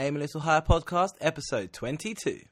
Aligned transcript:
Aim 0.00 0.14
a 0.14 0.20
Little 0.20 0.40
Higher 0.40 0.60
podcast, 0.60 1.14
episode 1.20 1.72
22. 1.72 2.42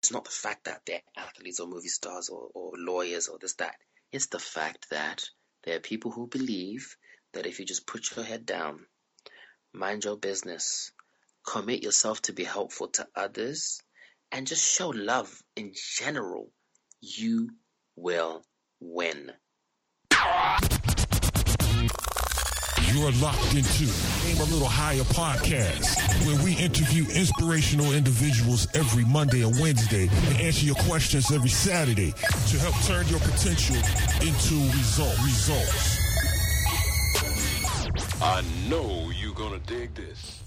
It's 0.00 0.12
not 0.12 0.26
the 0.26 0.30
fact 0.30 0.64
that 0.64 0.82
they're 0.84 1.00
athletes 1.16 1.60
or 1.60 1.66
movie 1.66 1.88
stars 1.88 2.28
or, 2.28 2.50
or 2.52 2.72
lawyers 2.76 3.28
or 3.28 3.38
this, 3.38 3.54
that. 3.54 3.76
It's 4.12 4.26
the 4.26 4.38
fact 4.38 4.90
that 4.90 5.24
there 5.64 5.76
are 5.76 5.80
people 5.80 6.10
who 6.10 6.26
believe 6.26 6.94
that 7.32 7.46
if 7.46 7.58
you 7.58 7.64
just 7.64 7.86
put 7.86 8.14
your 8.14 8.26
head 8.26 8.44
down, 8.44 8.84
mind 9.72 10.04
your 10.04 10.18
business, 10.18 10.92
commit 11.42 11.82
yourself 11.82 12.20
to 12.22 12.34
be 12.34 12.44
helpful 12.44 12.88
to 12.88 13.08
others, 13.16 13.80
and 14.30 14.46
just 14.46 14.62
show 14.62 14.90
love 14.90 15.42
in 15.56 15.72
general, 15.74 16.50
you 17.00 17.48
will 17.96 18.44
win. 18.78 19.32
You're 22.92 23.12
locked 23.12 23.54
into 23.54 23.84
Aim 24.26 24.36
a 24.36 24.44
Little 24.52 24.68
Higher 24.68 25.00
podcast, 25.00 25.96
where 26.26 26.44
we 26.44 26.54
interview 26.56 27.06
inspirational 27.14 27.92
individuals 27.92 28.68
every 28.74 29.06
Monday 29.06 29.40
and 29.42 29.58
Wednesday 29.58 30.08
and 30.12 30.40
answer 30.40 30.66
your 30.66 30.74
questions 30.74 31.32
every 31.32 31.48
Saturday 31.48 32.12
to 32.12 32.58
help 32.58 32.74
turn 32.84 33.08
your 33.08 33.20
potential 33.20 33.76
into 34.20 34.54
result, 34.76 35.16
results. 35.24 35.98
I 38.20 38.42
know 38.68 39.10
you're 39.18 39.34
gonna 39.34 39.60
dig 39.60 39.94
this. 39.94 40.40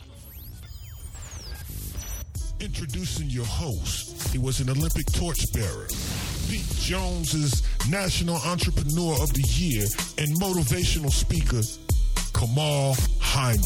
Introducing 2.59 3.30
your 3.31 3.45
host. 3.45 4.31
He 4.31 4.38
was 4.38 4.59
an 4.59 4.70
Olympic 4.70 5.08
torchbearer. 5.14 5.88
Pete 6.48 6.70
Jones 6.75 7.34
is 7.34 7.64
National 7.89 8.36
Entrepreneur 8.45 9.14
of 9.23 9.34
the 9.34 9.41
Year 9.41 9.88
and 10.20 10.39
motivational 10.39 11.12
speaker 11.12 11.64
Kamal 12.38 12.98
Hyman. 13.21 13.62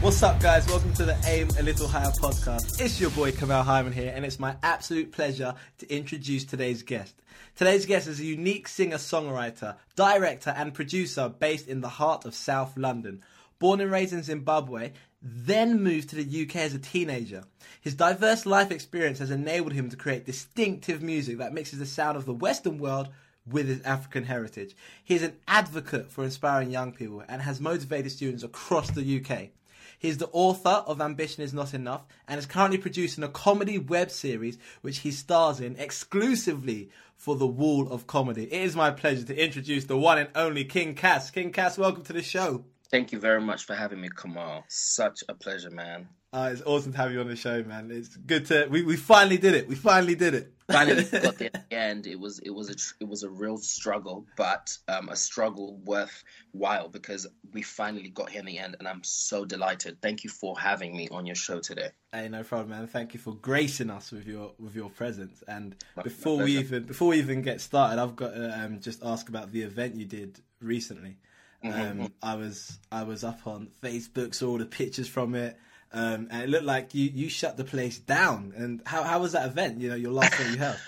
What's 0.00 0.20
up, 0.24 0.40
guys? 0.40 0.66
Welcome 0.66 0.92
to 0.94 1.04
the 1.04 1.16
Aim 1.26 1.48
a 1.56 1.62
Little 1.62 1.86
Higher 1.86 2.10
podcast. 2.10 2.80
It's 2.80 3.00
your 3.00 3.10
boy 3.10 3.30
Kamal 3.30 3.62
Hyman 3.62 3.92
here, 3.92 4.12
and 4.12 4.24
it's 4.24 4.40
my 4.40 4.56
absolute 4.64 5.12
pleasure 5.12 5.54
to 5.78 5.94
introduce 5.94 6.44
today's 6.44 6.82
guest. 6.82 7.14
Today's 7.54 7.86
guest 7.86 8.08
is 8.08 8.18
a 8.18 8.24
unique 8.24 8.66
singer 8.66 8.96
songwriter, 8.96 9.76
director, 9.94 10.50
and 10.50 10.74
producer 10.74 11.28
based 11.28 11.68
in 11.68 11.82
the 11.82 11.88
heart 11.88 12.24
of 12.24 12.34
South 12.34 12.76
London. 12.76 13.22
Born 13.60 13.80
and 13.80 13.92
raised 13.92 14.12
in 14.12 14.24
Zimbabwe, 14.24 14.90
then 15.22 15.80
moved 15.80 16.10
to 16.10 16.16
the 16.16 16.42
UK 16.42 16.56
as 16.56 16.74
a 16.74 16.80
teenager. 16.80 17.44
His 17.80 17.94
diverse 17.94 18.44
life 18.44 18.72
experience 18.72 19.20
has 19.20 19.30
enabled 19.30 19.74
him 19.74 19.88
to 19.90 19.96
create 19.96 20.26
distinctive 20.26 21.00
music 21.00 21.38
that 21.38 21.54
mixes 21.54 21.78
the 21.78 21.86
sound 21.86 22.16
of 22.16 22.24
the 22.24 22.34
Western 22.34 22.78
world 22.78 23.08
with 23.46 23.68
his 23.68 23.82
African 23.82 24.24
heritage. 24.24 24.74
He 25.02 25.14
is 25.14 25.22
an 25.22 25.36
advocate 25.48 26.10
for 26.10 26.24
inspiring 26.24 26.70
young 26.70 26.92
people 26.92 27.22
and 27.28 27.42
has 27.42 27.60
motivated 27.60 28.12
students 28.12 28.42
across 28.42 28.90
the 28.90 29.20
UK. 29.20 29.50
He 29.98 30.08
is 30.08 30.18
the 30.18 30.30
author 30.32 30.82
of 30.86 31.00
Ambition 31.00 31.42
is 31.42 31.52
Not 31.52 31.74
Enough 31.74 32.04
and 32.26 32.38
is 32.38 32.46
currently 32.46 32.78
producing 32.78 33.22
a 33.22 33.28
comedy 33.28 33.78
web 33.78 34.10
series 34.10 34.56
which 34.80 34.98
he 34.98 35.10
stars 35.10 35.60
in 35.60 35.76
exclusively 35.76 36.90
for 37.16 37.36
the 37.36 37.46
Wall 37.46 37.86
of 37.92 38.06
Comedy. 38.06 38.44
It 38.44 38.62
is 38.62 38.74
my 38.74 38.90
pleasure 38.90 39.26
to 39.26 39.44
introduce 39.44 39.84
the 39.84 39.98
one 39.98 40.16
and 40.16 40.30
only 40.34 40.64
King 40.64 40.94
Cass. 40.94 41.30
King 41.30 41.52
Cass, 41.52 41.76
welcome 41.76 42.02
to 42.04 42.14
the 42.14 42.22
show. 42.22 42.64
Thank 42.90 43.12
you 43.12 43.20
very 43.20 43.42
much 43.42 43.64
for 43.64 43.74
having 43.74 44.00
me, 44.00 44.08
Kamal. 44.08 44.64
Such 44.68 45.22
a 45.28 45.34
pleasure, 45.34 45.70
man. 45.70 46.08
Uh, 46.32 46.50
it's 46.52 46.62
awesome 46.62 46.92
to 46.92 46.98
have 46.98 47.12
you 47.12 47.20
on 47.20 47.28
the 47.28 47.36
show, 47.36 47.62
man. 47.64 47.90
It's 47.90 48.16
good 48.16 48.46
to 48.46 48.68
we, 48.70 48.82
we 48.82 48.96
finally 48.96 49.36
did 49.36 49.54
it. 49.54 49.68
We 49.68 49.74
finally 49.74 50.14
did 50.14 50.34
it. 50.34 50.52
Finally 50.70 51.04
got 51.04 51.38
there 51.38 51.50
at 51.52 51.68
the 51.68 51.76
end. 51.76 52.06
It 52.06 52.18
was 52.18 52.38
it 52.40 52.50
was 52.50 52.68
a 52.70 52.74
tr- 52.74 52.94
it 53.00 53.08
was 53.08 53.22
a 53.22 53.30
real 53.30 53.58
struggle, 53.58 54.26
but 54.36 54.76
um, 54.88 55.08
a 55.08 55.16
struggle 55.16 55.78
worthwhile 55.84 56.88
because 56.88 57.26
we 57.52 57.62
finally 57.62 58.08
got 58.10 58.30
here 58.30 58.40
in 58.40 58.46
the 58.46 58.58
end, 58.58 58.76
and 58.78 58.88
I'm 58.88 59.02
so 59.04 59.44
delighted. 59.44 60.00
Thank 60.00 60.24
you 60.24 60.30
for 60.30 60.58
having 60.58 60.96
me 60.96 61.08
on 61.10 61.26
your 61.26 61.36
show 61.36 61.60
today. 61.60 61.90
Hey, 62.12 62.28
no 62.28 62.42
problem, 62.42 62.70
man. 62.70 62.86
Thank 62.86 63.14
you 63.14 63.20
for 63.20 63.34
gracing 63.34 63.90
us 63.90 64.12
with 64.12 64.26
your 64.26 64.52
with 64.58 64.74
your 64.74 64.90
presence. 64.90 65.42
And 65.46 65.76
My- 65.96 66.02
before 66.02 66.38
my 66.38 66.44
we 66.44 66.58
even 66.58 66.84
before 66.84 67.08
we 67.08 67.18
even 67.18 67.42
get 67.42 67.60
started, 67.60 68.00
I've 68.00 68.16
got 68.16 68.34
to 68.34 68.64
um, 68.64 68.80
just 68.80 69.02
ask 69.04 69.28
about 69.28 69.52
the 69.52 69.62
event 69.62 69.96
you 69.96 70.04
did 70.04 70.40
recently. 70.60 71.18
Mm-hmm. 71.64 72.02
Um, 72.02 72.12
I 72.22 72.36
was 72.36 72.78
I 72.90 73.02
was 73.02 73.22
up 73.22 73.46
on 73.46 73.68
Facebook, 73.82 74.34
saw 74.34 74.50
all 74.50 74.58
the 74.58 74.66
pictures 74.66 75.08
from 75.08 75.34
it, 75.34 75.58
um, 75.92 76.28
and 76.30 76.42
it 76.42 76.48
looked 76.48 76.64
like 76.64 76.94
you, 76.94 77.10
you 77.12 77.28
shut 77.28 77.56
the 77.56 77.64
place 77.64 77.98
down. 77.98 78.52
And 78.56 78.82
how 78.86 79.02
how 79.02 79.20
was 79.20 79.32
that 79.32 79.46
event? 79.46 79.80
You 79.80 79.90
know, 79.90 79.96
your 79.96 80.12
last 80.12 80.38
one 80.38 80.52
you 80.52 80.58
held. 80.58 80.78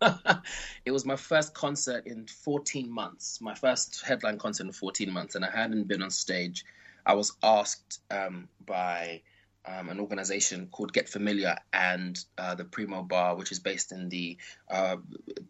it 0.84 0.90
was 0.90 1.04
my 1.04 1.16
first 1.16 1.54
concert 1.54 2.06
in 2.06 2.26
14 2.26 2.90
months, 2.90 3.40
my 3.40 3.54
first 3.54 4.02
headline 4.02 4.38
concert 4.38 4.66
in 4.66 4.72
14 4.72 5.10
months, 5.10 5.34
and 5.34 5.44
I 5.44 5.50
hadn't 5.50 5.88
been 5.88 6.02
on 6.02 6.10
stage. 6.10 6.64
I 7.04 7.14
was 7.14 7.32
asked 7.42 8.00
um, 8.10 8.48
by 8.64 9.22
um, 9.64 9.88
an 9.88 10.00
organization 10.00 10.68
called 10.70 10.92
Get 10.92 11.08
Familiar 11.08 11.56
and 11.72 12.18
uh, 12.38 12.54
the 12.54 12.64
Primo 12.64 13.02
Bar, 13.02 13.36
which 13.36 13.52
is 13.52 13.58
based 13.58 13.92
in 13.92 14.08
the 14.08 14.36
uh, 14.70 14.96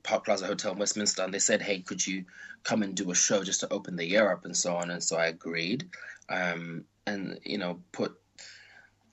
Park 0.02 0.24
Plaza 0.24 0.46
Hotel 0.46 0.72
in 0.72 0.78
Westminster, 0.78 1.22
and 1.22 1.32
they 1.32 1.38
said, 1.38 1.62
"Hey, 1.62 1.80
could 1.80 2.06
you 2.06 2.24
come 2.62 2.82
and 2.82 2.94
do 2.94 3.10
a 3.10 3.14
show 3.14 3.44
just 3.44 3.60
to 3.60 3.72
open 3.72 3.96
the 3.96 4.06
year 4.06 4.30
up 4.30 4.44
and 4.44 4.56
so 4.56 4.76
on?" 4.76 4.90
And 4.90 5.02
so 5.02 5.16
I 5.16 5.26
agreed, 5.26 5.90
um, 6.28 6.84
and 7.06 7.38
you 7.44 7.58
know, 7.58 7.80
put 7.92 8.16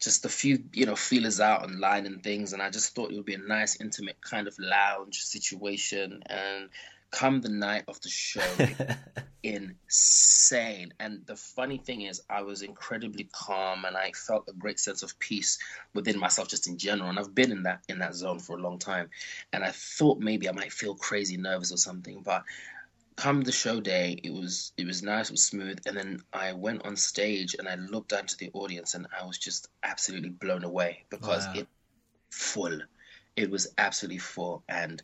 just 0.03 0.25
a 0.25 0.29
few 0.29 0.63
you 0.73 0.85
know 0.85 0.95
feelers 0.95 1.39
out 1.39 1.63
online 1.63 2.05
and 2.05 2.23
things 2.23 2.53
and 2.53 2.61
i 2.61 2.69
just 2.69 2.93
thought 2.93 3.11
it 3.11 3.15
would 3.15 3.25
be 3.25 3.35
a 3.35 3.37
nice 3.37 3.79
intimate 3.79 4.19
kind 4.21 4.47
of 4.47 4.55
lounge 4.59 5.21
situation 5.21 6.21
and 6.25 6.69
come 7.09 7.41
the 7.41 7.49
night 7.49 7.83
of 7.87 8.01
the 8.01 8.09
show 8.09 8.41
insane. 9.43 10.93
And 10.99 11.21
the 11.27 11.35
funny 11.35 11.77
thing 11.77 12.01
is 12.01 12.21
i 12.29 12.41
was 12.41 12.63
incredibly 12.63 13.29
calm 13.31 13.85
and 13.85 13.95
i 13.95 14.11
felt 14.11 14.49
a 14.49 14.53
great 14.53 14.79
sense 14.79 15.03
of 15.03 15.17
peace 15.19 15.59
within 15.93 16.19
myself 16.19 16.47
just 16.47 16.67
in 16.67 16.77
general 16.77 17.09
and 17.09 17.19
i've 17.19 17.35
been 17.35 17.51
in 17.51 17.63
that 17.63 17.81
in 17.87 17.99
that 17.99 18.15
zone 18.15 18.39
for 18.39 18.57
a 18.57 18.61
long 18.61 18.79
time. 18.79 19.09
And 19.53 19.63
i 19.63 19.69
thought 19.71 20.19
maybe 20.19 20.49
i 20.49 20.53
might 20.53 20.73
feel 20.73 20.95
crazy 20.95 21.37
nervous 21.37 21.71
or 21.71 21.77
something 21.77 22.21
but 22.23 22.43
come 23.15 23.41
the 23.41 23.51
show 23.51 23.79
day 23.81 24.19
it 24.23 24.31
was 24.33 24.73
it 24.77 24.85
was 24.85 25.03
nice 25.03 25.29
it 25.29 25.33
was 25.33 25.43
smooth 25.45 25.79
and 25.85 25.97
then 25.97 26.19
i 26.33 26.53
went 26.53 26.85
on 26.85 26.95
stage 26.95 27.55
and 27.57 27.67
i 27.67 27.75
looked 27.75 28.09
down 28.09 28.25
to 28.25 28.37
the 28.37 28.49
audience 28.53 28.93
and 28.93 29.07
i 29.19 29.25
was 29.25 29.37
just 29.37 29.67
absolutely 29.83 30.29
blown 30.29 30.63
away 30.63 31.03
because 31.09 31.49
Wow. 31.49 31.53
it 31.53 31.67
full. 32.31 32.79
It 33.35 33.49
was 33.51 33.67
absolutely 33.77 34.19
full. 34.19 34.63
And 34.69 35.01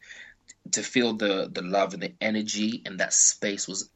to 0.72 0.82
feel 0.84 1.14
the 1.14 1.50
the 1.52 1.62
love 1.62 1.94
and 1.94 2.02
the 2.04 2.14
energy 2.22 2.82
in 2.86 2.98
that 2.98 3.14
space 3.14 3.68
was 3.68 3.90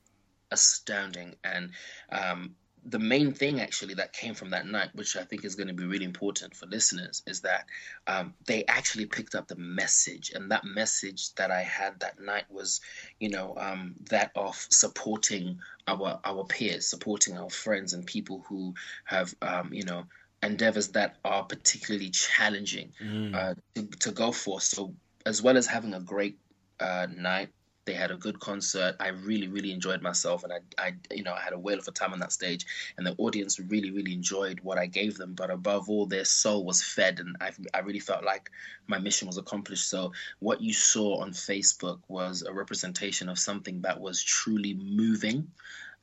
astounding. 0.51 1.35
And 1.43 1.71
um 2.11 2.55
the 2.85 2.99
main 2.99 3.31
thing 3.33 3.61
actually 3.61 3.95
that 3.95 4.13
came 4.13 4.33
from 4.33 4.49
that 4.49 4.67
night, 4.67 4.89
which 4.93 5.15
I 5.15 5.23
think 5.23 5.45
is 5.45 5.55
going 5.55 5.67
to 5.67 5.73
be 5.73 5.85
really 5.85 6.05
important 6.05 6.55
for 6.55 6.65
listeners, 6.65 7.23
is 7.25 7.41
that 7.41 7.65
um, 8.07 8.33
they 8.45 8.65
actually 8.65 9.05
picked 9.05 9.35
up 9.35 9.47
the 9.47 9.55
message, 9.55 10.31
and 10.33 10.51
that 10.51 10.65
message 10.65 11.33
that 11.35 11.51
I 11.51 11.61
had 11.61 11.99
that 12.01 12.19
night 12.19 12.45
was, 12.49 12.81
you 13.19 13.29
know, 13.29 13.55
um, 13.57 13.95
that 14.09 14.31
of 14.35 14.55
supporting 14.69 15.59
our 15.87 16.19
our 16.23 16.43
peers, 16.45 16.87
supporting 16.87 17.37
our 17.37 17.49
friends 17.49 17.93
and 17.93 18.05
people 18.05 18.43
who 18.47 18.73
have, 19.05 19.33
um, 19.41 19.73
you 19.73 19.83
know, 19.83 20.05
endeavors 20.41 20.89
that 20.89 21.15
are 21.23 21.43
particularly 21.43 22.09
challenging 22.09 22.91
uh, 23.33 23.53
to, 23.75 23.85
to 23.99 24.11
go 24.11 24.31
for. 24.31 24.59
So, 24.59 24.93
as 25.25 25.41
well 25.41 25.57
as 25.57 25.67
having 25.67 25.93
a 25.93 26.01
great 26.01 26.37
uh, 26.79 27.07
night. 27.15 27.49
They 27.85 27.93
had 27.93 28.11
a 28.11 28.15
good 28.15 28.39
concert. 28.39 28.95
I 28.99 29.09
really, 29.09 29.47
really 29.47 29.71
enjoyed 29.71 30.01
myself, 30.01 30.43
and 30.43 30.53
I, 30.53 30.59
I, 30.77 30.93
you 31.11 31.23
know, 31.23 31.33
I 31.33 31.41
had 31.41 31.53
a 31.53 31.59
whale 31.59 31.79
of 31.79 31.87
a 31.87 31.91
time 31.91 32.13
on 32.13 32.19
that 32.19 32.31
stage. 32.31 32.65
And 32.97 33.05
the 33.05 33.15
audience 33.17 33.59
really, 33.59 33.91
really 33.91 34.13
enjoyed 34.13 34.61
what 34.61 34.77
I 34.77 34.85
gave 34.85 35.17
them. 35.17 35.33
But 35.33 35.49
above 35.49 35.89
all, 35.89 36.05
their 36.05 36.23
soul 36.23 36.63
was 36.63 36.81
fed, 36.81 37.19
and 37.19 37.35
I, 37.41 37.51
I 37.73 37.79
really 37.79 37.99
felt 37.99 38.23
like 38.23 38.51
my 38.87 38.99
mission 38.99 39.27
was 39.27 39.37
accomplished. 39.37 39.89
So 39.89 40.13
what 40.39 40.61
you 40.61 40.73
saw 40.73 41.21
on 41.21 41.31
Facebook 41.31 41.99
was 42.07 42.43
a 42.43 42.53
representation 42.53 43.27
of 43.27 43.37
something 43.37 43.81
that 43.81 43.99
was 43.99 44.23
truly 44.23 44.73
moving, 44.75 45.51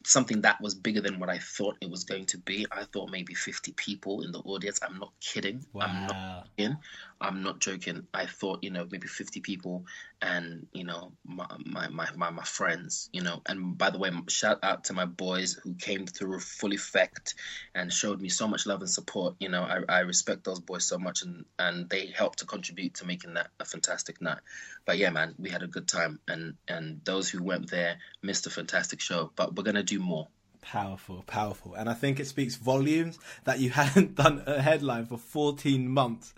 something 0.04 0.42
that 0.42 0.60
was 0.60 0.74
bigger 0.74 1.00
than 1.00 1.18
what 1.18 1.30
I 1.30 1.38
thought 1.38 1.76
it 1.80 1.90
was 1.90 2.04
going 2.04 2.26
to 2.26 2.38
be. 2.38 2.66
I 2.70 2.84
thought 2.84 3.10
maybe 3.10 3.34
50 3.34 3.72
people 3.72 4.22
in 4.22 4.32
the 4.32 4.40
audience. 4.40 4.80
I'm 4.82 4.98
not 4.98 5.12
kidding. 5.20 5.64
I'm 5.80 6.06
not 6.06 6.16
Wow. 6.58 6.84
I'm 7.20 7.42
not 7.42 7.58
joking. 7.58 8.06
I 8.14 8.26
thought, 8.26 8.64
you 8.64 8.70
know, 8.70 8.86
maybe 8.90 9.06
50 9.06 9.40
people 9.40 9.84
and, 10.22 10.66
you 10.72 10.84
know, 10.84 11.12
my, 11.24 11.46
my, 11.64 11.88
my, 11.88 12.08
my, 12.16 12.30
my 12.30 12.44
friends, 12.44 13.10
you 13.12 13.22
know, 13.22 13.42
and 13.46 13.76
by 13.76 13.90
the 13.90 13.98
way, 13.98 14.10
shout 14.28 14.60
out 14.62 14.84
to 14.84 14.94
my 14.94 15.04
boys 15.04 15.54
who 15.62 15.74
came 15.74 16.06
through 16.06 16.40
full 16.40 16.72
effect 16.72 17.34
and 17.74 17.92
showed 17.92 18.20
me 18.20 18.28
so 18.30 18.48
much 18.48 18.66
love 18.66 18.80
and 18.80 18.90
support. 18.90 19.34
You 19.38 19.50
know, 19.50 19.62
I, 19.62 19.80
I 19.88 19.98
respect 20.00 20.44
those 20.44 20.60
boys 20.60 20.86
so 20.86 20.98
much 20.98 21.22
and, 21.22 21.44
and 21.58 21.90
they 21.90 22.06
helped 22.06 22.38
to 22.38 22.46
contribute 22.46 22.94
to 22.94 23.06
making 23.06 23.34
that 23.34 23.48
a 23.58 23.64
fantastic 23.64 24.22
night. 24.22 24.40
But 24.86 24.98
yeah, 24.98 25.10
man, 25.10 25.34
we 25.38 25.50
had 25.50 25.62
a 25.62 25.68
good 25.68 25.88
time 25.88 26.20
and, 26.26 26.54
and 26.68 27.00
those 27.04 27.28
who 27.28 27.42
went 27.42 27.70
there 27.70 27.98
missed 28.22 28.46
a 28.46 28.50
fantastic 28.50 29.00
show, 29.00 29.30
but 29.36 29.54
we're 29.54 29.64
going 29.64 29.74
to 29.74 29.82
do 29.82 29.98
more. 29.98 30.28
Powerful, 30.62 31.24
powerful. 31.26 31.74
And 31.74 31.88
I 31.88 31.94
think 31.94 32.20
it 32.20 32.26
speaks 32.26 32.54
volumes 32.54 33.18
that 33.44 33.60
you 33.60 33.70
hadn't 33.80 34.14
done 34.14 34.42
a 34.46 34.60
headline 34.60 35.06
for 35.06 35.18
14 35.18 35.88
months 35.88 36.34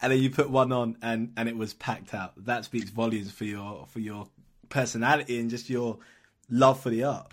and 0.00 0.12
then 0.12 0.20
you 0.20 0.30
put 0.30 0.50
one 0.50 0.72
on 0.72 0.96
and, 1.02 1.32
and 1.36 1.48
it 1.48 1.56
was 1.56 1.74
packed 1.74 2.14
out. 2.14 2.32
That 2.44 2.64
speaks 2.64 2.90
volumes 2.90 3.30
for 3.30 3.44
your 3.44 3.86
for 3.88 4.00
your 4.00 4.28
personality 4.68 5.38
and 5.38 5.50
just 5.50 5.70
your 5.70 5.98
love 6.50 6.80
for 6.80 6.90
the 6.90 7.04
art. 7.04 7.30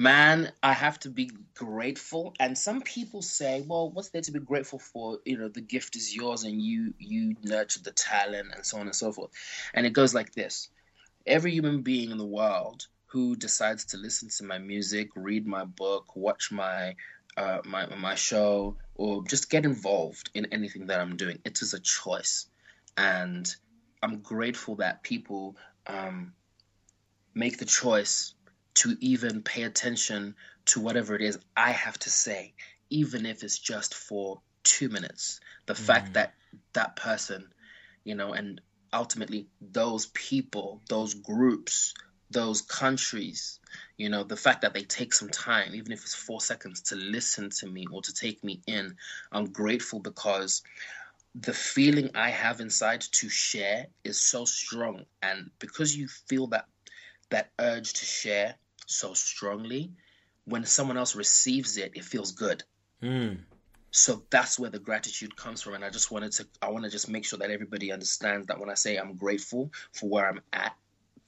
Man, 0.00 0.52
I 0.62 0.74
have 0.74 1.00
to 1.00 1.10
be 1.10 1.32
grateful. 1.54 2.32
And 2.38 2.56
some 2.56 2.82
people 2.82 3.20
say, 3.20 3.64
well, 3.66 3.90
what's 3.90 4.10
there 4.10 4.22
to 4.22 4.30
be 4.30 4.38
grateful 4.38 4.78
for? 4.78 5.18
You 5.24 5.38
know, 5.38 5.48
the 5.48 5.60
gift 5.60 5.96
is 5.96 6.14
yours 6.14 6.44
and 6.44 6.62
you 6.62 6.94
you 6.98 7.34
nurtured 7.42 7.84
the 7.84 7.90
talent 7.90 8.52
and 8.54 8.64
so 8.64 8.78
on 8.78 8.86
and 8.86 8.94
so 8.94 9.12
forth. 9.12 9.30
And 9.74 9.84
it 9.86 9.92
goes 9.92 10.14
like 10.14 10.32
this. 10.32 10.68
Every 11.26 11.50
human 11.50 11.82
being 11.82 12.12
in 12.12 12.18
the 12.18 12.24
world 12.24 12.86
who 13.06 13.34
decides 13.34 13.86
to 13.86 13.96
listen 13.96 14.28
to 14.28 14.44
my 14.44 14.58
music, 14.58 15.08
read 15.16 15.46
my 15.46 15.64
book, 15.64 16.14
watch 16.14 16.52
my 16.52 16.94
uh, 17.36 17.58
my 17.64 17.86
my 17.96 18.14
show, 18.14 18.76
or 18.98 19.24
just 19.24 19.48
get 19.48 19.64
involved 19.64 20.28
in 20.34 20.46
anything 20.52 20.88
that 20.88 21.00
I'm 21.00 21.16
doing, 21.16 21.38
it 21.44 21.62
is 21.62 21.72
a 21.72 21.80
choice. 21.80 22.46
And 22.96 23.48
I'm 24.02 24.20
grateful 24.20 24.76
that 24.76 25.02
people 25.02 25.56
um, 25.86 26.34
make 27.32 27.58
the 27.58 27.64
choice 27.64 28.34
to 28.74 28.96
even 29.00 29.42
pay 29.42 29.62
attention 29.62 30.34
to 30.66 30.80
whatever 30.80 31.14
it 31.14 31.22
is 31.22 31.38
I 31.56 31.70
have 31.70 31.98
to 32.00 32.10
say, 32.10 32.54
even 32.90 33.24
if 33.24 33.42
it's 33.42 33.58
just 33.58 33.94
for 33.94 34.42
two 34.64 34.88
minutes. 34.88 35.40
The 35.66 35.74
mm. 35.74 35.78
fact 35.78 36.14
that 36.14 36.34
that 36.72 36.96
person, 36.96 37.48
you 38.04 38.16
know, 38.16 38.32
and 38.32 38.60
ultimately 38.92 39.46
those 39.60 40.06
people, 40.06 40.82
those 40.88 41.14
groups, 41.14 41.94
those 42.30 42.60
countries, 42.62 43.58
you 43.96 44.08
know, 44.08 44.22
the 44.22 44.36
fact 44.36 44.62
that 44.62 44.74
they 44.74 44.82
take 44.82 45.12
some 45.12 45.30
time, 45.30 45.74
even 45.74 45.92
if 45.92 46.02
it's 46.02 46.14
four 46.14 46.40
seconds, 46.40 46.82
to 46.82 46.96
listen 46.96 47.50
to 47.50 47.66
me 47.66 47.86
or 47.90 48.02
to 48.02 48.12
take 48.12 48.42
me 48.44 48.60
in, 48.66 48.96
I'm 49.32 49.46
grateful 49.46 50.00
because 50.00 50.62
the 51.34 51.52
feeling 51.52 52.10
I 52.14 52.30
have 52.30 52.60
inside 52.60 53.00
to 53.00 53.28
share 53.28 53.86
is 54.04 54.20
so 54.20 54.44
strong. 54.44 55.04
And 55.22 55.50
because 55.58 55.96
you 55.96 56.08
feel 56.08 56.48
that 56.48 56.66
that 57.30 57.50
urge 57.58 57.92
to 57.94 58.04
share 58.04 58.54
so 58.86 59.14
strongly, 59.14 59.92
when 60.44 60.64
someone 60.64 60.96
else 60.96 61.14
receives 61.14 61.76
it, 61.76 61.92
it 61.94 62.04
feels 62.04 62.32
good. 62.32 62.62
Mm. 63.02 63.38
So 63.90 64.22
that's 64.30 64.58
where 64.58 64.70
the 64.70 64.78
gratitude 64.78 65.36
comes 65.36 65.62
from. 65.62 65.74
And 65.74 65.84
I 65.84 65.90
just 65.90 66.10
wanted 66.10 66.32
to, 66.32 66.46
I 66.62 66.70
want 66.70 66.84
to 66.84 66.90
just 66.90 67.08
make 67.08 67.24
sure 67.24 67.38
that 67.38 67.50
everybody 67.50 67.92
understands 67.92 68.46
that 68.46 68.58
when 68.58 68.70
I 68.70 68.74
say 68.74 68.96
I'm 68.96 69.14
grateful 69.16 69.70
for 69.92 70.08
where 70.08 70.28
I'm 70.28 70.40
at, 70.52 70.74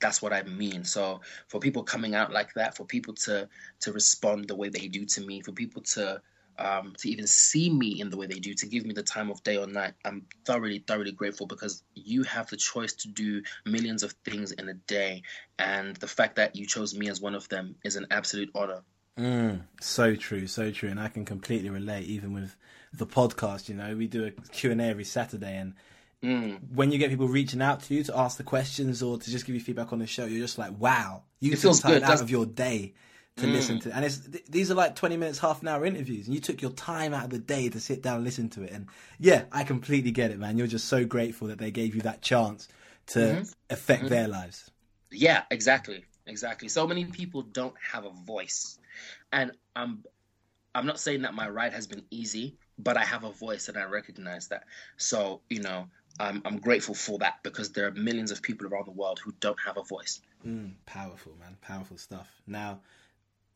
that's 0.00 0.22
what 0.22 0.32
I 0.32 0.42
mean. 0.42 0.84
So 0.84 1.20
for 1.48 1.60
people 1.60 1.82
coming 1.82 2.14
out 2.14 2.32
like 2.32 2.54
that, 2.54 2.76
for 2.76 2.84
people 2.84 3.14
to 3.14 3.48
to 3.80 3.92
respond 3.92 4.48
the 4.48 4.56
way 4.56 4.68
they 4.68 4.88
do 4.88 5.04
to 5.04 5.20
me, 5.20 5.40
for 5.40 5.52
people 5.52 5.82
to 5.82 6.20
um, 6.60 6.94
to 6.98 7.08
even 7.08 7.26
see 7.26 7.70
me 7.70 8.00
in 8.00 8.10
the 8.10 8.16
way 8.16 8.26
they 8.26 8.38
do, 8.38 8.52
to 8.54 8.66
give 8.66 8.84
me 8.84 8.92
the 8.92 9.02
time 9.02 9.30
of 9.30 9.42
day 9.42 9.56
or 9.56 9.66
night, 9.66 9.94
I'm 10.04 10.26
thoroughly, 10.44 10.84
thoroughly 10.86 11.12
grateful 11.12 11.46
because 11.46 11.82
you 11.94 12.22
have 12.24 12.48
the 12.48 12.56
choice 12.56 12.92
to 12.94 13.08
do 13.08 13.42
millions 13.64 14.02
of 14.02 14.12
things 14.24 14.52
in 14.52 14.68
a 14.68 14.74
day. 14.74 15.22
And 15.58 15.96
the 15.96 16.06
fact 16.06 16.36
that 16.36 16.56
you 16.56 16.66
chose 16.66 16.94
me 16.94 17.08
as 17.08 17.20
one 17.20 17.34
of 17.34 17.48
them 17.48 17.76
is 17.82 17.96
an 17.96 18.06
absolute 18.10 18.50
honor. 18.54 18.82
Mm, 19.18 19.62
so 19.80 20.14
true, 20.14 20.46
so 20.46 20.70
true. 20.70 20.90
And 20.90 21.00
I 21.00 21.08
can 21.08 21.24
completely 21.24 21.70
relate, 21.70 22.06
even 22.06 22.34
with 22.34 22.56
the 22.92 23.06
podcast, 23.06 23.68
you 23.68 23.74
know, 23.74 23.96
we 23.96 24.06
do 24.06 24.26
a 24.26 24.30
Q&A 24.30 24.82
every 24.82 25.04
Saturday 25.04 25.56
and 25.56 25.74
Mm. 26.22 26.60
when 26.74 26.92
you 26.92 26.98
get 26.98 27.08
people 27.10 27.28
reaching 27.28 27.62
out 27.62 27.82
to 27.84 27.94
you 27.94 28.04
to 28.04 28.18
ask 28.18 28.36
the 28.36 28.42
questions 28.44 29.02
or 29.02 29.18
to 29.18 29.30
just 29.30 29.46
give 29.46 29.54
you 29.54 29.60
feedback 29.60 29.92
on 29.92 29.98
the 30.00 30.06
show, 30.06 30.26
you're 30.26 30.40
just 30.40 30.58
like, 30.58 30.72
wow, 30.78 31.22
you 31.40 31.52
it 31.52 31.58
took 31.60 31.80
time 31.80 31.92
good, 31.94 32.02
out 32.02 32.08
doesn't 32.10 32.24
of 32.26 32.30
your 32.30 32.44
day 32.46 32.92
to 33.36 33.46
Mm. 33.46 33.52
listen 33.52 33.78
to, 33.80 33.96
and 33.96 34.04
it's 34.04 34.18
th- 34.18 34.44
these 34.50 34.70
are 34.70 34.74
like 34.74 34.94
20 34.96 35.16
minutes, 35.16 35.38
half 35.38 35.62
an 35.62 35.68
hour 35.68 35.86
interviews, 35.86 36.26
and 36.26 36.34
you 36.34 36.40
took 36.42 36.60
your 36.60 36.72
time 36.72 37.14
out 37.14 37.24
of 37.24 37.30
the 37.30 37.38
day 37.38 37.70
to 37.70 37.80
sit 37.80 38.02
down 38.02 38.16
and 38.16 38.24
listen 38.24 38.50
to 38.50 38.62
it. 38.64 38.70
And 38.72 38.86
yeah, 39.18 39.44
I 39.50 39.64
completely 39.64 40.10
get 40.10 40.30
it, 40.30 40.38
man. 40.38 40.58
You're 40.58 40.66
just 40.66 40.88
so 40.88 41.06
grateful 41.06 41.48
that 41.48 41.58
they 41.58 41.70
gave 41.70 41.94
you 41.94 42.02
that 42.02 42.20
chance 42.20 42.68
to 43.06 43.18
Mm-hmm. 43.18 43.42
affect 43.70 44.08
their 44.08 44.28
lives. 44.28 44.70
Yeah, 45.10 45.42
exactly, 45.50 46.04
exactly. 46.26 46.68
So 46.68 46.86
many 46.86 47.06
people 47.06 47.42
don't 47.42 47.74
have 47.92 48.04
a 48.04 48.10
voice, 48.10 48.78
and 49.32 49.52
I'm 49.74 50.04
I'm 50.74 50.86
not 50.86 51.00
saying 51.00 51.22
that 51.22 51.34
my 51.34 51.48
ride 51.48 51.72
has 51.72 51.86
been 51.86 52.04
easy, 52.10 52.56
but 52.78 52.96
I 52.96 53.04
have 53.04 53.24
a 53.24 53.32
voice 53.32 53.68
and 53.68 53.76
I 53.78 53.84
recognize 53.84 54.48
that. 54.48 54.64
So 54.98 55.40
you 55.48 55.60
know, 55.60 55.88
I'm 56.18 56.42
I'm 56.44 56.58
grateful 56.58 56.94
for 56.94 57.18
that 57.18 57.42
because 57.42 57.70
there 57.70 57.86
are 57.86 57.92
millions 57.92 58.30
of 58.30 58.42
people 58.42 58.66
around 58.66 58.86
the 58.86 58.92
world 58.92 59.20
who 59.24 59.32
don't 59.40 59.58
have 59.64 59.76
a 59.76 59.82
voice. 59.82 60.20
Mm, 60.46 60.72
powerful, 60.86 61.34
man. 61.38 61.56
Powerful 61.60 61.98
stuff. 61.98 62.28
Now, 62.46 62.80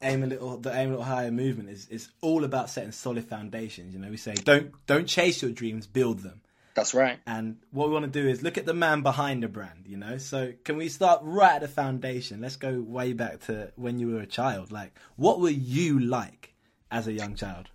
aim 0.03 0.23
a 0.23 0.27
little. 0.27 0.59
The 0.59 0.75
aim 0.75 0.89
a 0.89 0.91
little 0.93 1.05
higher 1.05 1.31
movement 1.31 1.71
is 1.71 1.89
is 1.89 2.09
all 2.21 2.45
about 2.45 2.71
setting 2.71 2.93
solid 2.93 3.25
foundations. 3.25 3.95
You 3.95 4.01
know, 4.01 4.11
we 4.11 4.17
say 4.17 4.35
don't 4.35 4.73
don't 4.87 5.07
chase 5.07 5.43
your 5.43 5.51
dreams, 5.51 5.87
build 5.87 6.21
them. 6.21 6.41
That's 6.75 6.93
right. 6.93 7.21
And 7.27 7.59
what 7.71 7.89
we 7.89 7.95
want 7.95 8.13
to 8.13 8.23
do 8.23 8.29
is 8.29 8.43
look 8.43 8.59
at 8.59 8.67
the 8.67 8.75
man 8.75 9.03
behind 9.03 9.43
the 9.43 9.49
brand. 9.49 9.85
You 9.87 9.97
know, 9.97 10.19
so 10.19 10.53
can 10.65 10.77
we 10.77 10.89
start 10.89 11.21
right 11.23 11.53
at 11.53 11.61
the 11.61 11.69
foundation? 11.69 12.41
Let's 12.41 12.57
go 12.57 12.81
way 12.81 13.13
back 13.13 13.41
to 13.47 13.73
when 13.77 13.99
you 13.99 14.09
were 14.09 14.21
a 14.21 14.27
child. 14.27 14.73
Like, 14.73 14.99
what 15.17 15.41
were 15.41 15.51
you 15.51 16.01
like 16.01 16.55
as 16.91 17.07
a 17.07 17.13
young 17.13 17.37
child? 17.37 17.71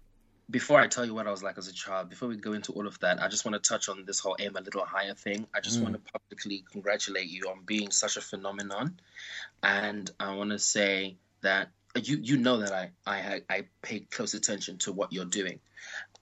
Before 0.50 0.80
I 0.80 0.88
tell 0.88 1.06
you 1.06 1.14
what 1.14 1.28
I 1.28 1.32
was 1.32 1.44
like 1.44 1.58
as 1.58 1.68
a 1.68 1.74
child, 1.74 2.10
before 2.10 2.28
we 2.28 2.36
go 2.36 2.54
into 2.54 2.72
all 2.74 2.88
of 2.88 3.00
that, 3.00 3.22
I 3.22 3.28
just 3.28 3.46
want 3.46 3.62
to 3.62 3.68
touch 3.68 3.88
on 3.88 4.06
this 4.06 4.20
whole 4.20 4.36
aim 4.40 4.56
a 4.56 4.62
little 4.62 4.84
higher 4.84 5.14
thing. 5.14 5.46
I 5.54 5.60
just 5.60 5.80
mm. 5.80 5.84
want 5.84 5.96
to 5.96 6.12
publicly 6.12 6.64
congratulate 6.72 7.30
you 7.30 7.50
on 7.50 7.64
being 7.66 7.92
such 7.92 8.18
a 8.18 8.22
phenomenon, 8.22 9.00
and 9.62 10.10
I 10.20 10.36
want 10.36 10.52
to 10.52 10.60
say 10.60 11.18
that 11.42 11.70
you 11.96 12.18
you 12.22 12.38
know 12.38 12.58
that 12.58 12.72
I 12.74 12.92
I 13.06 13.42
I 13.50 13.66
pay 13.82 14.00
close 14.00 14.34
attention 14.34 14.78
to 14.80 14.92
what 14.92 15.14
you're 15.14 15.26
doing, 15.26 15.60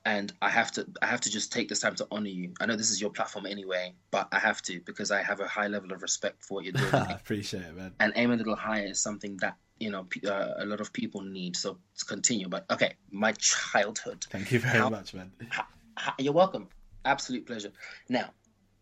and 0.04 0.32
I 0.42 0.50
have 0.50 0.72
to 0.74 0.88
I 1.02 1.06
have 1.06 1.22
to 1.22 1.32
just 1.32 1.54
take 1.54 1.70
this 1.70 1.80
time 1.80 1.96
to 1.96 2.08
honor 2.12 2.30
you. 2.30 2.54
I 2.60 2.66
know 2.66 2.76
this 2.76 2.90
is 2.90 3.00
your 3.00 3.12
platform 3.12 3.46
anyway, 3.46 3.94
but 4.12 4.28
I 4.32 4.40
have 4.40 4.62
to 4.64 4.82
because 4.82 5.12
I 5.12 5.22
have 5.22 5.40
a 5.40 5.48
high 5.48 5.68
level 5.68 5.94
of 5.94 6.02
respect 6.02 6.44
for 6.44 6.56
what 6.56 6.64
you're 6.66 6.74
doing. 6.74 6.94
I 6.94 7.14
appreciate 7.14 7.64
it, 7.64 7.76
man. 7.78 7.94
and 8.00 8.12
aim 8.16 8.32
a 8.32 8.36
little 8.36 8.56
higher 8.56 8.88
is 8.88 9.00
something 9.00 9.38
that 9.38 9.56
you 9.80 9.90
know 9.92 10.08
uh, 10.28 10.54
a 10.58 10.66
lot 10.66 10.82
of 10.82 10.92
people 10.94 11.22
need. 11.22 11.56
So 11.56 11.78
let's 11.94 12.04
continue. 12.04 12.48
But 12.50 12.66
okay, 12.70 12.94
my 13.12 13.32
childhood. 13.34 14.26
Thank 14.30 14.52
you 14.52 14.60
very 14.60 14.78
How- 14.80 14.90
much, 14.90 15.14
man. 15.14 15.32
Ha- 16.00 16.14
You're 16.20 16.34
welcome. 16.34 16.68
Absolute 17.06 17.48
pleasure. 17.48 17.72
Now, 18.08 18.30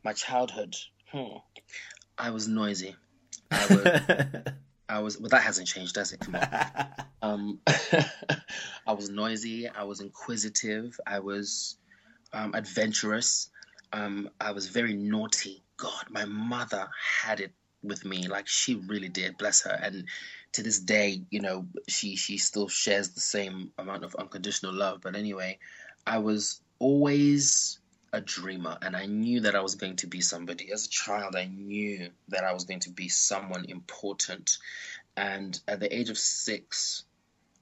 my 0.04 0.12
childhood. 0.12 0.76
Hmm. 1.12 1.38
I 2.18 2.30
was 2.32 2.48
noisy. 2.48 2.94
I 3.52 3.66
was. 3.70 4.42
I 4.90 5.00
was. 5.00 5.20
Well, 5.20 5.30
that 5.30 5.42
hasn't 5.42 5.68
changed, 5.68 5.96
has 5.96 6.12
it? 6.14 6.20
Come 6.20 6.36
on. 6.36 6.88
Um, 7.22 7.60
I 8.86 8.94
was 8.94 9.10
noisy. 9.10 9.68
I 9.68 9.84
was 9.86 10.00
inquisitive. 10.00 11.00
I 11.08 11.20
was 11.20 11.78
um, 12.34 12.54
adventurous. 12.54 13.50
Um, 13.94 14.30
I 14.40 14.52
was 14.52 14.68
very 14.68 14.94
naughty. 14.94 15.64
God, 15.78 16.06
my 16.10 16.26
mother 16.26 16.88
had 17.24 17.40
it 17.40 17.52
with 17.88 18.06
me. 18.06 18.28
Like 18.28 18.48
she 18.48 18.76
really 18.76 19.10
did. 19.10 19.38
Bless 19.38 19.64
her. 19.64 19.78
And 19.82 20.06
to 20.54 20.64
this 20.64 20.80
day, 20.80 21.22
you 21.30 21.42
know, 21.42 21.68
she 21.88 22.16
she 22.16 22.38
still 22.38 22.68
shares 22.68 23.10
the 23.10 23.22
same 23.22 23.72
amount 23.78 24.04
of 24.04 24.16
unconditional 24.16 24.74
love. 24.74 25.02
But 25.02 25.16
anyway, 25.16 25.60
I 26.06 26.20
was 26.20 26.62
always 26.80 27.80
a 28.14 28.22
dreamer 28.22 28.78
and 28.82 28.96
I 28.96 29.06
knew 29.06 29.42
that 29.42 29.56
I 29.56 29.62
was 29.62 29.76
going 29.76 29.98
to 29.98 30.08
be 30.08 30.22
somebody. 30.22 30.72
As 30.72 30.86
a 30.86 30.90
child, 30.90 31.36
I 31.36 31.46
knew 31.46 32.10
that 32.30 32.44
I 32.44 32.54
was 32.54 32.64
going 32.64 32.80
to 32.82 32.90
be 32.90 33.10
someone 33.10 33.66
important. 33.68 34.58
And 35.18 35.60
at 35.68 35.80
the 35.80 35.94
age 35.94 36.10
of 36.10 36.18
six, 36.18 37.04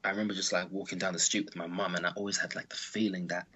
I 0.04 0.10
remember 0.10 0.34
just 0.34 0.54
like 0.54 0.72
walking 0.72 1.00
down 1.00 1.14
the 1.14 1.20
street 1.20 1.46
with 1.46 1.56
my 1.56 1.68
mum, 1.68 1.96
and 1.96 2.06
I 2.06 2.12
always 2.16 2.38
had 2.38 2.56
like 2.56 2.70
the 2.70 2.76
feeling 2.76 3.28
that 3.28 3.48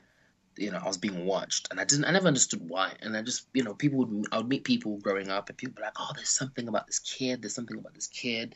you 0.57 0.71
know 0.71 0.79
I 0.81 0.87
was 0.87 0.97
being 0.97 1.25
watched, 1.25 1.67
and 1.71 1.79
I 1.79 1.85
didn't, 1.85 2.05
I 2.05 2.11
never 2.11 2.27
understood 2.27 2.67
why. 2.67 2.93
And 3.01 3.15
I 3.15 3.21
just, 3.21 3.47
you 3.53 3.63
know, 3.63 3.73
people 3.73 3.99
would, 3.99 4.27
I 4.31 4.37
would 4.37 4.49
meet 4.49 4.63
people 4.63 4.97
growing 4.97 5.29
up, 5.29 5.49
and 5.49 5.57
people 5.57 5.75
were 5.77 5.85
like, 5.85 5.95
"Oh, 5.99 6.11
there's 6.15 6.29
something 6.29 6.67
about 6.67 6.87
this 6.87 6.99
kid. 6.99 7.41
There's 7.41 7.55
something 7.55 7.77
about 7.77 7.93
this 7.93 8.07
kid." 8.07 8.55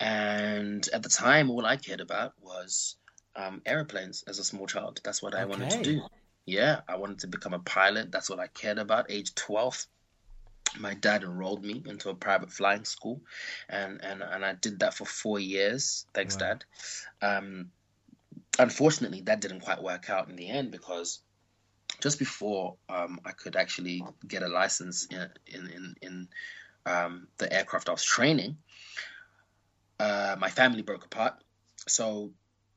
And 0.00 0.88
at 0.92 1.02
the 1.02 1.08
time, 1.08 1.50
all 1.50 1.66
I 1.66 1.76
cared 1.76 2.00
about 2.00 2.34
was 2.40 2.96
um, 3.34 3.62
airplanes. 3.66 4.24
As 4.26 4.38
a 4.38 4.44
small 4.44 4.66
child, 4.66 5.00
that's 5.02 5.22
what 5.22 5.34
I 5.34 5.44
wanted 5.44 5.70
to 5.70 5.82
do. 5.82 6.02
Yeah, 6.46 6.80
I 6.88 6.96
wanted 6.96 7.20
to 7.20 7.26
become 7.26 7.54
a 7.54 7.58
pilot. 7.58 8.10
That's 8.10 8.30
what 8.30 8.38
I 8.38 8.46
cared 8.46 8.78
about. 8.78 9.10
Age 9.10 9.34
twelve, 9.34 9.86
my 10.78 10.94
dad 10.94 11.22
enrolled 11.22 11.64
me 11.64 11.82
into 11.86 12.10
a 12.10 12.14
private 12.14 12.50
flying 12.50 12.84
school, 12.84 13.20
and 13.68 14.02
and 14.02 14.22
and 14.22 14.44
I 14.44 14.54
did 14.54 14.80
that 14.80 14.94
for 14.94 15.04
four 15.04 15.38
years. 15.38 16.06
Thanks, 16.14 16.36
Wow. 16.40 16.48
Dad. 16.48 16.64
Um, 17.20 17.70
unfortunately, 18.58 19.22
that 19.22 19.40
didn't 19.40 19.60
quite 19.60 19.82
work 19.82 20.10
out 20.10 20.28
in 20.28 20.36
the 20.36 20.48
end 20.48 20.70
because 20.70 21.20
just 22.00 22.18
before 22.18 22.76
um, 22.88 23.20
I 23.24 23.32
could 23.32 23.56
actually 23.56 24.04
get 24.26 24.42
a 24.42 24.48
license 24.48 25.06
in 25.06 25.28
in 25.46 25.96
in, 26.02 26.28
um, 26.86 27.28
the 27.38 27.52
aircraft 27.52 27.88
I 27.88 27.92
was 27.92 28.02
training, 28.04 28.58
uh, 29.98 30.36
my 30.38 30.50
family 30.50 30.82
broke 30.82 31.04
apart. 31.04 31.34
So 31.86 32.32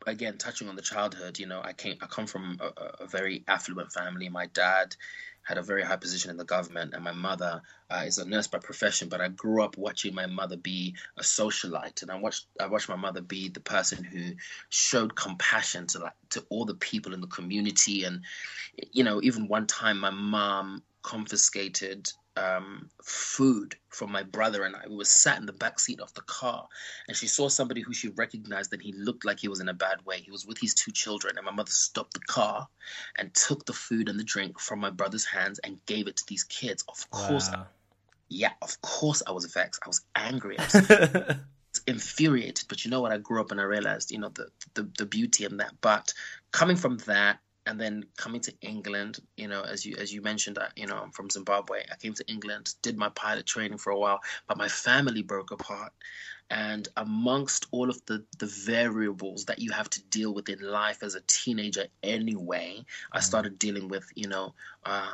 again, 0.07 0.37
touching 0.37 0.69
on 0.69 0.75
the 0.75 0.81
childhood, 0.81 1.39
you 1.39 1.47
know, 1.47 1.61
I 1.63 1.73
came 1.73 1.97
I 2.01 2.07
come 2.07 2.27
from 2.27 2.57
a- 2.59 3.03
a 3.03 3.07
very 3.07 3.43
affluent 3.47 3.91
family. 3.93 4.29
My 4.29 4.47
dad 4.47 4.95
had 5.43 5.57
a 5.57 5.63
very 5.63 5.83
high 5.83 5.95
position 5.97 6.31
in 6.31 6.37
the 6.37 6.45
government, 6.45 6.93
and 6.93 7.03
my 7.03 7.11
mother 7.11 7.61
uh, 7.89 8.03
is 8.05 8.17
a 8.17 8.27
nurse 8.27 8.47
by 8.47 8.59
profession. 8.59 9.09
But 9.09 9.21
I 9.21 9.27
grew 9.27 9.63
up 9.63 9.77
watching 9.77 10.13
my 10.13 10.27
mother 10.27 10.57
be 10.57 10.95
a 11.17 11.21
socialite, 11.21 12.01
and 12.01 12.11
I 12.11 12.19
watched 12.19 12.45
I 12.59 12.67
watched 12.67 12.89
my 12.89 12.95
mother 12.95 13.21
be 13.21 13.49
the 13.49 13.59
person 13.59 14.03
who 14.03 14.33
showed 14.69 15.15
compassion 15.15 15.87
to 15.87 15.99
like 15.99 16.13
to 16.31 16.45
all 16.49 16.65
the 16.65 16.75
people 16.75 17.13
in 17.13 17.21
the 17.21 17.27
community. 17.27 18.03
And 18.03 18.21
you 18.91 19.03
know, 19.03 19.21
even 19.21 19.47
one 19.47 19.67
time, 19.67 19.99
my 19.99 20.11
mom 20.11 20.83
confiscated 21.03 22.11
um, 22.37 22.89
food 23.03 23.75
from 23.89 24.11
my 24.11 24.23
brother 24.23 24.63
and 24.63 24.75
I. 24.75 24.87
We 24.87 24.95
were 24.95 25.05
sat 25.05 25.37
in 25.39 25.45
the 25.45 25.53
back 25.53 25.79
seat 25.79 25.99
of 25.99 26.13
the 26.13 26.21
car, 26.21 26.67
and 27.07 27.15
she 27.17 27.27
saw 27.27 27.49
somebody 27.49 27.81
who 27.81 27.93
she 27.93 28.09
recognized, 28.09 28.71
and 28.73 28.81
he 28.81 28.93
looked 28.93 29.25
like 29.25 29.39
he 29.39 29.47
was 29.47 29.59
in 29.59 29.69
a 29.69 29.73
bad 29.73 30.05
way. 30.05 30.19
He 30.21 30.31
was 30.31 30.45
with 30.45 30.57
his 30.57 30.73
two 30.73 30.91
children, 30.91 31.37
and 31.37 31.45
my 31.45 31.51
mother 31.51 31.71
stopped 31.71 32.13
the 32.13 32.19
car 32.21 32.67
and 33.17 33.33
took 33.33 33.65
the 33.65 33.73
food 33.73 34.07
and 34.09 34.19
the 34.19 34.23
drink 34.23 34.59
from 34.59 34.79
my 34.79 34.89
brother's 34.89 35.25
hands 35.25 35.59
and 35.59 35.85
gave 35.85 36.07
it 36.07 36.15
to 36.17 36.23
these 36.27 36.43
kids. 36.45 36.83
Of 36.87 37.09
course, 37.11 37.49
Wow. 37.51 37.67
yeah, 38.29 38.51
of 38.61 38.81
course, 38.81 39.21
I 39.27 39.31
was 39.31 39.45
vexed. 39.45 39.81
I 39.85 39.89
was 39.89 40.01
angry. 40.15 40.57
I 40.57 40.63
was 40.63 41.35
infuriated. 41.87 42.65
But 42.69 42.85
you 42.85 42.91
know 42.91 43.01
what? 43.01 43.11
I 43.11 43.17
grew 43.17 43.41
up 43.41 43.51
and 43.51 43.59
I 43.59 43.63
realized, 43.63 44.11
you 44.11 44.19
know, 44.19 44.29
the 44.29 44.47
the, 44.73 44.89
the 44.97 45.05
beauty 45.05 45.45
in 45.45 45.57
that. 45.57 45.73
But 45.81 46.13
coming 46.51 46.77
from 46.77 46.97
that 46.99 47.39
and 47.65 47.79
then 47.79 48.05
coming 48.17 48.41
to 48.41 48.53
England, 48.61 49.19
you 49.37 49.47
know, 49.47 49.61
as 49.61 49.85
you 49.85 49.95
as 49.97 50.13
you 50.13 50.21
mentioned, 50.21 50.57
I, 50.57 50.69
you 50.75 50.87
know, 50.87 50.97
I'm 50.97 51.11
from 51.11 51.29
Zimbabwe. 51.29 51.83
I 51.91 51.95
came 51.95 52.13
to 52.15 52.27
England, 52.27 52.73
did 52.81 52.97
my 52.97 53.09
pilot 53.09 53.45
training 53.45 53.77
for 53.77 53.91
a 53.91 53.99
while, 53.99 54.21
but 54.47 54.57
my 54.57 54.67
family 54.67 55.21
broke 55.21 55.51
apart. 55.51 55.93
And 56.49 56.87
amongst 56.97 57.67
all 57.71 57.89
of 57.89 58.05
the, 58.07 58.25
the 58.39 58.45
variables 58.45 59.45
that 59.45 59.59
you 59.59 59.71
have 59.71 59.89
to 59.91 60.03
deal 60.03 60.33
with 60.33 60.49
in 60.49 60.59
life 60.59 61.01
as 61.01 61.15
a 61.15 61.21
teenager 61.21 61.85
anyway, 62.03 62.83
I 63.13 63.21
started 63.21 63.57
dealing 63.57 63.87
with, 63.87 64.05
you 64.15 64.27
know, 64.27 64.53
uh, 64.85 65.13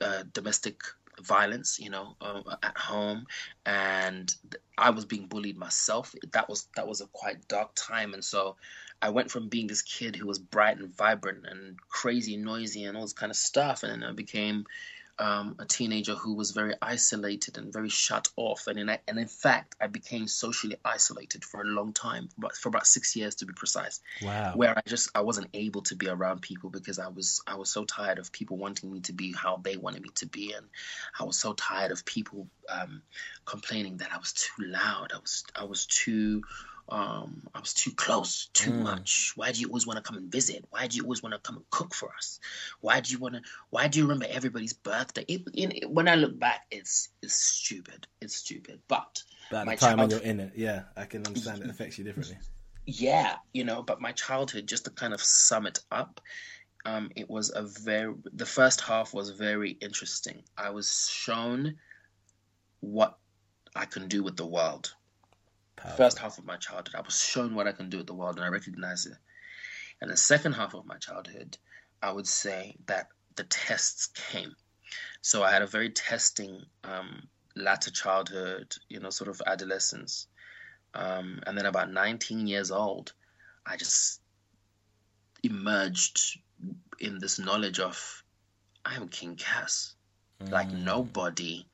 uh, 0.00 0.24
domestic 0.32 0.80
violence, 1.22 1.78
you 1.78 1.90
know, 1.90 2.16
uh, 2.20 2.42
at 2.62 2.76
home, 2.76 3.26
and 3.66 4.34
I 4.76 4.90
was 4.90 5.04
being 5.04 5.26
bullied 5.26 5.56
myself. 5.56 6.14
That 6.32 6.48
was 6.48 6.66
that 6.76 6.88
was 6.88 7.00
a 7.00 7.06
quite 7.06 7.46
dark 7.46 7.70
time, 7.76 8.14
and 8.14 8.24
so 8.24 8.56
I 9.00 9.10
went 9.10 9.30
from 9.30 9.48
being 9.48 9.66
this 9.66 9.82
kid 9.82 10.16
who 10.16 10.26
was 10.26 10.38
bright 10.38 10.78
and 10.78 10.94
vibrant 10.96 11.46
and 11.46 11.76
crazy, 11.88 12.34
and 12.34 12.44
noisy, 12.44 12.84
and 12.84 12.96
all 12.96 13.02
this 13.02 13.12
kind 13.12 13.30
of 13.30 13.36
stuff, 13.36 13.82
and 13.82 13.92
then 13.92 14.08
I 14.08 14.12
became 14.12 14.66
um, 15.18 15.56
a 15.60 15.64
teenager 15.64 16.14
who 16.14 16.34
was 16.34 16.50
very 16.50 16.74
isolated 16.82 17.56
and 17.56 17.72
very 17.72 17.88
shut 17.88 18.28
off, 18.36 18.66
and 18.66 18.78
in 18.78 18.88
and 18.88 19.18
in 19.18 19.28
fact, 19.28 19.76
I 19.80 19.86
became 19.86 20.26
socially 20.26 20.76
isolated 20.84 21.44
for 21.44 21.60
a 21.60 21.64
long 21.64 21.92
time, 21.92 22.28
for 22.28 22.38
about, 22.38 22.56
for 22.56 22.68
about 22.68 22.86
six 22.86 23.14
years 23.14 23.36
to 23.36 23.46
be 23.46 23.52
precise 23.52 24.00
wow. 24.22 24.52
where 24.56 24.76
I 24.76 24.82
just 24.86 25.10
I 25.14 25.20
wasn't 25.20 25.48
able 25.54 25.82
to 25.82 25.94
be 25.94 26.08
around 26.08 26.42
people 26.42 26.70
because 26.70 26.98
I 26.98 27.08
was 27.08 27.42
I 27.46 27.56
was 27.56 27.70
so 27.70 27.84
tired 27.84 28.18
of 28.18 28.32
people 28.32 28.56
wanting 28.56 28.92
me 28.92 29.00
to 29.00 29.12
be 29.12 29.32
how 29.32 29.60
they 29.62 29.76
wanted 29.76 30.02
me 30.02 30.10
to 30.16 30.26
be, 30.26 30.52
and 30.52 30.66
I 31.18 31.24
was 31.24 31.38
so 31.38 31.52
tired 31.52 31.92
of 31.92 32.04
people 32.04 32.48
um, 32.68 33.02
complaining 33.44 33.98
that 33.98 34.12
I 34.12 34.18
was 34.18 34.32
too 34.32 34.64
loud. 34.64 35.12
I 35.14 35.18
was 35.18 35.44
I 35.54 35.64
was 35.64 35.86
too 35.86 36.42
um, 36.88 37.42
I 37.54 37.60
was 37.60 37.72
too 37.72 37.92
close, 37.92 38.50
too 38.52 38.72
much. 38.72 39.32
Why 39.36 39.52
do 39.52 39.60
you 39.60 39.68
always 39.68 39.86
want 39.86 39.96
to 39.96 40.02
come 40.02 40.16
and 40.16 40.30
visit? 40.30 40.66
Why 40.70 40.86
do 40.86 40.96
you 40.96 41.04
always 41.04 41.22
want 41.22 41.34
to 41.34 41.38
come 41.38 41.56
and 41.56 41.70
cook 41.70 41.94
for 41.94 42.10
us? 42.14 42.40
Why 42.80 43.00
do 43.00 43.12
you 43.12 43.18
want 43.18 43.36
to? 43.36 43.40
Why 43.70 43.88
do 43.88 43.98
you 43.98 44.04
remember 44.04 44.26
everybody's 44.28 44.74
birthday? 44.74 45.24
It, 45.26 45.42
it, 45.54 45.90
when 45.90 46.08
I 46.08 46.16
look 46.16 46.38
back, 46.38 46.66
it's 46.70 47.08
it's 47.22 47.34
stupid. 47.34 48.06
It's 48.20 48.36
stupid. 48.36 48.80
But 48.86 49.22
my 49.50 49.64
the 49.64 49.76
time 49.76 49.98
when 49.98 50.10
you're 50.10 50.20
in 50.20 50.40
it, 50.40 50.52
yeah, 50.56 50.82
I 50.96 51.06
can 51.06 51.26
understand 51.26 51.62
it 51.62 51.70
affects 51.70 51.96
you 51.98 52.04
differently. 52.04 52.36
yeah, 52.86 53.36
you 53.52 53.64
know, 53.64 53.82
but 53.82 54.00
my 54.00 54.12
childhood, 54.12 54.66
just 54.66 54.84
to 54.84 54.90
kind 54.90 55.14
of 55.14 55.22
sum 55.22 55.66
it 55.66 55.80
up, 55.90 56.20
um, 56.84 57.10
it 57.16 57.30
was 57.30 57.50
a 57.54 57.62
very, 57.62 58.14
the 58.34 58.46
first 58.46 58.82
half 58.82 59.14
was 59.14 59.30
very 59.30 59.70
interesting. 59.70 60.42
I 60.58 60.70
was 60.70 61.08
shown 61.10 61.76
what 62.80 63.16
I 63.74 63.86
can 63.86 64.08
do 64.08 64.22
with 64.22 64.36
the 64.36 64.46
world. 64.46 64.94
Powerful. 65.76 65.96
First 65.96 66.18
half 66.18 66.38
of 66.38 66.44
my 66.44 66.56
childhood, 66.56 66.94
I 66.94 67.00
was 67.00 67.20
shown 67.20 67.54
what 67.54 67.66
I 67.66 67.72
can 67.72 67.90
do 67.90 67.98
with 67.98 68.06
the 68.06 68.14
world 68.14 68.36
and 68.36 68.44
I 68.44 68.48
recognized 68.48 69.06
it. 69.06 69.16
And 70.00 70.10
the 70.10 70.16
second 70.16 70.52
half 70.52 70.74
of 70.74 70.86
my 70.86 70.96
childhood, 70.98 71.56
I 72.02 72.12
would 72.12 72.26
say 72.26 72.76
that 72.86 73.08
the 73.36 73.44
tests 73.44 74.08
came. 74.08 74.54
So 75.22 75.42
I 75.42 75.50
had 75.50 75.62
a 75.62 75.66
very 75.66 75.90
testing 75.90 76.62
um, 76.84 77.28
latter 77.56 77.90
childhood, 77.90 78.74
you 78.88 79.00
know, 79.00 79.10
sort 79.10 79.30
of 79.30 79.42
adolescence. 79.46 80.26
Um, 80.94 81.40
and 81.46 81.56
then 81.56 81.66
about 81.66 81.90
19 81.90 82.46
years 82.46 82.70
old, 82.70 83.12
I 83.66 83.76
just 83.76 84.20
emerged 85.42 86.38
in 87.00 87.18
this 87.18 87.38
knowledge 87.38 87.80
of 87.80 88.22
I 88.84 88.96
am 88.96 89.08
King 89.08 89.36
Cass. 89.36 89.94
Like 90.50 90.70
nobody, 90.70 91.66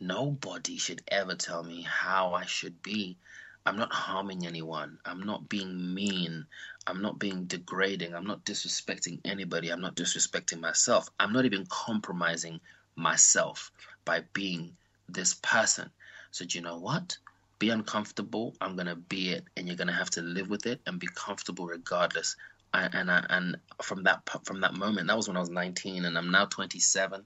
nobody 0.00 0.78
should 0.78 1.02
ever 1.08 1.34
tell 1.34 1.62
me 1.62 1.82
how 1.82 2.34
I 2.34 2.46
should 2.46 2.82
be. 2.82 3.18
I'm 3.66 3.76
not 3.76 3.92
harming 3.92 4.46
anyone. 4.46 4.98
I'm 5.04 5.20
not 5.20 5.48
being 5.48 5.94
mean. 5.94 6.46
I'm 6.86 7.02
not 7.02 7.18
being 7.18 7.44
degrading. 7.44 8.14
I'm 8.14 8.26
not 8.26 8.44
disrespecting 8.44 9.20
anybody. 9.24 9.68
I'm 9.68 9.80
not 9.82 9.94
disrespecting 9.94 10.60
myself. 10.60 11.10
I'm 11.20 11.32
not 11.32 11.44
even 11.44 11.66
compromising 11.66 12.60
myself 12.96 13.70
by 14.04 14.24
being 14.32 14.76
this 15.08 15.34
person. 15.34 15.90
So, 16.30 16.44
do 16.44 16.58
you 16.58 16.64
know 16.64 16.78
what? 16.78 17.18
Be 17.58 17.70
uncomfortable. 17.70 18.54
I'm 18.60 18.76
gonna 18.76 18.96
be 18.96 19.30
it, 19.30 19.44
and 19.56 19.66
you're 19.66 19.76
gonna 19.76 19.92
have 19.92 20.10
to 20.10 20.22
live 20.22 20.48
with 20.48 20.66
it 20.66 20.80
and 20.86 20.98
be 20.98 21.08
comfortable 21.14 21.66
regardless. 21.66 22.36
I, 22.72 22.88
and 22.92 23.10
I, 23.10 23.24
and 23.28 23.56
from 23.82 24.04
that 24.04 24.22
from 24.44 24.60
that 24.60 24.74
moment, 24.74 25.08
that 25.08 25.16
was 25.16 25.28
when 25.28 25.36
I 25.36 25.40
was 25.40 25.50
19, 25.50 26.04
and 26.04 26.16
I'm 26.16 26.30
now 26.30 26.44
27. 26.46 27.24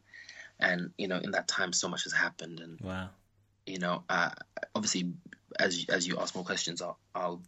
And 0.62 0.90
you 0.96 1.08
know, 1.08 1.18
in 1.18 1.32
that 1.32 1.48
time, 1.48 1.72
so 1.72 1.88
much 1.88 2.04
has 2.04 2.12
happened, 2.12 2.60
and 2.60 2.80
Wow. 2.80 3.10
you 3.66 3.78
know, 3.78 4.04
uh, 4.08 4.30
obviously, 4.74 5.12
as 5.58 5.84
as 5.88 6.06
you 6.06 6.18
ask 6.18 6.34
more 6.34 6.44
questions, 6.44 6.80
I'll, 6.80 6.98
I'll 7.14 7.42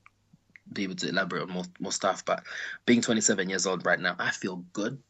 be 0.72 0.82
able 0.82 0.96
to 0.96 1.08
elaborate 1.08 1.42
on 1.42 1.50
more 1.50 1.64
more 1.78 1.92
stuff. 1.92 2.24
But 2.24 2.42
being 2.86 3.02
27 3.02 3.48
years 3.48 3.66
old 3.66 3.86
right 3.86 4.00
now, 4.00 4.16
I 4.18 4.30
feel 4.32 4.56
good. 4.72 5.00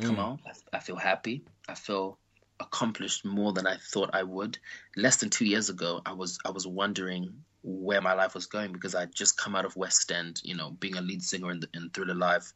Come 0.00 0.18
on, 0.18 0.40
I, 0.46 0.76
I 0.76 0.80
feel 0.80 0.96
happy. 0.96 1.44
I 1.68 1.74
feel 1.74 2.18
accomplished 2.58 3.24
more 3.24 3.52
than 3.52 3.66
I 3.66 3.76
thought 3.76 4.10
I 4.12 4.22
would. 4.22 4.58
Less 4.96 5.16
than 5.16 5.30
two 5.30 5.44
years 5.44 5.70
ago, 5.70 6.02
I 6.04 6.14
was 6.14 6.38
I 6.44 6.50
was 6.50 6.66
wondering 6.66 7.44
where 7.62 8.00
my 8.00 8.14
life 8.14 8.34
was 8.34 8.46
going 8.46 8.72
because 8.72 8.96
I'd 8.96 9.14
just 9.14 9.38
come 9.38 9.54
out 9.54 9.64
of 9.64 9.76
West 9.76 10.10
End, 10.10 10.40
you 10.42 10.56
know, 10.56 10.70
being 10.70 10.96
a 10.96 11.00
lead 11.00 11.22
singer 11.22 11.52
in, 11.52 11.60
the, 11.60 11.68
in 11.74 11.90
Thriller 11.90 12.14
Live, 12.14 12.52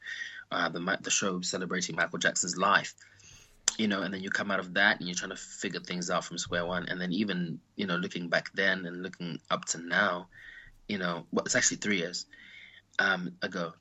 uh, 0.50 0.68
the 0.68 0.98
the 1.00 1.10
show 1.10 1.40
celebrating 1.42 1.94
Michael 1.94 2.18
Jackson's 2.18 2.56
life 2.56 2.94
you 3.78 3.88
know, 3.88 4.02
and 4.02 4.12
then 4.12 4.22
you 4.22 4.30
come 4.30 4.50
out 4.50 4.60
of 4.60 4.74
that 4.74 4.98
and 4.98 5.08
you're 5.08 5.14
trying 5.14 5.30
to 5.30 5.36
figure 5.36 5.80
things 5.80 6.10
out 6.10 6.24
from 6.24 6.38
square 6.38 6.64
one. 6.64 6.88
And 6.88 7.00
then 7.00 7.12
even, 7.12 7.60
you 7.76 7.86
know, 7.86 7.96
looking 7.96 8.28
back 8.28 8.50
then 8.54 8.86
and 8.86 9.02
looking 9.02 9.38
up 9.50 9.64
to 9.66 9.78
now, 9.78 10.28
you 10.88 10.98
know, 10.98 11.26
well, 11.30 11.44
it's 11.44 11.56
actually 11.56 11.78
three 11.78 11.98
years 11.98 12.26
um, 12.98 13.36
ago. 13.42 13.72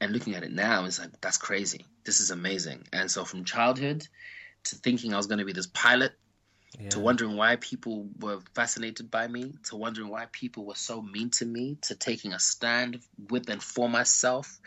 And 0.00 0.12
looking 0.12 0.34
at 0.34 0.42
it 0.42 0.50
now, 0.50 0.84
it's 0.84 0.98
like, 0.98 1.20
that's 1.20 1.38
crazy. 1.38 1.86
This 2.04 2.20
is 2.20 2.32
amazing. 2.32 2.88
And 2.92 3.08
so 3.08 3.24
from 3.24 3.44
childhood 3.44 4.06
to 4.64 4.76
thinking 4.76 5.14
I 5.14 5.16
was 5.16 5.28
going 5.28 5.38
to 5.38 5.44
be 5.44 5.52
this 5.52 5.68
pilot, 5.68 6.12
to 6.90 7.00
wondering 7.00 7.36
why 7.36 7.56
people 7.56 8.08
were 8.18 8.40
fascinated 8.54 9.10
by 9.10 9.28
me, 9.28 9.52
to 9.64 9.76
wondering 9.76 10.08
why 10.08 10.26
people 10.32 10.64
were 10.64 10.74
so 10.74 11.02
mean 11.02 11.30
to 11.30 11.44
me, 11.44 11.76
to 11.82 11.94
taking 11.94 12.32
a 12.32 12.38
stand 12.38 13.00
with 13.30 13.48
and 13.50 13.62
for 13.62 13.88
myself, 13.88 14.58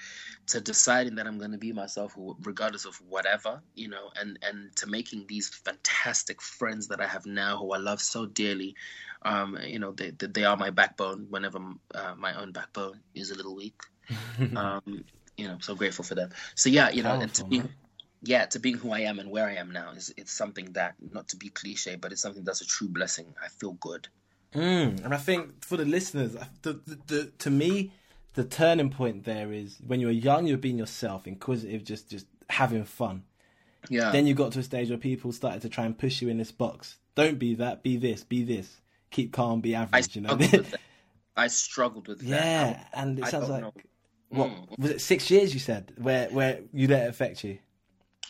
to 0.48 0.62
deciding 0.62 1.16
that 1.16 1.28
I'm 1.28 1.38
going 1.40 1.52
to 1.52 1.58
be 1.58 1.74
myself 1.74 2.14
regardless 2.44 2.86
of 2.86 2.96
whatever, 3.08 3.62
you 3.74 3.90
know, 3.90 4.12
and 4.20 4.38
and 4.44 4.76
to 4.78 4.88
making 4.88 5.26
these 5.28 5.50
fantastic 5.50 6.42
friends 6.42 6.90
that 6.90 7.02
I 7.02 7.08
have 7.08 7.26
now 7.26 7.58
who 7.58 7.72
I 7.72 7.78
love 7.78 8.02
so 8.02 8.26
dearly. 8.26 8.76
Um, 9.24 9.58
you 9.64 9.80
know, 9.80 9.92
they 9.92 10.12
they, 10.12 10.44
are 10.44 10.58
my 10.58 10.70
backbone 10.70 11.28
whenever 11.30 11.60
uh, 11.94 12.14
my 12.18 12.40
own 12.40 12.52
backbone 12.52 13.00
is 13.16 13.32
a 13.32 13.36
little 13.36 13.56
weak. 13.56 13.82
um, 14.56 15.04
you 15.38 15.48
know, 15.48 15.58
so 15.60 15.76
grateful 15.76 16.06
for 16.06 16.16
them. 16.16 16.30
So 16.54 16.70
yeah, 16.70 16.92
you 16.92 17.04
know, 17.04 17.20
and 17.20 17.34
to 17.34 17.44
be 17.44 17.60
man. 17.60 17.74
Yeah, 18.26 18.46
to 18.48 18.60
being 18.60 18.78
who 18.78 18.92
I 18.92 19.00
am 19.02 19.20
and 19.20 19.30
where 19.32 19.48
I 19.48 19.54
am 19.56 19.72
now 19.72 19.92
is 19.92 20.14
it's 20.18 20.32
something 20.32 20.74
that 20.74 20.96
not 21.14 21.28
to 21.30 21.38
be 21.38 21.50
cliche, 21.50 21.96
but 21.96 22.12
it's 22.12 22.22
something 22.22 22.44
that's 22.44 22.62
a 22.62 22.66
true 22.68 22.88
blessing. 22.90 23.34
I 23.44 23.48
feel 23.48 23.74
good. 23.74 24.08
Mm, 24.54 25.04
and 25.06 25.14
I 25.14 25.18
think 25.18 25.64
for 25.64 25.78
the 25.78 25.86
listeners, 25.86 26.34
the, 26.62 26.74
the, 26.74 27.00
the, 27.08 27.32
to 27.40 27.50
me, 27.50 27.92
the 28.34 28.44
turning 28.44 28.90
point 28.90 29.24
there 29.26 29.52
is 29.54 29.78
when 29.86 30.00
you 30.00 30.08
were 30.08 30.14
young, 30.14 30.46
you 30.48 30.54
were 30.56 30.60
being 30.62 30.78
yourself, 30.78 31.28
inquisitive, 31.28 31.84
just 31.84 32.10
just 32.10 32.26
having 32.50 32.84
fun. 32.86 33.24
Yeah. 33.90 34.12
Then 34.12 34.26
you 34.28 34.34
got 34.34 34.52
to 34.54 34.60
a 34.60 34.64
stage 34.64 34.90
where 34.90 34.98
people 34.98 35.32
started 35.32 35.62
to 35.62 35.70
try 35.70 35.86
and 35.86 35.98
push 35.98 36.22
you 36.22 36.30
in 36.30 36.38
this 36.38 36.52
box. 36.52 36.98
Don't 37.16 37.38
be 37.38 37.54
that. 37.56 37.84
Be 37.84 37.98
this. 37.98 38.24
Be 38.24 38.44
this. 38.44 38.82
Keep 39.12 39.32
calm. 39.34 39.62
Be 39.62 39.76
I 39.76 39.84
average. 39.84 40.16
You 40.16 40.22
know. 40.24 40.30
struggled 40.38 40.52
with 40.52 40.72
that. 40.72 40.80
I 41.38 41.48
struggled 41.48 42.08
with 42.08 42.20
that. 42.22 42.28
yeah, 42.28 42.84
and 42.94 43.20
it 43.20 43.26
I 43.26 43.30
sounds 43.30 43.50
like 43.50 43.62
know. 43.62 43.74
what 44.30 44.50
Mm. 44.50 44.80
was 44.80 44.90
it? 44.92 45.02
Six 45.02 45.30
years 45.30 45.54
you 45.54 45.60
said 45.60 45.94
where 45.98 46.30
where 46.30 46.62
you 46.74 46.88
let 46.88 47.04
it 47.04 47.10
affect 47.10 47.44
you. 47.44 47.60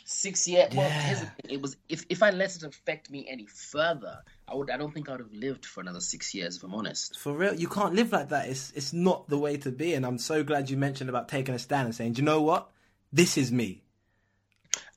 Six 0.07 0.47
years. 0.47 0.71
Well, 0.75 0.87
here's 0.87 1.21
the 1.21 1.25
thing. 1.25 1.35
it 1.49 1.61
was 1.61 1.77
if 1.89 2.05
if 2.09 2.21
I 2.21 2.29
let 2.29 2.55
it 2.55 2.61
affect 2.61 3.09
me 3.09 3.25
any 3.27 3.47
further, 3.47 4.19
I 4.47 4.53
would. 4.53 4.69
I 4.69 4.77
don't 4.77 4.93
think 4.93 5.09
I 5.09 5.13
would 5.13 5.21
have 5.21 5.33
lived 5.33 5.65
for 5.65 5.81
another 5.81 5.99
six 5.99 6.31
years, 6.35 6.57
if 6.57 6.63
I'm 6.63 6.75
honest. 6.75 7.17
For 7.17 7.33
real, 7.33 7.55
you 7.55 7.67
can't 7.67 7.95
live 7.95 8.11
like 8.11 8.29
that. 8.29 8.47
It's 8.47 8.71
it's 8.75 8.93
not 8.93 9.27
the 9.29 9.39
way 9.39 9.57
to 9.57 9.71
be. 9.71 9.95
And 9.95 10.05
I'm 10.05 10.19
so 10.19 10.43
glad 10.43 10.69
you 10.69 10.77
mentioned 10.77 11.09
about 11.09 11.27
taking 11.27 11.55
a 11.55 11.59
stand 11.59 11.87
and 11.87 11.95
saying, 11.95 12.13
Do 12.13 12.21
you 12.21 12.25
know 12.25 12.43
what? 12.43 12.69
This 13.11 13.35
is 13.35 13.51
me. 13.51 13.81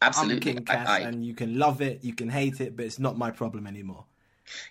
I'm 0.03 0.09
Absolutely. 0.09 0.55
King 0.55 0.65
I- 0.69 0.85
I- 0.85 0.99
and 1.00 1.25
you 1.25 1.35
can 1.35 1.59
love 1.59 1.81
it, 1.81 2.05
you 2.05 2.12
can 2.15 2.29
hate 2.29 2.61
it, 2.61 2.77
but 2.77 2.85
it's 2.85 2.99
not 2.99 3.17
my 3.17 3.31
problem 3.31 3.67
anymore. 3.67 4.05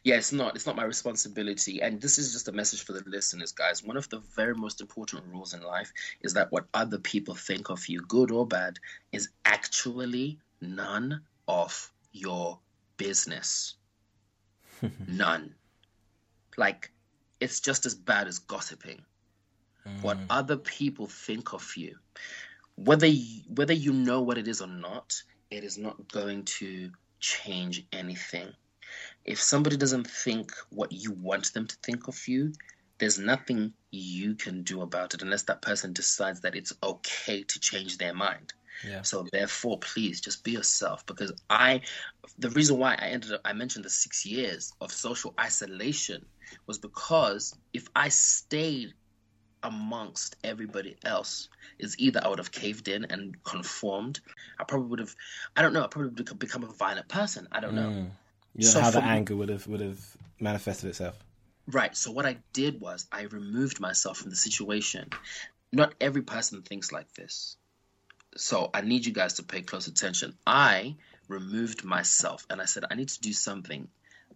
Yeah, 0.03 0.15
it's 0.15 0.31
not. 0.31 0.55
It's 0.55 0.65
not 0.65 0.75
my 0.75 0.83
responsibility. 0.83 1.81
And 1.81 2.01
this 2.01 2.17
is 2.17 2.33
just 2.33 2.47
a 2.47 2.51
message 2.51 2.83
for 2.83 2.93
the 2.93 3.03
listeners, 3.05 3.51
guys. 3.51 3.83
One 3.83 3.97
of 3.97 4.09
the 4.09 4.19
very 4.35 4.55
most 4.55 4.81
important 4.81 5.23
rules 5.31 5.53
in 5.53 5.61
life 5.61 5.91
is 6.21 6.33
that 6.33 6.51
what 6.51 6.65
other 6.73 6.97
people 6.97 7.35
think 7.35 7.69
of 7.69 7.87
you, 7.87 8.01
good 8.01 8.31
or 8.31 8.45
bad, 8.45 8.79
is 9.11 9.29
actually 9.45 10.39
none 10.61 11.21
of 11.47 11.91
your 12.11 12.59
business. 12.97 13.75
None. 15.07 15.55
Like, 16.55 16.91
it's 17.39 17.59
just 17.59 17.85
as 17.85 17.95
bad 17.95 18.27
as 18.27 18.39
gossiping. 18.39 19.01
What 20.01 20.17
mm. 20.17 20.25
other 20.29 20.57
people 20.57 21.07
think 21.07 21.53
of 21.53 21.65
you, 21.77 21.95
whether 22.75 23.07
you, 23.07 23.43
whether 23.55 23.73
you 23.73 23.93
know 23.93 24.21
what 24.21 24.37
it 24.37 24.47
is 24.47 24.61
or 24.61 24.67
not, 24.67 25.21
it 25.49 25.63
is 25.63 25.77
not 25.77 26.11
going 26.11 26.43
to 26.43 26.91
change 27.19 27.85
anything. 27.93 28.49
If 29.27 29.41
somebody 29.41 29.77
doesn't 29.77 30.07
think 30.07 30.51
what 30.69 30.91
you 30.91 31.11
want 31.11 31.53
them 31.53 31.67
to 31.67 31.75
think 31.83 32.07
of 32.07 32.27
you, 32.27 32.53
there's 32.97 33.19
nothing 33.19 33.73
you 33.91 34.35
can 34.35 34.63
do 34.63 34.81
about 34.81 35.13
it 35.13 35.21
unless 35.21 35.43
that 35.43 35.61
person 35.61 35.93
decides 35.93 36.41
that 36.41 36.55
it's 36.55 36.73
okay 36.81 37.43
to 37.43 37.59
change 37.59 37.97
their 37.97 38.13
mind. 38.13 38.53
Yeah. 38.87 39.01
So 39.01 39.25
therefore, 39.31 39.79
please 39.79 40.21
just 40.21 40.43
be 40.43 40.51
yourself 40.51 41.05
because 41.05 41.33
I, 41.49 41.81
the 42.37 42.49
reason 42.51 42.77
why 42.77 42.93
I 42.93 43.07
ended 43.07 43.33
up, 43.33 43.41
I 43.43 43.53
mentioned 43.53 43.85
the 43.85 43.89
six 43.89 44.25
years 44.25 44.71
of 44.81 44.91
social 44.91 45.33
isolation 45.39 46.25
was 46.65 46.77
because 46.77 47.53
if 47.73 47.87
I 47.95 48.09
stayed 48.09 48.93
amongst 49.63 50.35
everybody 50.43 50.95
else, 51.03 51.49
is 51.79 51.95
either 51.99 52.21
I 52.23 52.27
would 52.27 52.39
have 52.39 52.51
caved 52.51 52.87
in 52.87 53.05
and 53.05 53.35
conformed. 53.43 54.19
I 54.59 54.63
probably 54.63 54.87
would 54.87 54.99
have, 54.99 55.15
I 55.55 55.61
don't 55.61 55.73
know, 55.73 55.83
I 55.83 55.87
probably 55.87 56.09
would 56.09 56.27
have 56.27 56.39
become 56.39 56.63
a 56.63 56.73
violent 56.73 57.07
person. 57.07 57.47
I 57.51 57.59
don't 57.59 57.75
know. 57.75 57.89
Mm. 57.89 58.09
You 58.57 58.65
know 58.65 58.71
So 58.71 58.81
how 58.81 58.89
the 58.89 59.03
anger 59.03 59.35
would 59.35 59.49
have 59.49 59.67
would 59.67 59.81
have 59.81 60.03
manifested 60.39 60.89
itself. 60.89 61.17
Right. 61.67 61.95
So 61.95 62.11
what 62.11 62.25
I 62.25 62.37
did 62.53 62.81
was 62.81 63.07
I 63.11 63.23
removed 63.23 63.79
myself 63.79 64.17
from 64.17 64.31
the 64.31 64.35
situation. 64.35 65.09
Not 65.71 65.93
every 66.01 66.23
person 66.23 66.63
thinks 66.63 66.91
like 66.91 67.13
this. 67.13 67.55
So 68.35 68.69
I 68.73 68.81
need 68.81 69.05
you 69.05 69.13
guys 69.13 69.35
to 69.35 69.43
pay 69.43 69.61
close 69.61 69.87
attention. 69.87 70.35
I 70.45 70.95
removed 71.27 71.83
myself 71.83 72.45
and 72.49 72.59
I 72.59 72.65
said 72.65 72.85
I 72.89 72.95
need 72.95 73.09
to 73.09 73.21
do 73.21 73.33
something 73.33 73.87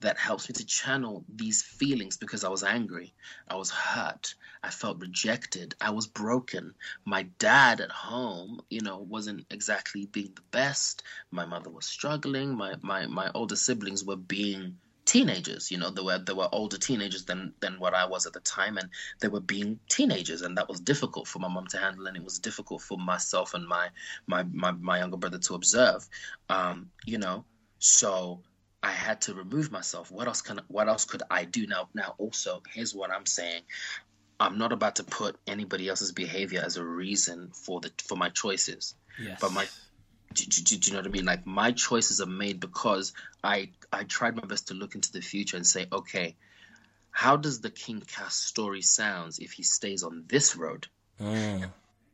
that 0.02 0.18
helps 0.18 0.50
me 0.50 0.54
to 0.54 0.66
channel 0.66 1.24
these 1.34 1.62
feelings 1.62 2.18
because 2.18 2.44
I 2.44 2.50
was 2.50 2.64
angry. 2.64 3.14
I 3.48 3.56
was 3.56 3.70
hurt. 3.72 4.36
I 4.64 4.70
felt 4.70 5.00
rejected. 5.00 5.76
I 5.80 5.92
was 5.92 6.08
broken. 6.08 6.74
My 7.06 7.24
dad 7.40 7.82
at 7.82 7.92
home, 7.92 8.62
you 8.70 8.82
know, 8.82 9.00
wasn't 9.00 9.46
exactly 9.50 10.06
being 10.06 10.34
the 10.36 10.44
best. 10.52 11.04
My 11.32 11.46
mother 11.46 11.70
was 11.70 11.86
struggling. 11.86 12.56
My 12.56 12.76
my 12.82 13.08
my 13.08 13.32
older 13.34 13.56
siblings 13.56 14.04
were 14.04 14.18
being 14.18 14.78
teenagers 15.04 15.72
you 15.72 15.78
know 15.80 15.90
they 15.90 16.02
were 16.02 16.20
they 16.20 16.32
were 16.32 16.48
older 16.52 16.78
teenagers 16.78 17.26
than 17.26 17.54
than 17.60 17.80
what 17.80 17.96
I 17.96 18.06
was 18.06 18.28
at 18.28 18.34
the 18.34 18.40
time 18.40 18.78
and 18.78 18.88
they 19.20 19.28
were 19.28 19.42
being 19.42 19.80
teenagers 19.90 20.44
and 20.44 20.58
that 20.58 20.70
was 20.70 20.80
difficult 20.80 21.28
for 21.28 21.40
my 21.40 21.48
mom 21.48 21.66
to 21.68 21.78
handle 21.78 22.06
and 22.06 22.16
it 22.16 22.24
was 22.24 22.38
difficult 22.38 22.82
for 22.82 22.98
myself 23.00 23.56
and 23.56 23.68
my 23.68 23.90
my 24.28 24.44
my, 24.44 24.72
my 24.72 25.00
younger 25.00 25.18
brother 25.18 25.40
to 25.40 25.56
observe 25.56 26.08
um 26.50 26.92
you 27.06 27.18
know 27.18 27.44
so 27.80 28.44
I 28.84 28.92
had 28.92 29.22
to 29.22 29.34
remove 29.34 29.72
myself 29.72 30.12
what 30.12 30.28
else 30.28 30.42
can 30.42 30.62
what 30.68 30.88
else 30.88 31.06
could 31.06 31.24
I 31.30 31.46
do 31.46 31.68
now 31.68 31.90
now 31.94 32.16
also 32.18 32.62
here's 32.74 32.96
what 32.96 33.12
I'm 33.12 33.26
saying 33.26 33.62
I'm 34.40 34.58
not 34.58 34.72
about 34.72 34.96
to 34.96 35.04
put 35.04 35.38
anybody 35.46 35.88
else's 35.88 36.12
behavior 36.12 36.62
as 36.66 36.78
a 36.78 36.84
reason 36.84 37.52
for 37.54 37.80
the 37.80 37.92
for 38.04 38.18
my 38.18 38.30
choices 38.30 38.96
Yes. 39.20 39.40
but 39.40 39.52
my 39.52 39.68
do, 40.34 40.46
do, 40.46 40.78
do 40.78 40.90
you 40.90 40.94
know 40.94 41.00
what 41.00 41.08
I 41.08 41.12
mean? 41.12 41.26
Like 41.26 41.46
my 41.46 41.72
choices 41.72 42.22
are 42.22 42.26
made 42.26 42.60
because 42.60 43.14
I 43.44 43.70
I 43.92 44.04
tried 44.04 44.36
my 44.36 44.46
best 44.46 44.70
to 44.70 44.74
look 44.74 44.96
into 44.96 45.12
the 45.12 45.22
future 45.22 45.58
and 45.58 45.68
say, 45.68 45.88
okay, 45.92 46.36
how 47.12 47.38
does 47.38 47.62
the 47.62 47.70
King 47.70 48.02
Cass 48.02 48.36
story 48.36 48.82
sounds 48.82 49.40
if 49.40 49.52
he 49.52 49.64
stays 49.64 50.04
on 50.04 50.24
this 50.28 50.56
road? 50.56 50.88
Mm. 51.20 51.70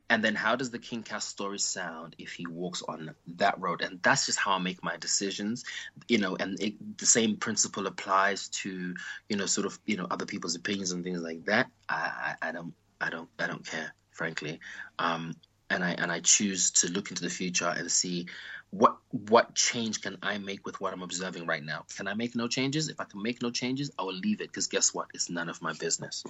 And 0.10 0.24
then 0.24 0.36
how 0.36 0.56
does 0.56 0.72
the 0.72 0.80
King 0.80 1.04
Cass 1.04 1.26
story 1.26 1.60
sound 1.60 2.16
if 2.18 2.32
he 2.32 2.48
walks 2.48 2.82
on 2.88 3.14
that 3.36 3.60
road? 3.60 3.82
And 3.82 4.02
that's 4.02 4.26
just 4.26 4.40
how 4.40 4.54
I 4.54 4.58
make 4.58 4.82
my 4.84 4.96
decisions, 4.98 5.66
you 6.08 6.18
know. 6.18 6.38
And 6.38 6.62
it, 6.62 6.98
the 6.98 7.06
same 7.06 7.36
principle 7.36 7.88
applies 7.88 8.48
to 8.50 8.96
you 9.28 9.38
know 9.38 9.46
sort 9.46 9.68
of 9.68 9.78
you 9.86 9.98
know 9.98 10.08
other 10.10 10.26
people's 10.26 10.56
opinions 10.56 10.92
and 10.92 11.04
things 11.04 11.22
like 11.22 11.46
that. 11.46 11.68
I 11.90 12.36
I, 12.42 12.50
I 12.50 12.52
don't 12.54 12.74
I 13.02 13.10
don't 13.10 13.30
I 13.38 13.48
don't 13.48 13.66
care, 13.66 13.94
frankly. 14.12 14.60
Um, 14.98 15.36
and 15.70 15.84
I 15.84 15.92
and 15.92 16.12
I 16.12 16.22
choose 16.22 16.72
to 16.72 16.92
look 16.92 17.10
into 17.10 17.24
the 17.24 17.30
future 17.30 17.74
and 17.76 17.92
see 17.92 18.28
what 18.70 18.98
what 19.12 19.56
change 19.56 20.02
can 20.02 20.18
I 20.22 20.38
make 20.38 20.66
with 20.66 20.80
what 20.80 20.94
I'm 20.94 21.02
observing 21.02 21.46
right 21.46 21.64
now. 21.64 21.86
Can 21.96 22.08
I 22.08 22.14
make 22.14 22.36
no 22.36 22.48
changes? 22.48 22.90
If 22.90 23.00
I 23.00 23.06
can 23.06 23.22
make 23.22 23.42
no 23.42 23.52
changes, 23.52 23.92
I 23.98 24.04
will 24.04 24.14
leave 24.14 24.42
it 24.42 24.48
because 24.48 24.68
guess 24.68 24.94
what? 24.94 25.08
It's 25.14 25.30
none 25.30 25.50
of 25.50 25.62
my 25.62 25.74
business. 25.74 26.24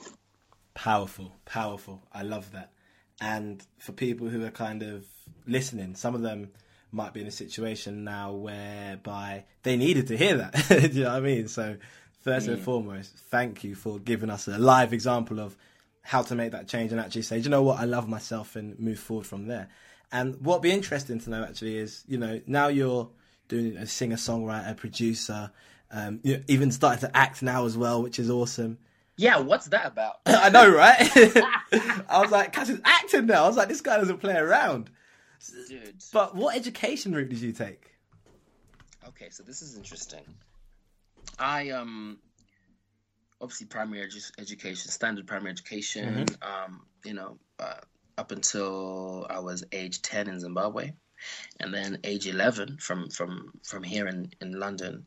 Powerful, 0.74 1.36
powerful. 1.46 2.04
I 2.12 2.22
love 2.22 2.52
that. 2.52 2.72
And 3.20 3.66
for 3.80 3.92
people 3.94 4.28
who 4.28 4.44
are 4.46 4.52
kind 4.52 4.84
of 4.84 5.06
listening, 5.46 5.96
some 5.96 6.16
of 6.16 6.22
them 6.22 6.52
might 6.92 7.14
be 7.14 7.22
in 7.22 7.28
a 7.28 7.32
situation 7.32 8.04
now 8.04 8.32
whereby 8.34 9.46
they 9.64 9.76
needed 9.76 10.08
to 10.08 10.18
hear 10.18 10.38
that. 10.38 10.66
Do 10.70 10.88
you 10.88 11.04
know 11.04 11.10
what 11.10 11.18
I 11.18 11.20
mean? 11.20 11.48
So, 11.48 11.78
first 12.22 12.48
and 12.48 12.62
foremost, 12.62 13.18
thank 13.30 13.64
you 13.64 13.76
for 13.76 14.00
giving 14.00 14.30
us 14.30 14.48
a 14.48 14.58
live 14.58 14.94
example 14.94 15.40
of 15.40 15.58
how 16.02 16.22
to 16.22 16.36
make 16.36 16.52
that 16.52 16.68
change 16.68 16.92
and 16.92 17.02
actually 17.02 17.24
say, 17.24 17.38
"Do 17.38 17.46
you 17.46 17.50
know 17.50 17.64
what, 17.64 17.80
I 17.80 17.86
love 17.86 18.08
myself 18.08 18.56
and 18.56 18.80
move 18.80 19.00
forward 19.00 19.26
from 19.26 19.48
there. 19.48 19.68
And 20.12 20.36
what'd 20.42 20.62
be 20.62 20.72
interesting 20.72 21.20
to 21.20 21.30
know 21.30 21.44
actually 21.44 21.78
is, 21.78 22.04
you 22.08 22.18
know, 22.18 22.40
now 22.48 22.68
you're 22.68 23.10
doing 23.50 23.76
a 23.76 23.86
singer, 23.86 24.16
songwriter, 24.16 24.76
producer, 24.78 25.52
um, 25.92 26.20
you're 26.24 26.42
even 26.48 26.72
starting 26.72 27.02
to 27.02 27.18
act 27.18 27.42
now 27.42 27.66
as 27.66 27.78
well, 27.78 28.02
which 28.02 28.20
is 28.20 28.30
awesome. 28.30 28.78
Yeah, 29.18 29.40
what's 29.40 29.68
that 29.68 29.88
about? 29.88 30.18
I 30.26 30.50
know, 30.50 30.70
right? 30.70 30.98
I 32.08 32.22
was 32.22 32.32
like, 32.32 32.54
Cass 32.54 32.70
is 32.70 32.80
acting 32.86 33.26
now. 33.26 33.44
I 33.44 33.48
was 33.48 33.58
like, 33.58 33.68
this 33.68 33.82
guy 33.82 33.98
doesn't 33.98 34.20
play 34.20 34.36
around. 34.36 34.92
Dude. 35.68 35.96
But 36.14 36.36
what 36.36 36.56
education 36.56 37.14
route 37.14 37.30
did 37.30 37.40
you 37.40 37.52
take? 37.52 37.92
Okay, 39.08 39.30
so 39.30 39.44
this 39.44 39.62
is 39.62 39.76
interesting. 39.76 40.24
I 41.40 41.70
um 41.70 42.20
obviously 43.42 43.68
primary 43.68 44.08
edu- 44.08 44.32
education, 44.40 44.90
standard 44.92 45.28
primary 45.28 45.52
education. 45.52 46.26
Um, 46.42 46.86
you 47.06 47.14
know, 47.14 47.38
uh, 47.60 47.82
up 48.18 48.32
until 48.32 49.28
I 49.30 49.40
was 49.40 49.64
age 49.72 50.02
ten 50.02 50.28
in 50.28 50.40
Zimbabwe, 50.40 50.94
and 51.60 51.74
then 51.74 52.00
age 52.04 52.28
eleven 52.28 52.78
from 52.78 53.10
from 53.10 53.54
from 53.64 53.84
here 53.84 54.08
in 54.08 54.32
in 54.42 54.60
London, 54.60 55.06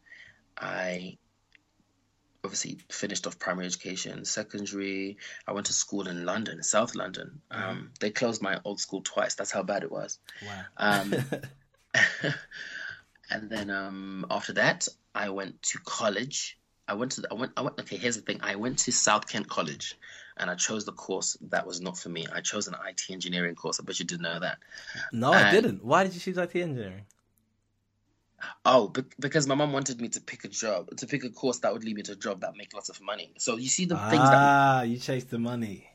I 0.56 1.18
obviously 2.44 2.78
finished 2.88 3.26
off 3.26 3.38
primary 3.38 3.66
education. 3.66 4.24
Secondary, 4.24 5.18
I 5.46 5.52
went 5.52 5.66
to 5.66 5.72
school 5.72 6.08
in 6.08 6.24
London, 6.24 6.62
South 6.62 6.94
London. 6.94 7.40
Um, 7.50 7.90
they 8.00 8.10
closed 8.10 8.42
my 8.42 8.60
old 8.64 8.80
school 8.80 9.02
twice. 9.02 9.34
That's 9.34 9.50
how 9.50 9.62
bad 9.62 9.82
it 9.82 9.92
was. 9.92 10.18
Wow. 10.44 10.64
Um, 10.76 11.14
and 13.30 13.50
then 13.50 13.70
um, 13.70 14.26
after 14.30 14.54
that, 14.54 14.88
I 15.14 15.30
went 15.30 15.62
to 15.64 15.78
college. 15.84 16.58
I 16.86 16.94
went 16.94 17.12
to 17.12 17.26
I 17.30 17.34
went 17.34 17.52
I 17.56 17.62
went 17.62 17.78
okay. 17.80 17.96
Here's 17.96 18.16
the 18.16 18.22
thing. 18.22 18.40
I 18.42 18.56
went 18.56 18.80
to 18.80 18.92
South 18.92 19.28
Kent 19.28 19.48
College, 19.48 19.96
and 20.36 20.50
I 20.50 20.54
chose 20.54 20.84
the 20.84 20.92
course 20.92 21.36
that 21.50 21.66
was 21.66 21.80
not 21.80 21.98
for 21.98 22.08
me. 22.08 22.26
I 22.32 22.40
chose 22.40 22.66
an 22.66 22.74
IT 22.88 23.02
engineering 23.10 23.54
course. 23.54 23.80
I 23.80 23.84
bet 23.84 23.98
you 23.98 24.04
didn't 24.04 24.22
know 24.22 24.40
that. 24.40 24.58
no, 25.12 25.32
I 25.32 25.50
didn't. 25.50 25.84
Why 25.84 26.04
did 26.04 26.14
you 26.14 26.20
choose 26.20 26.38
IT 26.38 26.54
engineering? 26.56 27.04
Oh, 28.64 28.88
be- 28.88 29.04
because 29.18 29.46
my 29.46 29.54
mom 29.54 29.72
wanted 29.72 30.00
me 30.00 30.08
to 30.08 30.20
pick 30.20 30.44
a 30.44 30.48
job, 30.48 30.96
to 30.96 31.06
pick 31.06 31.24
a 31.24 31.30
course 31.30 31.58
that 31.60 31.72
would 31.72 31.84
lead 31.84 31.96
me 31.96 32.02
to 32.02 32.12
a 32.12 32.16
job 32.16 32.40
that 32.40 32.56
make 32.56 32.74
lots 32.74 32.88
of 32.88 33.00
money. 33.00 33.32
So 33.38 33.56
you 33.56 33.68
see 33.68 33.84
the 33.84 33.96
things 33.96 34.30
that 34.30 34.38
Ah, 34.38 34.82
you 34.82 34.98
chase 34.98 35.24
the 35.24 35.38
money. 35.38 35.86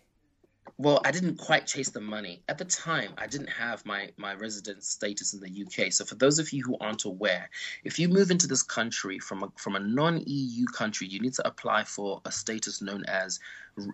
Well, 0.78 1.00
I 1.06 1.12
didn't 1.12 1.38
quite 1.38 1.68
chase 1.68 1.90
the 1.90 2.02
money. 2.02 2.44
At 2.50 2.58
the 2.58 2.66
time, 2.66 3.14
I 3.18 3.28
didn't 3.28 3.50
have 3.50 3.86
my, 3.86 4.10
my 4.18 4.34
resident 4.34 4.84
status 4.84 5.34
in 5.34 5.40
the 5.40 5.64
UK. 5.64 5.94
So, 5.94 6.04
for 6.04 6.16
those 6.16 6.38
of 6.38 6.52
you 6.52 6.64
who 6.64 6.78
aren't 6.82 7.06
aware, 7.06 7.50
if 7.86 7.98
you 7.98 8.10
move 8.10 8.30
into 8.30 8.46
this 8.46 8.62
country 8.62 9.18
from 9.20 9.44
a, 9.44 9.52
from 9.56 9.76
a 9.76 9.80
non 9.80 10.22
EU 10.26 10.66
country, 10.66 11.08
you 11.08 11.22
need 11.22 11.34
to 11.36 11.48
apply 11.48 11.86
for 11.86 12.22
a 12.26 12.32
status 12.32 12.82
known 12.82 13.06
as 13.06 13.40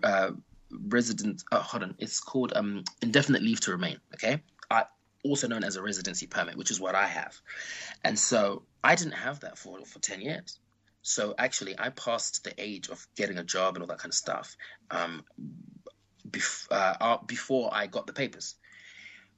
uh, 0.04 0.32
resident. 0.88 1.44
Uh, 1.52 1.60
hold 1.60 1.84
on, 1.84 1.96
it's 2.00 2.20
called 2.20 2.52
um, 2.56 2.84
indefinite 3.04 3.44
leave 3.44 3.60
to 3.62 3.72
remain. 3.72 3.98
Okay, 4.16 4.42
I, 4.72 4.86
also 5.24 5.48
known 5.48 5.64
as 5.64 5.76
a 5.76 5.82
residency 5.82 6.28
permit, 6.28 6.58
which 6.58 6.72
is 6.72 6.80
what 6.80 6.96
I 6.96 7.08
have. 7.08 7.40
And 8.04 8.18
so, 8.18 8.64
I 8.84 8.96
didn't 8.96 9.14
have 9.14 9.42
that 9.42 9.58
for 9.58 9.80
for 9.86 10.00
ten 10.00 10.22
years. 10.22 10.60
So 11.04 11.34
actually, 11.38 11.76
I 11.80 11.90
passed 11.90 12.44
the 12.44 12.54
age 12.58 12.90
of 12.90 13.08
getting 13.16 13.38
a 13.38 13.44
job 13.44 13.76
and 13.76 13.84
all 13.84 13.88
that 13.88 13.98
kind 13.98 14.12
of 14.12 14.16
stuff. 14.16 14.56
Um, 14.92 15.24
bef- 16.30 16.68
uh, 16.72 16.96
uh, 17.00 17.18
before 17.26 17.70
I 17.74 17.88
got 17.88 18.08
the 18.08 18.14
papers. 18.14 18.56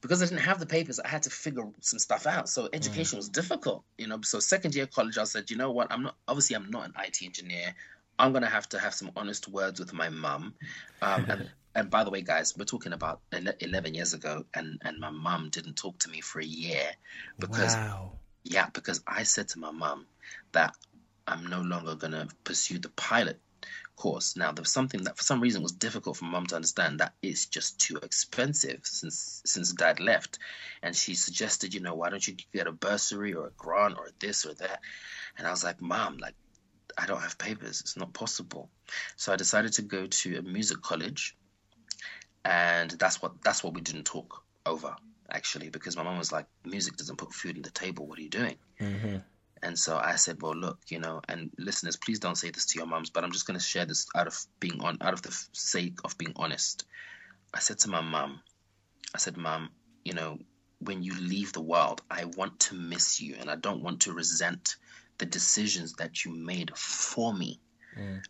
Because 0.01 0.21
I 0.21 0.25
didn't 0.25 0.41
have 0.41 0.59
the 0.59 0.65
papers, 0.65 0.99
I 0.99 1.07
had 1.07 1.23
to 1.23 1.29
figure 1.29 1.63
some 1.79 1.97
stuff 1.97 2.27
out. 2.27 2.49
So 2.49 2.67
education 2.73 3.15
was 3.15 3.29
difficult, 3.29 3.85
you 3.97 4.07
know. 4.07 4.19
So 4.21 4.39
second 4.41 4.75
year 4.75 4.85
college, 4.85 5.17
I 5.17 5.23
said, 5.23 5.49
you 5.49 5.55
know 5.55 5.71
what? 5.71 5.87
I'm 5.91 6.03
not 6.03 6.15
obviously 6.27 6.57
I'm 6.57 6.69
not 6.69 6.87
an 6.87 6.93
IT 7.05 7.23
engineer. 7.23 7.73
I'm 8.19 8.33
gonna 8.33 8.49
have 8.49 8.67
to 8.69 8.79
have 8.79 8.93
some 8.93 9.11
honest 9.15 9.47
words 9.47 9.79
with 9.79 9.93
my 9.93 10.09
mum. 10.09 10.55
Um, 11.01 11.25
and, 11.29 11.49
and 11.75 11.89
by 11.89 12.03
the 12.03 12.09
way, 12.09 12.21
guys, 12.21 12.55
we're 12.57 12.65
talking 12.65 12.93
about 12.93 13.21
ele- 13.31 13.55
11 13.59 13.93
years 13.93 14.13
ago, 14.13 14.45
and 14.53 14.79
and 14.83 14.99
my 14.99 15.09
mum 15.09 15.49
didn't 15.49 15.75
talk 15.75 15.97
to 15.99 16.09
me 16.09 16.21
for 16.21 16.39
a 16.39 16.45
year 16.45 16.91
because 17.39 17.75
wow. 17.75 18.11
yeah, 18.43 18.67
because 18.73 19.01
I 19.07 19.23
said 19.23 19.49
to 19.49 19.59
my 19.59 19.71
mum 19.71 20.05
that 20.51 20.75
I'm 21.27 21.47
no 21.47 21.61
longer 21.61 21.95
going 21.95 22.11
to 22.11 22.27
pursue 22.43 22.79
the 22.79 22.89
pilot 22.89 23.39
course. 23.95 24.35
Now, 24.35 24.51
there 24.51 24.61
was 24.61 24.71
something 24.71 25.03
that 25.03 25.17
for 25.17 25.23
some 25.23 25.41
reason 25.41 25.61
was 25.61 25.71
difficult 25.71 26.17
for 26.17 26.25
mum 26.25 26.45
to 26.47 26.55
understand 26.55 26.99
that 26.99 27.13
it's 27.21 27.45
just 27.45 27.79
too 27.79 27.97
expensive 27.97 28.81
since 28.83 29.41
since 29.45 29.71
dad 29.73 29.99
left. 29.99 30.39
And 30.81 30.95
she 30.95 31.15
suggested, 31.15 31.73
you 31.73 31.79
know, 31.79 31.95
why 31.95 32.09
don't 32.09 32.27
you 32.27 32.35
get 32.53 32.67
a 32.67 32.71
bursary 32.71 33.33
or 33.33 33.47
a 33.47 33.51
grant 33.51 33.97
or 33.97 34.09
this 34.19 34.45
or 34.45 34.53
that? 34.55 34.79
And 35.37 35.47
I 35.47 35.51
was 35.51 35.63
like, 35.63 35.81
mom, 35.81 36.17
like, 36.17 36.35
I 36.97 37.05
don't 37.05 37.21
have 37.21 37.37
papers. 37.37 37.81
It's 37.81 37.97
not 37.97 38.13
possible. 38.13 38.69
So 39.15 39.33
I 39.33 39.35
decided 39.35 39.73
to 39.73 39.81
go 39.81 40.07
to 40.07 40.37
a 40.37 40.41
music 40.41 40.81
college, 40.81 41.35
and 42.45 42.91
that's 42.91 43.21
what 43.21 43.41
that's 43.43 43.63
what 43.63 43.73
we 43.73 43.81
didn't 43.81 44.05
talk 44.05 44.43
over 44.65 44.95
actually 45.31 45.69
because 45.69 45.95
my 45.95 46.03
mom 46.03 46.17
was 46.17 46.31
like, 46.31 46.45
"Music 46.65 46.95
doesn't 46.97 47.17
put 47.17 47.33
food 47.33 47.55
on 47.55 47.61
the 47.61 47.71
table. 47.71 48.07
What 48.07 48.19
are 48.19 48.21
you 48.21 48.29
doing?" 48.29 48.57
Mm-hmm. 48.79 49.17
And 49.61 49.79
so 49.79 49.97
I 49.97 50.15
said, 50.15 50.41
"Well, 50.41 50.55
look, 50.55 50.79
you 50.89 50.99
know, 50.99 51.21
and 51.27 51.51
listeners, 51.57 51.95
please 51.95 52.19
don't 52.19 52.37
say 52.37 52.51
this 52.51 52.65
to 52.67 52.77
your 52.77 52.87
moms, 52.87 53.09
but 53.09 53.23
I'm 53.23 53.31
just 53.31 53.47
going 53.47 53.59
to 53.59 53.65
share 53.65 53.85
this 53.85 54.07
out 54.15 54.27
of 54.27 54.37
being 54.59 54.81
on 54.81 54.97
out 55.01 55.13
of 55.13 55.21
the 55.21 55.31
sake 55.53 55.99
of 56.03 56.17
being 56.17 56.33
honest." 56.35 56.85
I 57.53 57.59
said 57.59 57.79
to 57.79 57.89
my 57.89 58.01
mom, 58.01 58.41
"I 59.13 59.17
said, 59.17 59.37
mom, 59.37 59.69
you 60.03 60.13
know." 60.13 60.39
When 60.79 61.01
you 61.01 61.13
leave 61.13 61.53
the 61.53 61.61
world, 61.61 62.01
I 62.11 62.25
want 62.25 62.59
to 62.61 62.75
miss 62.75 63.21
you 63.21 63.37
and 63.39 63.49
I 63.49 63.55
don't 63.55 63.81
want 63.81 64.01
to 64.01 64.11
resent 64.11 64.75
the 65.17 65.25
decisions 65.25 65.93
that 65.93 66.25
you 66.25 66.33
made 66.35 66.75
for 66.75 67.33
me. 67.33 67.61
Mm. 67.97 68.21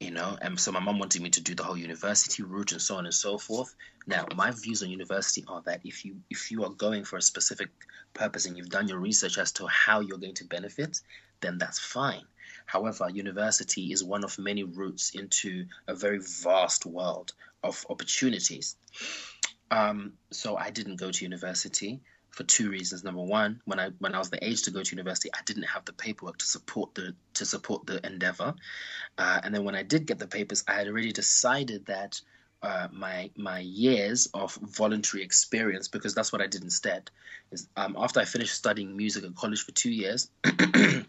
You 0.00 0.10
know, 0.10 0.38
and 0.40 0.58
so 0.58 0.72
my 0.72 0.80
mom 0.80 0.98
wanted 0.98 1.20
me 1.20 1.28
to 1.30 1.42
do 1.42 1.54
the 1.54 1.62
whole 1.62 1.76
university 1.76 2.42
route 2.42 2.72
and 2.72 2.80
so 2.80 2.96
on 2.96 3.04
and 3.04 3.14
so 3.14 3.36
forth. 3.36 3.74
Now, 4.06 4.26
my 4.34 4.50
views 4.50 4.82
on 4.82 4.88
university 4.88 5.44
are 5.46 5.60
that 5.66 5.82
if 5.84 6.06
you 6.06 6.16
if 6.30 6.50
you 6.50 6.64
are 6.64 6.70
going 6.70 7.04
for 7.04 7.18
a 7.18 7.22
specific 7.22 7.68
purpose 8.14 8.46
and 8.46 8.56
you've 8.56 8.70
done 8.70 8.88
your 8.88 8.98
research 8.98 9.36
as 9.36 9.52
to 9.52 9.66
how 9.66 10.00
you're 10.00 10.16
going 10.16 10.34
to 10.36 10.46
benefit, 10.46 11.02
then 11.42 11.58
that's 11.58 11.78
fine. 11.78 12.24
However, 12.64 13.10
university 13.10 13.92
is 13.92 14.02
one 14.02 14.24
of 14.24 14.38
many 14.38 14.64
routes 14.64 15.10
into 15.10 15.66
a 15.86 15.94
very 15.94 16.18
vast 16.18 16.86
world 16.86 17.34
of 17.62 17.84
opportunities. 17.90 18.76
Um, 19.70 20.14
so 20.30 20.56
I 20.56 20.70
didn't 20.70 20.96
go 20.96 21.10
to 21.10 21.24
university 21.24 22.00
for 22.30 22.44
two 22.44 22.70
reasons. 22.70 23.04
Number 23.04 23.22
one, 23.22 23.60
when 23.64 23.80
I 23.80 23.90
when 23.98 24.14
I 24.14 24.18
was 24.18 24.30
the 24.30 24.44
age 24.44 24.62
to 24.62 24.70
go 24.70 24.82
to 24.82 24.90
university, 24.96 25.30
I 25.34 25.40
didn't 25.44 25.64
have 25.64 25.84
the 25.84 25.92
paperwork 25.92 26.38
to 26.38 26.46
support 26.46 26.94
the 26.94 27.14
to 27.34 27.44
support 27.44 27.86
the 27.86 28.04
endeavor. 28.06 28.54
Uh, 29.18 29.40
and 29.42 29.54
then 29.54 29.64
when 29.64 29.74
I 29.74 29.82
did 29.82 30.06
get 30.06 30.18
the 30.18 30.26
papers, 30.26 30.64
I 30.68 30.74
had 30.74 30.88
already 30.88 31.12
decided 31.12 31.86
that 31.86 32.20
uh, 32.62 32.88
my 32.92 33.30
my 33.36 33.58
years 33.60 34.28
of 34.34 34.54
voluntary 34.54 35.22
experience, 35.22 35.88
because 35.88 36.14
that's 36.14 36.32
what 36.32 36.40
I 36.42 36.46
did 36.46 36.62
instead. 36.62 37.10
Is 37.50 37.68
um, 37.76 37.96
after 37.98 38.20
I 38.20 38.24
finished 38.24 38.54
studying 38.54 38.96
music 38.96 39.24
at 39.24 39.34
college 39.34 39.64
for 39.64 39.72
two 39.72 39.90
years. 39.90 40.30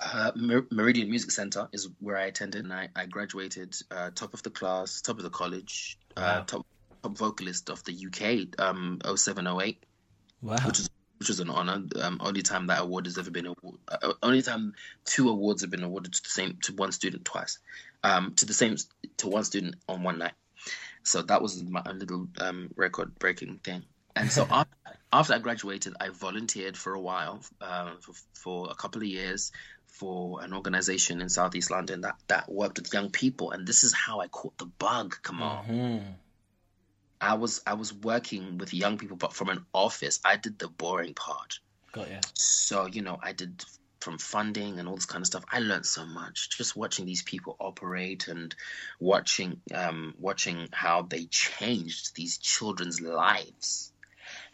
Uh, 0.00 0.32
Mer- 0.34 0.66
Meridian 0.70 1.08
Music 1.08 1.30
Center 1.30 1.68
is 1.72 1.88
where 2.00 2.16
I 2.16 2.24
attended, 2.24 2.64
and 2.64 2.72
I, 2.72 2.88
I 2.94 3.06
graduated 3.06 3.74
uh, 3.90 4.10
top 4.14 4.34
of 4.34 4.42
the 4.42 4.50
class, 4.50 5.00
top 5.00 5.16
of 5.16 5.22
the 5.22 5.30
college, 5.30 5.98
uh, 6.16 6.20
Wow. 6.20 6.44
top 6.46 6.66
top 7.02 7.16
vocalist 7.16 7.70
of 7.70 7.82
the 7.84 7.92
UK, 7.92 8.58
um, 8.60 8.98
0708 9.04 9.82
Wow. 10.44 10.56
which 10.66 10.78
is 10.78 10.90
which 11.18 11.30
is 11.30 11.40
an 11.40 11.48
honor. 11.48 11.82
Um, 12.02 12.18
only 12.20 12.42
time 12.42 12.66
that 12.66 12.82
award 12.82 13.06
has 13.06 13.16
ever 13.18 13.30
been 13.30 13.46
award, 13.46 13.78
uh, 13.88 14.12
only 14.22 14.42
time 14.42 14.74
two 15.04 15.30
awards 15.30 15.62
have 15.62 15.70
been 15.70 15.82
awarded 15.82 16.12
to 16.12 16.22
the 16.22 16.28
same 16.28 16.58
to 16.62 16.74
one 16.74 16.92
student 16.92 17.24
twice, 17.24 17.58
um, 18.02 18.34
to 18.34 18.44
the 18.44 18.52
same 18.52 18.76
to 19.18 19.28
one 19.28 19.44
student 19.44 19.76
on 19.88 20.02
one 20.02 20.18
night. 20.18 20.34
So 21.02 21.22
that 21.22 21.40
was 21.40 21.62
my 21.62 21.82
a 21.86 21.92
little 21.94 22.28
um, 22.38 22.70
record 22.76 23.18
breaking 23.18 23.60
thing. 23.64 23.84
And 24.16 24.30
so 24.30 24.46
after, 24.50 24.76
after 25.12 25.34
I 25.34 25.38
graduated, 25.38 25.94
I 26.00 26.10
volunteered 26.10 26.76
for 26.76 26.92
a 26.94 27.00
while, 27.00 27.40
uh, 27.60 27.92
for, 28.00 28.12
for 28.34 28.70
a 28.70 28.74
couple 28.74 29.00
of 29.02 29.08
years, 29.08 29.50
for 29.86 30.42
an 30.42 30.52
organization 30.52 31.20
in 31.22 31.28
Southeast 31.28 31.70
London 31.70 32.00
that 32.02 32.16
that 32.26 32.50
worked 32.50 32.78
with 32.78 32.92
young 32.92 33.10
people. 33.10 33.52
And 33.52 33.66
this 33.66 33.84
is 33.84 33.94
how 33.94 34.20
I 34.20 34.28
caught 34.28 34.58
the 34.58 34.66
bug. 34.66 35.16
Come 35.22 35.42
on. 35.42 35.64
Mhm. 35.64 36.02
I 37.24 37.34
was 37.34 37.62
I 37.66 37.74
was 37.74 37.92
working 37.92 38.58
with 38.58 38.74
young 38.74 38.98
people, 38.98 39.16
but 39.16 39.32
from 39.32 39.48
an 39.48 39.64
office. 39.72 40.20
I 40.24 40.36
did 40.36 40.58
the 40.58 40.68
boring 40.68 41.14
part. 41.14 41.58
Got 41.92 42.10
ya. 42.10 42.20
So 42.34 42.86
you 42.86 43.02
know, 43.02 43.18
I 43.22 43.32
did 43.32 43.64
from 44.00 44.18
funding 44.18 44.78
and 44.78 44.86
all 44.86 44.94
this 44.94 45.06
kind 45.06 45.22
of 45.22 45.26
stuff. 45.26 45.44
I 45.50 45.60
learned 45.60 45.86
so 45.86 46.04
much 46.04 46.50
just 46.50 46.76
watching 46.76 47.06
these 47.06 47.22
people 47.22 47.56
operate 47.58 48.28
and 48.28 48.54
watching 49.00 49.62
um, 49.74 50.14
watching 50.18 50.68
how 50.72 51.02
they 51.02 51.24
changed 51.24 52.14
these 52.14 52.36
children's 52.36 53.00
lives. 53.00 53.93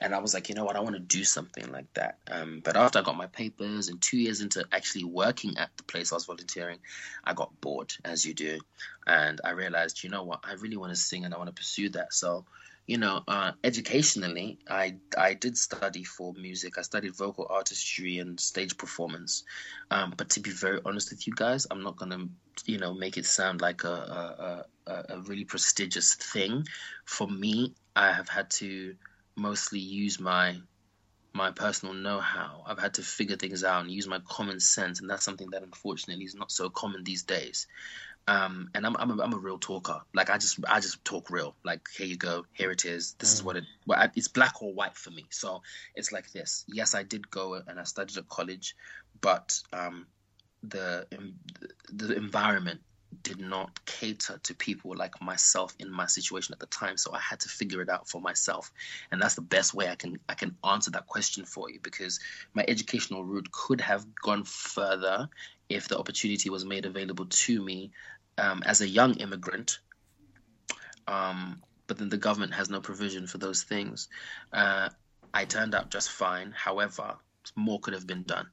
And 0.00 0.14
I 0.14 0.18
was 0.18 0.32
like, 0.32 0.48
you 0.48 0.54
know 0.54 0.64
what, 0.64 0.76
I 0.76 0.80
want 0.80 0.96
to 0.96 1.00
do 1.00 1.24
something 1.24 1.70
like 1.70 1.92
that. 1.94 2.18
Um, 2.30 2.62
but 2.64 2.76
after 2.76 2.98
I 2.98 3.02
got 3.02 3.16
my 3.16 3.26
papers 3.26 3.88
and 3.88 4.00
two 4.00 4.16
years 4.16 4.40
into 4.40 4.66
actually 4.72 5.04
working 5.04 5.58
at 5.58 5.70
the 5.76 5.82
place 5.84 6.10
I 6.10 6.16
was 6.16 6.24
volunteering, 6.24 6.78
I 7.22 7.34
got 7.34 7.60
bored, 7.60 7.92
as 8.04 8.24
you 8.24 8.32
do. 8.32 8.60
And 9.06 9.40
I 9.44 9.50
realized, 9.50 10.02
you 10.02 10.08
know 10.08 10.24
what, 10.24 10.40
I 10.42 10.54
really 10.54 10.78
want 10.78 10.92
to 10.92 10.96
sing 10.96 11.24
and 11.24 11.34
I 11.34 11.36
want 11.36 11.48
to 11.48 11.54
pursue 11.54 11.90
that. 11.90 12.14
So, 12.14 12.46
you 12.86 12.96
know, 12.96 13.22
uh, 13.28 13.52
educationally, 13.62 14.58
I 14.68 14.96
I 15.16 15.34
did 15.34 15.56
study 15.56 16.02
for 16.02 16.32
music. 16.32 16.76
I 16.76 16.82
studied 16.82 17.14
vocal 17.14 17.46
artistry 17.48 18.18
and 18.18 18.40
stage 18.40 18.76
performance. 18.76 19.44
Um, 19.92 20.14
but 20.16 20.30
to 20.30 20.40
be 20.40 20.50
very 20.50 20.80
honest 20.84 21.10
with 21.10 21.26
you 21.26 21.34
guys, 21.36 21.68
I'm 21.70 21.84
not 21.84 21.96
gonna, 21.96 22.26
you 22.64 22.78
know, 22.78 22.92
make 22.92 23.16
it 23.16 23.26
sound 23.26 23.60
like 23.60 23.84
a 23.84 24.64
a, 24.86 24.90
a, 24.90 25.04
a 25.10 25.20
really 25.20 25.44
prestigious 25.44 26.14
thing. 26.14 26.66
For 27.04 27.28
me, 27.28 27.74
I 27.94 28.12
have 28.12 28.28
had 28.28 28.50
to 28.58 28.96
mostly 29.36 29.80
use 29.80 30.20
my 30.20 30.56
my 31.32 31.52
personal 31.52 31.94
know-how. 31.94 32.64
I've 32.66 32.80
had 32.80 32.94
to 32.94 33.02
figure 33.02 33.36
things 33.36 33.62
out 33.62 33.82
and 33.82 33.90
use 33.90 34.08
my 34.08 34.18
common 34.28 34.58
sense, 34.58 35.00
and 35.00 35.08
that's 35.08 35.24
something 35.24 35.50
that 35.50 35.62
unfortunately 35.62 36.24
is 36.24 36.34
not 36.34 36.50
so 36.50 36.68
common 36.68 37.04
these 37.04 37.22
days. 37.22 37.66
Um, 38.26 38.70
and 38.74 38.86
I'm 38.86 38.96
I'm 38.96 39.18
a, 39.18 39.22
I'm 39.22 39.32
a 39.32 39.38
real 39.38 39.58
talker. 39.58 40.02
Like 40.14 40.30
I 40.30 40.38
just 40.38 40.58
I 40.68 40.80
just 40.80 41.04
talk 41.04 41.30
real. 41.30 41.56
Like 41.64 41.88
here 41.96 42.06
you 42.06 42.16
go, 42.16 42.44
here 42.52 42.70
it 42.70 42.84
is. 42.84 43.14
This 43.18 43.32
is 43.32 43.42
what 43.42 43.56
it. 43.56 43.64
Well, 43.86 43.98
I, 43.98 44.10
it's 44.14 44.28
black 44.28 44.62
or 44.62 44.72
white 44.72 44.96
for 44.96 45.10
me. 45.10 45.26
So 45.30 45.62
it's 45.94 46.12
like 46.12 46.30
this. 46.32 46.64
Yes, 46.68 46.94
I 46.94 47.02
did 47.02 47.30
go 47.30 47.54
and 47.54 47.80
I 47.80 47.84
studied 47.84 48.18
at 48.18 48.28
college, 48.28 48.76
but 49.20 49.60
um, 49.72 50.06
the 50.62 51.06
the 51.92 52.16
environment 52.16 52.80
did 53.22 53.40
not 53.40 53.84
cater 53.86 54.38
to 54.42 54.54
people 54.54 54.96
like 54.96 55.20
myself 55.20 55.74
in 55.78 55.90
my 55.90 56.06
situation 56.06 56.52
at 56.52 56.60
the 56.60 56.66
time 56.66 56.96
so 56.96 57.12
i 57.12 57.18
had 57.18 57.40
to 57.40 57.48
figure 57.48 57.82
it 57.82 57.88
out 57.88 58.08
for 58.08 58.20
myself. 58.20 58.70
And 59.10 59.20
that's 59.20 59.34
the 59.34 59.42
best 59.42 59.74
way 59.74 59.88
i 59.88 59.94
can 59.94 60.18
i 60.28 60.34
can 60.34 60.56
answer 60.64 60.90
that 60.92 61.06
question 61.06 61.44
for 61.44 61.70
you 61.70 61.80
because 61.82 62.20
my 62.54 62.64
educational 62.66 63.24
route 63.24 63.50
could 63.50 63.80
have 63.80 64.04
gone 64.14 64.44
further 64.44 65.28
if 65.68 65.88
the 65.88 65.98
opportunity 65.98 66.50
was 66.50 66.64
made 66.64 66.86
available 66.86 67.26
to 67.26 67.62
me 67.62 67.92
um, 68.38 68.62
as 68.64 68.80
a 68.80 68.88
young 68.88 69.14
immigrant. 69.14 69.78
Um, 71.06 71.62
but 71.86 71.98
then 71.98 72.08
the 72.08 72.16
government 72.16 72.54
has 72.54 72.70
no 72.70 72.80
provision 72.80 73.26
for 73.26 73.38
those 73.38 73.62
things. 73.62 74.08
Uh, 74.52 74.88
i 75.32 75.44
turned 75.44 75.74
out 75.74 75.90
just 75.90 76.10
fine. 76.10 76.52
However 76.56 77.16
more 77.56 77.80
could 77.80 77.94
have 77.94 78.06
been 78.06 78.22
done 78.22 78.48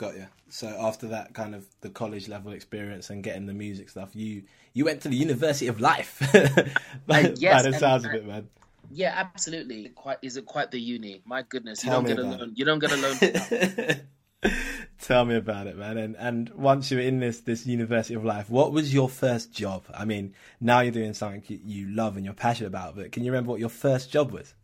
Got 0.00 0.16
you. 0.16 0.28
So 0.48 0.66
after 0.66 1.08
that 1.08 1.34
kind 1.34 1.54
of 1.54 1.66
the 1.82 1.90
college 1.90 2.26
level 2.26 2.52
experience 2.52 3.10
and 3.10 3.22
getting 3.22 3.44
the 3.44 3.52
music 3.52 3.90
stuff, 3.90 4.16
you 4.16 4.44
you 4.72 4.86
went 4.86 5.02
to 5.02 5.10
the 5.10 5.16
University 5.16 5.66
of 5.66 5.78
Life. 5.78 6.20
by, 7.06 7.24
Uh, 7.24 7.34
yes, 7.36 7.62
by 7.62 7.70
the 7.70 7.78
sounds 7.78 8.06
of 8.06 8.14
it, 8.14 8.26
man. 8.26 8.48
Yeah, 8.90 9.12
absolutely. 9.14 9.90
Quite 9.90 10.16
is 10.22 10.38
it 10.38 10.46
quite 10.46 10.70
the 10.70 10.80
uni? 10.80 11.20
My 11.26 11.42
goodness, 11.42 11.84
you 11.84 11.90
Tell 11.90 12.00
don't 12.00 12.16
get 12.16 12.18
a 12.18 12.22
loan. 12.22 12.52
You 12.56 12.64
don't 12.64 12.78
get 12.78 12.92
a 12.92 12.96
loan. 12.96 14.52
Tell 15.02 15.26
me 15.26 15.36
about 15.36 15.66
it, 15.66 15.76
man. 15.76 15.98
And 15.98 16.16
and 16.16 16.48
once 16.54 16.90
you 16.90 16.96
were 16.96 17.02
in 17.02 17.18
this 17.18 17.40
this 17.40 17.66
University 17.66 18.14
of 18.14 18.24
Life, 18.24 18.48
what 18.48 18.72
was 18.72 18.94
your 18.94 19.10
first 19.10 19.52
job? 19.52 19.84
I 19.92 20.06
mean, 20.06 20.32
now 20.62 20.80
you're 20.80 20.92
doing 20.92 21.12
something 21.12 21.42
you, 21.46 21.60
you 21.62 21.88
love 21.94 22.16
and 22.16 22.24
you're 22.24 22.32
passionate 22.32 22.68
about, 22.68 22.96
but 22.96 23.12
can 23.12 23.22
you 23.22 23.30
remember 23.30 23.50
what 23.50 23.60
your 23.60 23.68
first 23.68 24.10
job 24.10 24.32
was? 24.32 24.54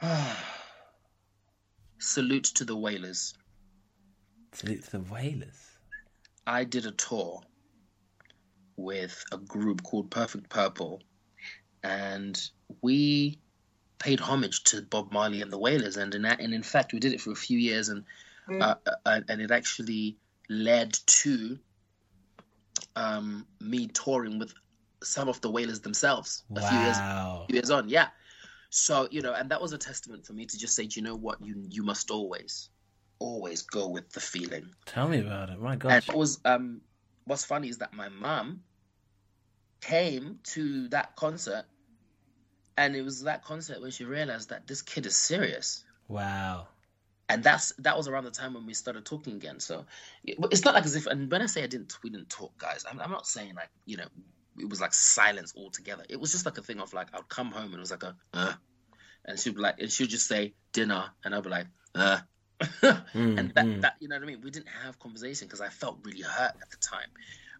Salute 1.98 2.44
to 2.44 2.64
the 2.64 2.76
Wailers. 2.76 3.34
Salute 4.52 4.84
to 4.84 4.90
the 4.92 5.00
Wailers. 5.00 5.78
I 6.46 6.64
did 6.64 6.86
a 6.86 6.92
tour 6.92 7.42
with 8.76 9.24
a 9.32 9.36
group 9.36 9.82
called 9.82 10.10
Perfect 10.10 10.48
Purple, 10.48 11.02
and 11.82 12.40
we 12.80 13.40
paid 13.98 14.20
homage 14.20 14.62
to 14.64 14.82
Bob 14.82 15.12
Marley 15.12 15.42
and 15.42 15.52
the 15.52 15.58
Wailers, 15.58 15.96
and 15.96 16.14
in 16.14 16.24
and 16.24 16.54
in 16.54 16.62
fact, 16.62 16.92
we 16.92 17.00
did 17.00 17.12
it 17.12 17.20
for 17.20 17.32
a 17.32 17.36
few 17.36 17.58
years, 17.58 17.88
and 17.88 18.04
uh, 18.60 18.74
uh, 19.04 19.20
and 19.28 19.42
it 19.42 19.50
actually 19.50 20.16
led 20.48 20.92
to 21.06 21.58
um, 22.96 23.46
me 23.60 23.88
touring 23.88 24.38
with 24.38 24.54
some 25.02 25.28
of 25.28 25.40
the 25.40 25.50
Wailers 25.50 25.80
themselves 25.80 26.44
a 26.54 26.60
few 26.60 26.78
years 26.78 26.96
few 27.48 27.54
years 27.54 27.70
on. 27.70 27.88
Yeah. 27.88 28.08
So 28.70 29.08
you 29.10 29.22
know, 29.22 29.32
and 29.32 29.50
that 29.50 29.60
was 29.60 29.72
a 29.72 29.78
testament 29.78 30.26
for 30.26 30.34
me 30.34 30.44
to 30.46 30.58
just 30.58 30.74
say, 30.74 30.86
"Do 30.86 31.00
you 31.00 31.04
know 31.04 31.16
what, 31.16 31.40
you 31.40 31.64
you 31.70 31.82
must 31.82 32.10
always, 32.10 32.68
always 33.18 33.62
go 33.62 33.88
with 33.88 34.10
the 34.10 34.20
feeling. 34.20 34.70
Tell 34.84 35.08
me 35.08 35.20
about 35.20 35.50
it. 35.50 35.60
My 35.60 35.72
And 35.72 35.80
gosh. 35.80 36.08
it 36.08 36.14
was 36.14 36.38
um, 36.44 36.82
what's 37.24 37.44
funny 37.44 37.68
is 37.68 37.78
that 37.78 37.94
my 37.94 38.08
mum 38.08 38.62
came 39.80 40.40
to 40.42 40.88
that 40.88 41.16
concert, 41.16 41.64
and 42.76 42.94
it 42.94 43.02
was 43.02 43.22
that 43.22 43.42
concert 43.42 43.80
when 43.80 43.90
she 43.90 44.04
realized 44.04 44.50
that 44.50 44.66
this 44.66 44.82
kid 44.82 45.06
is 45.06 45.16
serious. 45.16 45.84
Wow. 46.08 46.68
And 47.30 47.42
that's 47.42 47.72
that 47.78 47.96
was 47.96 48.08
around 48.08 48.24
the 48.24 48.30
time 48.30 48.54
when 48.54 48.66
we 48.66 48.74
started 48.74 49.04
talking 49.04 49.34
again. 49.34 49.60
So 49.60 49.84
but 50.38 50.52
it's 50.52 50.64
not 50.64 50.74
like 50.74 50.84
as 50.84 50.96
if. 50.96 51.06
And 51.06 51.30
when 51.30 51.42
I 51.42 51.46
say 51.46 51.62
I 51.62 51.66
didn't, 51.66 51.94
we 52.02 52.10
didn't 52.10 52.30
talk, 52.30 52.56
guys. 52.58 52.84
I'm, 52.90 53.00
I'm 53.00 53.10
not 53.10 53.26
saying 53.26 53.54
like 53.54 53.68
you 53.86 53.96
know 53.98 54.06
it 54.60 54.68
was 54.68 54.80
like 54.80 54.94
silence 54.94 55.54
altogether. 55.56 56.04
It 56.08 56.20
was 56.20 56.32
just 56.32 56.44
like 56.46 56.58
a 56.58 56.62
thing 56.62 56.80
of 56.80 56.92
like 56.92 57.08
I'd 57.14 57.28
come 57.28 57.50
home 57.50 57.66
and 57.66 57.74
it 57.74 57.80
was 57.80 57.90
like 57.90 58.02
a 58.02 58.16
uh, 58.32 58.52
and 59.24 59.38
she'd 59.38 59.54
be 59.54 59.60
like 59.60 59.80
and 59.80 59.90
she'd 59.90 60.08
just 60.08 60.26
say 60.26 60.54
dinner 60.72 61.04
and 61.24 61.34
I'd 61.34 61.42
be 61.42 61.50
like 61.50 61.66
uh, 61.94 62.18
and 62.82 63.52
that, 63.54 63.80
that 63.82 63.94
you 64.00 64.08
know 64.08 64.16
what 64.16 64.22
I 64.22 64.26
mean. 64.26 64.40
We 64.42 64.50
didn't 64.50 64.68
have 64.84 64.98
conversation 64.98 65.46
because 65.46 65.60
I 65.60 65.68
felt 65.68 65.98
really 66.02 66.22
hurt 66.22 66.54
at 66.60 66.70
the 66.70 66.76
time. 66.76 67.08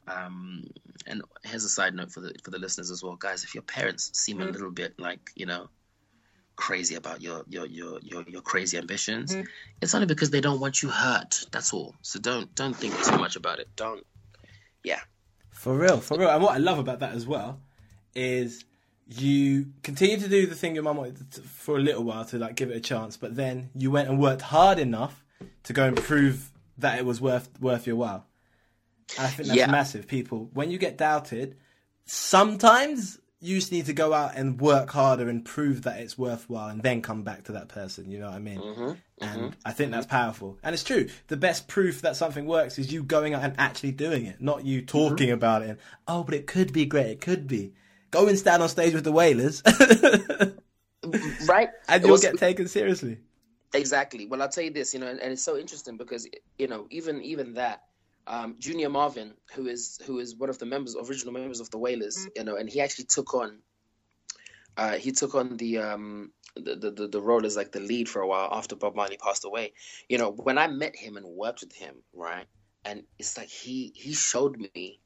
Um, 0.08 0.64
and 1.06 1.22
here's 1.44 1.64
a 1.64 1.68
side 1.68 1.94
note 1.94 2.10
for 2.10 2.20
the 2.20 2.34
for 2.42 2.50
the 2.50 2.58
listeners 2.58 2.90
as 2.90 3.02
well, 3.02 3.16
guys. 3.16 3.44
If 3.44 3.54
your 3.54 3.62
parents 3.62 4.10
seem 4.18 4.40
a 4.40 4.44
little 4.44 4.70
bit 4.70 4.98
like 4.98 5.30
you 5.36 5.46
know 5.46 5.68
crazy 6.56 6.96
about 6.96 7.22
your 7.22 7.44
your 7.48 7.66
your 7.66 8.00
your, 8.02 8.24
your 8.26 8.40
crazy 8.40 8.78
ambitions, 8.78 9.36
it's 9.80 9.94
only 9.94 10.06
because 10.06 10.30
they 10.30 10.40
don't 10.40 10.60
want 10.60 10.82
you 10.82 10.88
hurt. 10.88 11.44
That's 11.52 11.72
all. 11.72 11.94
So 12.02 12.18
don't 12.18 12.52
don't 12.54 12.74
think 12.74 12.94
too 13.04 13.18
much 13.18 13.36
about 13.36 13.60
it. 13.60 13.68
Don't. 13.76 14.04
Yeah. 14.82 15.00
For 15.50 15.76
real, 15.76 15.98
for 15.98 16.18
real. 16.18 16.30
And 16.30 16.42
what 16.42 16.54
I 16.54 16.58
love 16.58 16.78
about 16.78 17.00
that 17.00 17.12
as 17.14 17.26
well 17.26 17.60
is 18.14 18.64
you 19.06 19.66
continue 19.82 20.18
to 20.18 20.28
do 20.28 20.46
the 20.46 20.54
thing 20.54 20.74
your 20.74 20.84
mum 20.84 20.96
wanted 20.98 21.30
to, 21.32 21.40
for 21.42 21.76
a 21.76 21.80
little 21.80 22.04
while 22.04 22.24
to 22.26 22.38
like 22.38 22.54
give 22.56 22.70
it 22.70 22.76
a 22.76 22.80
chance, 22.80 23.16
but 23.16 23.34
then 23.36 23.70
you 23.74 23.90
went 23.90 24.08
and 24.08 24.20
worked 24.20 24.42
hard 24.42 24.78
enough 24.78 25.24
to 25.64 25.72
go 25.72 25.84
and 25.86 25.96
prove 25.96 26.50
that 26.78 26.98
it 26.98 27.04
was 27.04 27.20
worth 27.20 27.48
worth 27.60 27.86
your 27.86 27.96
while. 27.96 28.26
And 29.16 29.26
I 29.26 29.30
think 29.30 29.48
that's 29.48 29.58
Yeah. 29.58 29.70
massive. 29.70 30.06
People, 30.06 30.50
when 30.52 30.70
you 30.70 30.78
get 30.78 30.96
doubted, 30.98 31.56
sometimes 32.04 33.18
you 33.40 33.56
just 33.56 33.70
need 33.70 33.86
to 33.86 33.92
go 33.92 34.12
out 34.12 34.32
and 34.34 34.60
work 34.60 34.90
harder 34.90 35.28
and 35.28 35.44
prove 35.44 35.82
that 35.82 36.00
it's 36.00 36.18
worthwhile, 36.18 36.68
and 36.68 36.82
then 36.82 37.02
come 37.02 37.22
back 37.22 37.44
to 37.44 37.52
that 37.52 37.68
person. 37.68 38.10
You 38.10 38.18
know 38.18 38.26
what 38.26 38.34
I 38.34 38.40
mean? 38.40 38.60
Mm-hmm, 38.60 38.92
and 39.20 39.40
mm-hmm. 39.40 39.60
I 39.64 39.72
think 39.72 39.92
that's 39.92 40.06
powerful. 40.06 40.58
And 40.62 40.74
it's 40.74 40.82
true. 40.82 41.08
The 41.28 41.36
best 41.36 41.68
proof 41.68 42.02
that 42.02 42.16
something 42.16 42.46
works 42.46 42.78
is 42.78 42.92
you 42.92 43.02
going 43.02 43.34
out 43.34 43.42
and 43.42 43.54
actually 43.58 43.92
doing 43.92 44.26
it, 44.26 44.40
not 44.40 44.64
you 44.64 44.78
mm-hmm. 44.78 44.86
talking 44.86 45.30
about 45.30 45.62
it. 45.62 45.70
And, 45.70 45.78
oh, 46.08 46.24
but 46.24 46.34
it 46.34 46.46
could 46.46 46.72
be 46.72 46.86
great. 46.86 47.10
It 47.10 47.20
could 47.20 47.46
be. 47.46 47.74
Go 48.10 48.26
and 48.26 48.38
stand 48.38 48.62
on 48.62 48.68
stage 48.68 48.94
with 48.94 49.04
the 49.04 49.12
Wailers, 49.12 49.62
Right. 51.46 51.68
and 51.88 52.02
you'll 52.02 52.12
was- 52.12 52.22
get 52.22 52.38
taken 52.38 52.66
seriously. 52.66 53.18
Exactly. 53.74 54.26
Well, 54.26 54.40
I'll 54.40 54.48
tell 54.48 54.64
you 54.64 54.70
this, 54.70 54.94
you 54.94 55.00
know, 55.00 55.08
and, 55.08 55.20
and 55.20 55.32
it's 55.32 55.42
so 55.42 55.58
interesting 55.58 55.96
because 55.98 56.26
you 56.58 56.68
know, 56.68 56.86
even 56.90 57.20
even 57.22 57.54
that, 57.54 57.82
um, 58.28 58.56
Junior 58.60 58.90
Marvin, 58.90 59.34
who 59.54 59.68
is 59.68 60.00
who 60.06 60.20
is 60.20 60.36
one 60.36 60.50
of 60.50 60.58
the 60.58 60.66
members, 60.66 60.96
original 60.96 61.34
members 61.34 61.60
of 61.60 61.70
the 61.70 61.78
Wailers, 61.78 62.28
you 62.36 62.44
know, 62.44 62.56
and 62.56 62.70
he 62.70 62.82
actually 62.82 63.06
took 63.06 63.34
on, 63.34 63.60
uh, 64.76 64.94
he 64.96 65.12
took 65.12 65.34
on 65.34 65.56
the 65.58 65.78
um 65.78 66.32
the, 66.56 66.76
the 66.76 67.08
the 67.08 67.22
role 67.22 67.46
as 67.46 67.56
like 67.56 67.72
the 67.72 67.80
lead 67.80 68.08
for 68.08 68.22
a 68.22 68.28
while 68.28 68.48
after 68.52 68.76
Bob 68.76 68.96
Marley 68.96 69.18
passed 69.18 69.44
away. 69.46 69.74
You 70.08 70.18
know, 70.18 70.30
when 70.32 70.58
I 70.58 70.68
met 70.68 70.96
him 70.96 71.16
and 71.16 71.26
worked 71.26 71.62
with 71.62 71.74
him, 71.74 71.96
right, 72.14 72.46
and 72.84 73.04
it's 73.18 73.38
like 73.38 73.48
he 73.50 73.92
he 73.94 74.14
showed 74.14 74.58
me. 74.74 75.00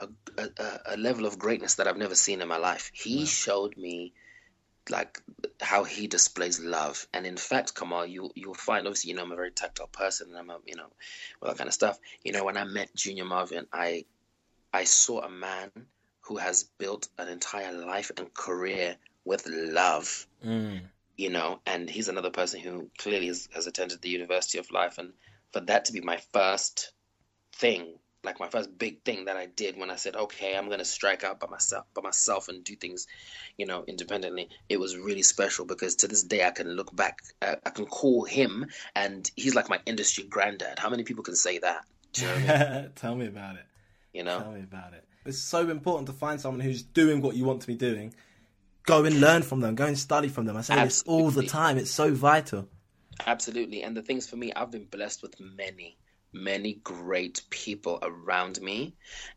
A, 0.00 0.08
a, 0.38 0.48
a- 0.58 0.80
a 0.94 0.98
level 0.98 1.26
of 1.26 1.38
greatness 1.38 1.76
that 1.76 1.88
I've 1.88 1.96
never 1.98 2.16
seen 2.16 2.42
in 2.42 2.48
my 2.48 2.58
life. 2.58 2.90
He 2.94 3.26
showed 3.26 3.76
me 3.76 4.14
like 4.90 5.20
how 5.60 5.84
he 5.84 6.06
displays 6.06 6.60
love. 6.60 7.06
And 7.12 7.26
in 7.26 7.36
fact, 7.36 7.74
Kamal, 7.74 8.06
you 8.06 8.30
you'll 8.34 8.54
find 8.54 8.86
obviously 8.86 9.10
you 9.10 9.16
know 9.16 9.22
I'm 9.22 9.32
a 9.32 9.36
very 9.36 9.50
tactile 9.50 9.88
person 9.88 10.28
and 10.28 10.38
I'm 10.38 10.50
a 10.50 10.58
you 10.66 10.76
know 10.76 10.88
all 11.42 11.48
that 11.48 11.58
kind 11.58 11.68
of 11.68 11.74
stuff. 11.74 11.98
You 12.24 12.32
know, 12.32 12.44
when 12.44 12.56
I 12.56 12.64
met 12.64 12.94
Junior 12.94 13.24
Marvin, 13.24 13.66
I 13.72 14.04
I 14.72 14.84
saw 14.84 15.20
a 15.22 15.30
man 15.30 15.70
who 16.22 16.36
has 16.36 16.64
built 16.64 17.08
an 17.18 17.28
entire 17.28 17.72
life 17.72 18.10
and 18.16 18.32
career 18.34 18.96
with 19.24 19.46
love. 19.46 20.26
Mm. 20.44 20.82
You 21.16 21.30
know, 21.30 21.60
and 21.66 21.90
he's 21.90 22.08
another 22.08 22.30
person 22.30 22.60
who 22.60 22.90
clearly 22.96 23.26
has, 23.26 23.48
has 23.52 23.66
attended 23.66 24.00
the 24.00 24.08
University 24.08 24.58
of 24.58 24.70
Life, 24.70 24.98
and 24.98 25.12
for 25.52 25.60
that 25.60 25.86
to 25.86 25.92
be 25.92 26.00
my 26.00 26.18
first 26.32 26.92
thing, 27.56 27.98
like 28.28 28.38
my 28.38 28.48
first 28.48 28.76
big 28.76 29.02
thing 29.04 29.24
that 29.24 29.38
I 29.38 29.46
did 29.46 29.78
when 29.78 29.90
I 29.90 29.96
said, 29.96 30.14
okay, 30.14 30.54
I'm 30.54 30.68
gonna 30.68 30.84
strike 30.84 31.24
out 31.24 31.40
by 31.40 31.46
myself, 31.46 31.86
by 31.94 32.02
myself, 32.02 32.48
and 32.48 32.62
do 32.62 32.76
things, 32.76 33.06
you 33.56 33.64
know, 33.64 33.84
independently. 33.86 34.50
It 34.68 34.78
was 34.78 34.98
really 34.98 35.22
special 35.22 35.64
because 35.64 35.96
to 35.96 36.08
this 36.08 36.24
day 36.24 36.44
I 36.44 36.50
can 36.50 36.68
look 36.68 36.94
back, 36.94 37.20
uh, 37.40 37.56
I 37.64 37.70
can 37.70 37.86
call 37.86 38.24
him, 38.24 38.66
and 38.94 39.30
he's 39.34 39.54
like 39.54 39.70
my 39.70 39.80
industry 39.86 40.24
granddad. 40.24 40.78
How 40.78 40.90
many 40.90 41.04
people 41.04 41.24
can 41.24 41.36
say 41.36 41.58
that? 41.60 41.86
Do 42.12 42.22
you 42.22 42.28
know 42.28 42.34
I 42.34 42.80
mean? 42.82 42.90
Tell 42.96 43.14
me 43.14 43.26
about 43.26 43.54
it. 43.56 43.64
You 44.12 44.24
know, 44.24 44.40
Tell 44.40 44.52
me 44.52 44.60
about 44.60 44.92
it. 44.92 45.04
It's 45.24 45.38
so 45.38 45.70
important 45.70 46.06
to 46.08 46.12
find 46.12 46.38
someone 46.38 46.60
who's 46.60 46.82
doing 46.82 47.22
what 47.22 47.34
you 47.34 47.46
want 47.46 47.62
to 47.62 47.66
be 47.66 47.76
doing. 47.76 48.14
Go 48.84 49.04
and 49.06 49.20
learn 49.20 49.42
from 49.42 49.60
them. 49.60 49.74
Go 49.74 49.86
and 49.86 49.98
study 49.98 50.28
from 50.28 50.44
them. 50.44 50.56
I 50.56 50.62
say 50.62 50.82
this 50.84 51.02
all 51.06 51.30
the 51.30 51.46
time. 51.46 51.78
It's 51.78 51.90
so 51.90 52.12
vital. 52.12 52.68
absolutely. 53.26 53.82
And 53.82 53.96
the 53.96 54.02
things 54.02 54.28
for 54.28 54.36
me, 54.36 54.52
I've 54.54 54.70
been 54.70 54.84
blessed 54.84 55.22
with 55.22 55.34
many, 55.40 55.96
many 56.38 56.74
great 56.84 57.42
people 57.50 57.98
around 58.02 58.60
me, 58.60 58.94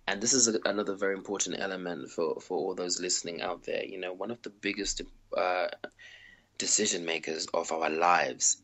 and 0.07 0.21
this 0.21 0.33
is 0.33 0.47
a, 0.47 0.59
another 0.65 0.95
very 0.95 1.15
important 1.15 1.59
element 1.59 2.09
for 2.09 2.39
for 2.39 2.57
all 2.57 2.75
those 2.75 3.01
listening 3.01 3.41
out 3.41 3.63
there. 3.63 3.83
You 3.83 3.99
know, 3.99 4.13
one 4.13 4.31
of 4.31 4.41
the 4.41 4.49
biggest 4.49 5.01
uh, 5.37 5.67
decision 6.57 7.05
makers 7.05 7.47
of 7.53 7.71
our 7.71 7.89
lives 7.89 8.61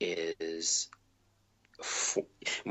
is 0.00 0.88
for, 1.82 2.24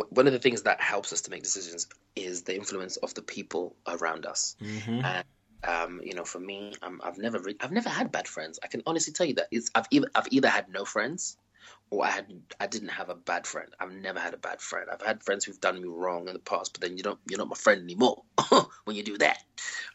one 0.10 0.28
of 0.28 0.34
the 0.34 0.39
things 0.39 0.63
that 0.63 0.82
helps 0.82 1.13
us 1.13 1.21
to 1.21 1.32
make 1.32 1.43
decisions 1.43 1.88
is 2.15 2.43
the 2.43 2.56
influence 2.56 2.97
of 2.97 3.13
the 3.13 3.21
people 3.21 3.75
around 3.88 4.25
us. 4.25 4.56
And 5.04 5.25
um, 5.63 6.01
you 6.04 6.13
know, 6.13 6.23
for 6.25 6.39
me, 6.39 6.73
um, 6.82 7.01
I've 7.04 7.17
never 7.17 7.39
re- 7.39 7.58
I've 7.60 7.71
never 7.71 7.89
had 7.89 8.12
bad 8.12 8.28
friends. 8.28 8.60
I 8.63 8.67
can 8.67 8.84
honestly 8.86 9.13
tell 9.13 9.25
you 9.25 9.36
that 9.36 9.47
it's 9.51 9.71
I've 9.73 9.88
either 9.91 10.10
I've 10.13 10.28
either 10.32 10.49
had 10.49 10.69
no 10.69 10.86
friends 10.86 11.38
or 11.89 12.06
I 12.06 12.10
had 12.10 12.28
I 12.60 12.67
didn't 12.67 12.89
have 12.89 13.10
a 13.10 13.15
bad 13.15 13.45
friend. 13.45 13.69
I've 13.80 13.91
never 13.91 14.19
had 14.19 14.34
a 14.34 14.38
bad 14.38 14.62
friend. 14.62 14.89
I've 14.91 15.02
had 15.02 15.24
friends 15.24 15.45
who've 15.45 15.60
done 15.62 15.82
me 15.82 15.88
wrong 15.88 16.28
in 16.28 16.34
the 16.34 16.39
past, 16.39 16.74
but 16.74 16.82
then 16.82 16.98
you 16.98 17.04
don't 17.04 17.19
you're 17.30 17.38
not 17.38 17.48
my 17.48 17.56
friend 17.56 17.82
anymore 17.82 18.24
when 18.86 18.95
you 18.95 19.04
do 19.04 19.17
that. 19.19 19.38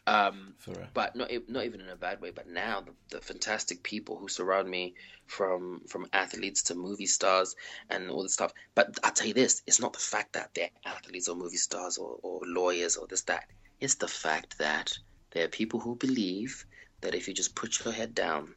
Um, 0.07 0.55
but 0.93 1.15
not 1.15 1.31
not 1.47 1.65
even 1.65 1.81
in 1.81 1.89
a 1.89 1.95
bad 1.95 2.21
way. 2.21 2.31
But 2.31 2.47
now 2.47 2.81
the, 2.81 2.93
the 3.15 3.21
fantastic 3.21 3.83
people 3.83 4.17
who 4.17 4.27
surround 4.27 4.69
me, 4.69 4.95
from 5.27 5.81
from 5.87 6.07
athletes 6.13 6.63
to 6.63 6.75
movie 6.75 7.05
stars 7.05 7.55
and 7.89 8.09
all 8.09 8.23
this 8.23 8.33
stuff. 8.33 8.53
But 8.73 8.97
I'll 9.03 9.11
tell 9.11 9.27
you 9.27 9.33
this: 9.33 9.61
it's 9.67 9.81
not 9.81 9.93
the 9.93 9.99
fact 9.99 10.33
that 10.33 10.51
they're 10.53 10.69
athletes 10.85 11.29
or 11.29 11.35
movie 11.35 11.57
stars 11.57 11.97
or, 11.97 12.17
or 12.23 12.41
lawyers 12.45 12.97
or 12.97 13.07
this 13.07 13.23
that. 13.23 13.45
It's 13.79 13.95
the 13.95 14.07
fact 14.07 14.57
that 14.59 14.91
there 15.31 15.45
are 15.45 15.49
people 15.49 15.79
who 15.79 15.95
believe 15.95 16.65
that 17.01 17.15
if 17.15 17.27
you 17.27 17.33
just 17.33 17.55
put 17.55 17.83
your 17.83 17.93
head 17.93 18.13
down, 18.13 18.55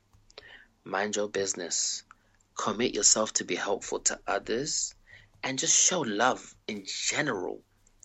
mind 0.84 1.16
your 1.16 1.28
business, 1.28 2.02
commit 2.56 2.94
yourself 2.94 3.32
to 3.34 3.44
be 3.44 3.54
helpful 3.54 4.00
to 4.00 4.18
others, 4.26 4.94
and 5.42 5.58
just 5.58 5.76
show 5.76 6.00
love 6.00 6.54
in 6.68 6.84
general, 6.86 7.62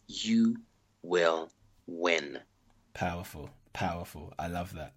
you 0.07 0.57
will 1.01 1.49
win. 1.87 2.39
Powerful, 2.93 3.49
powerful. 3.73 4.33
I 4.37 4.47
love 4.47 4.73
that. 4.73 4.93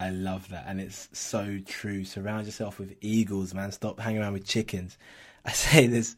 I 0.00 0.10
love 0.10 0.48
that, 0.48 0.64
and 0.66 0.80
it's 0.80 1.08
so 1.12 1.60
true. 1.64 2.04
Surround 2.04 2.46
yourself 2.46 2.80
with 2.80 2.96
eagles, 3.00 3.54
man. 3.54 3.70
Stop 3.70 4.00
hanging 4.00 4.20
around 4.20 4.32
with 4.32 4.46
chickens. 4.46 4.98
I 5.44 5.52
say 5.52 5.86
this 5.86 6.16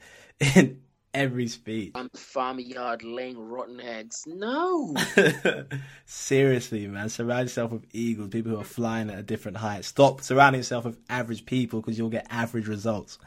in 0.57 0.81
every 1.15 1.49
speech. 1.49 1.93
I'm 1.95 2.11
farmyard 2.11 3.03
laying 3.03 3.39
rotten 3.39 3.81
eggs. 3.81 4.25
No. 4.27 4.95
Seriously, 6.05 6.87
man. 6.87 7.09
Surround 7.09 7.45
yourself 7.45 7.73
with 7.73 7.87
eagles, 7.93 8.29
people 8.29 8.53
who 8.53 8.61
are 8.61 8.65
flying 8.65 9.09
at 9.09 9.19
a 9.19 9.23
different 9.23 9.57
height. 9.57 9.85
Stop 9.85 10.21
surrounding 10.21 10.59
yourself 10.59 10.85
with 10.85 10.99
average 11.09 11.47
people 11.47 11.81
because 11.81 11.97
you'll 11.97 12.11
get 12.11 12.27
average 12.29 12.69
results. 12.69 13.19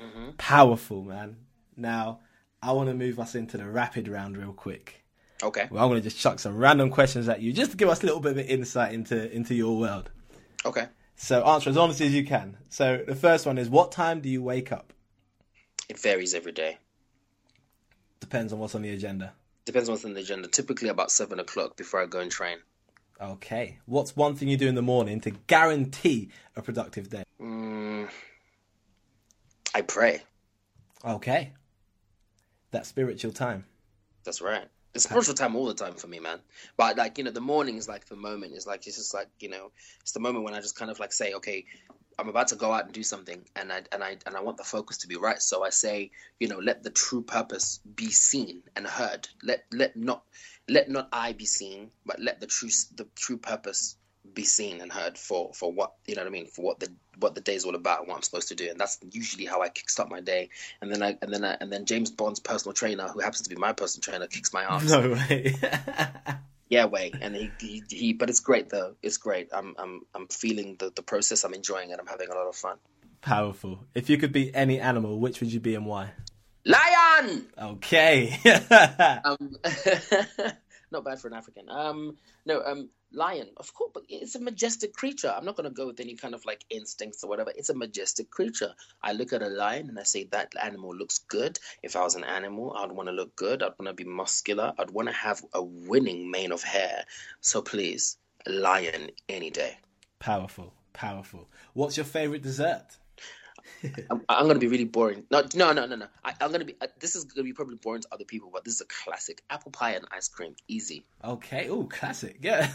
Mm-hmm. 0.00 0.30
Powerful, 0.38 1.02
man. 1.02 1.36
Now, 1.76 2.20
I 2.62 2.72
want 2.72 2.88
to 2.88 2.94
move 2.94 3.18
us 3.18 3.34
into 3.34 3.58
the 3.58 3.66
rapid 3.66 4.08
round 4.08 4.36
real 4.36 4.52
quick. 4.52 5.04
Okay. 5.42 5.66
Well, 5.70 5.82
I'm 5.82 5.90
going 5.90 6.00
to 6.00 6.08
just 6.08 6.20
chuck 6.20 6.38
some 6.38 6.56
random 6.56 6.90
questions 6.90 7.28
at 7.28 7.40
you 7.40 7.52
just 7.52 7.72
to 7.72 7.76
give 7.76 7.88
us 7.88 8.02
a 8.02 8.06
little 8.06 8.20
bit 8.20 8.38
of 8.38 8.38
insight 8.38 8.94
into 8.94 9.30
into 9.34 9.54
your 9.54 9.76
world. 9.76 10.10
Okay. 10.64 10.86
So 11.16 11.42
answer 11.44 11.70
as 11.70 11.76
honestly 11.76 12.06
as 12.06 12.14
you 12.14 12.24
can. 12.24 12.56
So 12.68 13.04
the 13.06 13.16
first 13.16 13.46
one 13.46 13.58
is 13.58 13.68
what 13.68 13.92
time 13.92 14.20
do 14.20 14.28
you 14.28 14.42
wake 14.42 14.70
up? 14.72 14.92
It 15.88 15.98
varies 15.98 16.34
every 16.34 16.52
day. 16.52 16.78
Depends 18.22 18.52
on 18.52 18.60
what's 18.60 18.76
on 18.76 18.82
the 18.82 18.90
agenda. 18.90 19.32
Depends 19.64 19.88
on 19.88 19.94
what's 19.94 20.04
on 20.04 20.14
the 20.14 20.20
agenda. 20.20 20.46
Typically 20.46 20.88
about 20.88 21.10
seven 21.10 21.40
o'clock 21.40 21.76
before 21.76 22.00
I 22.00 22.06
go 22.06 22.20
and 22.20 22.30
train. 22.30 22.58
Okay. 23.20 23.78
What's 23.86 24.14
one 24.14 24.36
thing 24.36 24.46
you 24.46 24.56
do 24.56 24.68
in 24.68 24.76
the 24.76 24.80
morning 24.80 25.20
to 25.22 25.32
guarantee 25.48 26.30
a 26.54 26.62
productive 26.62 27.10
day? 27.10 27.24
Mm, 27.40 28.08
I 29.74 29.82
pray. 29.82 30.22
Okay. 31.04 31.52
That 32.70 32.86
spiritual 32.86 33.32
time. 33.32 33.64
That's 34.22 34.40
right. 34.40 34.68
It's 34.94 35.02
spiritual 35.02 35.34
time 35.34 35.56
all 35.56 35.66
the 35.66 35.74
time 35.74 35.94
for 35.94 36.06
me, 36.06 36.20
man. 36.20 36.38
But 36.76 36.96
like 36.96 37.18
you 37.18 37.24
know, 37.24 37.32
the 37.32 37.40
morning 37.40 37.76
is 37.76 37.88
like 37.88 38.06
the 38.06 38.14
moment. 38.14 38.52
It's 38.54 38.68
like 38.68 38.86
it's 38.86 38.98
just 38.98 39.14
like 39.14 39.26
you 39.40 39.48
know, 39.48 39.72
it's 40.00 40.12
the 40.12 40.20
moment 40.20 40.44
when 40.44 40.54
I 40.54 40.60
just 40.60 40.78
kind 40.78 40.92
of 40.92 41.00
like 41.00 41.12
say, 41.12 41.32
okay, 41.34 41.64
I'm 42.18 42.28
about 42.28 42.48
to 42.48 42.56
go 42.56 42.72
out 42.72 42.84
and 42.84 42.92
do 42.92 43.02
something, 43.02 43.44
and 43.56 43.72
I 43.72 43.82
and 43.92 44.02
I 44.02 44.16
and 44.26 44.36
I 44.36 44.40
want 44.40 44.56
the 44.56 44.64
focus 44.64 44.98
to 44.98 45.08
be 45.08 45.16
right. 45.16 45.40
So 45.40 45.64
I 45.64 45.70
say, 45.70 46.10
you 46.38 46.48
know, 46.48 46.58
let 46.58 46.82
the 46.82 46.90
true 46.90 47.22
purpose 47.22 47.80
be 47.94 48.10
seen 48.10 48.62
and 48.76 48.86
heard. 48.86 49.28
Let 49.42 49.64
let 49.72 49.96
not 49.96 50.24
let 50.68 50.88
not 50.88 51.08
I 51.12 51.32
be 51.32 51.46
seen, 51.46 51.90
but 52.06 52.20
let 52.20 52.40
the 52.40 52.46
true 52.46 52.70
the 52.96 53.06
true 53.16 53.38
purpose 53.38 53.96
be 54.34 54.44
seen 54.44 54.80
and 54.80 54.92
heard 54.92 55.18
for 55.18 55.52
for 55.52 55.72
what 55.72 55.94
you 56.06 56.14
know 56.14 56.22
what 56.22 56.28
I 56.28 56.30
mean 56.30 56.46
for 56.46 56.62
what 56.62 56.80
the 56.80 56.88
what 57.18 57.34
the 57.34 57.40
day's 57.40 57.64
all 57.64 57.74
about 57.74 58.00
and 58.00 58.08
what 58.08 58.16
I'm 58.16 58.22
supposed 58.22 58.48
to 58.48 58.54
do 58.54 58.70
and 58.70 58.78
that's 58.78 58.98
usually 59.10 59.44
how 59.44 59.62
I 59.62 59.68
kickstart 59.68 60.08
my 60.08 60.20
day 60.20 60.48
and 60.80 60.90
then 60.92 61.02
I 61.02 61.18
and 61.20 61.32
then 61.32 61.44
I, 61.44 61.56
and 61.60 61.72
then 61.72 61.86
James 61.86 62.10
Bond's 62.10 62.40
personal 62.40 62.72
trainer 62.72 63.08
who 63.08 63.18
happens 63.20 63.42
to 63.42 63.50
be 63.50 63.56
my 63.56 63.72
personal 63.72 64.02
trainer 64.02 64.28
kicks 64.28 64.52
my 64.52 64.62
ass 64.62 64.88
No 64.88 65.10
way. 65.10 65.54
yeah 66.72 66.86
way 66.86 67.12
and 67.20 67.36
he, 67.36 67.50
he 67.60 67.82
he 67.88 68.12
but 68.12 68.30
it's 68.30 68.40
great 68.40 68.68
though 68.70 68.94
it's 69.02 69.18
great 69.18 69.48
I'm 69.52 69.74
I'm 69.78 70.00
I'm 70.14 70.26
feeling 70.28 70.76
the 70.78 70.90
the 70.98 71.02
process 71.02 71.44
I'm 71.44 71.54
enjoying 71.54 71.90
it 71.90 71.98
I'm 72.00 72.06
having 72.06 72.30
a 72.30 72.34
lot 72.34 72.48
of 72.48 72.56
fun 72.56 72.78
Powerful. 73.22 73.78
If 73.94 74.10
you 74.10 74.18
could 74.18 74.32
be 74.32 74.52
any 74.52 74.80
animal, 74.80 75.20
which 75.20 75.40
would 75.40 75.52
you 75.52 75.60
be 75.60 75.76
and 75.76 75.86
why? 75.86 76.10
Lion. 76.66 77.46
Okay. 77.56 78.36
Um, 79.24 79.56
not 80.90 81.04
bad 81.04 81.20
for 81.20 81.28
an 81.28 81.34
African. 81.34 81.68
Um, 81.70 82.16
no, 82.44 82.60
um, 82.64 82.88
lion. 83.14 83.48
Of 83.56 83.72
course, 83.74 83.90
but 83.94 84.04
it's 84.08 84.34
a 84.34 84.40
majestic 84.40 84.92
creature. 84.94 85.32
I'm 85.34 85.44
not 85.44 85.56
gonna 85.56 85.70
go 85.70 85.86
with 85.86 86.00
any 86.00 86.14
kind 86.16 86.34
of 86.34 86.44
like 86.44 86.64
instincts 86.70 87.22
or 87.24 87.28
whatever. 87.28 87.52
It's 87.56 87.68
a 87.70 87.74
majestic 87.74 88.30
creature. 88.30 88.74
I 89.02 89.12
look 89.12 89.32
at 89.32 89.42
a 89.42 89.48
lion 89.48 89.88
and 89.88 89.98
I 89.98 90.02
say 90.04 90.24
that 90.32 90.52
animal 90.62 90.94
looks 90.94 91.18
good. 91.18 91.58
If 91.82 91.96
I 91.96 92.02
was 92.02 92.14
an 92.14 92.24
animal, 92.24 92.74
I'd 92.76 92.92
want 92.92 93.08
to 93.08 93.12
look 93.14 93.34
good. 93.36 93.62
I'd 93.62 93.78
want 93.78 93.86
to 93.86 93.92
be 93.94 94.04
muscular. 94.04 94.72
I'd 94.78 94.90
want 94.90 95.08
to 95.08 95.14
have 95.14 95.42
a 95.52 95.62
winning 95.62 96.30
mane 96.30 96.52
of 96.52 96.62
hair. 96.62 97.04
So 97.40 97.62
please, 97.62 98.16
lion 98.46 99.10
any 99.28 99.50
day. 99.50 99.78
powerful. 100.18 100.74
Powerful. 100.92 101.48
What's 101.72 101.96
your 101.96 102.04
favorite 102.04 102.42
dessert? 102.42 102.98
I'm, 104.10 104.22
I'm 104.28 104.46
gonna 104.46 104.58
be 104.58 104.68
really 104.68 104.84
boring. 104.84 105.24
No, 105.30 105.42
no, 105.54 105.72
no, 105.72 105.86
no, 105.86 105.96
no. 105.96 106.06
I, 106.24 106.34
I'm 106.40 106.52
gonna 106.52 106.64
be. 106.64 106.76
Uh, 106.80 106.86
this 107.00 107.16
is 107.16 107.24
gonna 107.24 107.44
be 107.44 107.52
probably 107.52 107.76
boring 107.76 108.02
to 108.02 108.08
other 108.12 108.24
people, 108.24 108.50
but 108.52 108.64
this 108.64 108.74
is 108.74 108.80
a 108.80 108.86
classic: 108.86 109.42
apple 109.50 109.72
pie 109.72 109.92
and 109.92 110.04
ice 110.12 110.28
cream. 110.28 110.54
Easy, 110.68 111.04
Okay. 111.24 111.68
Oh, 111.68 111.84
classic. 111.84 112.38
Yeah. 112.40 112.68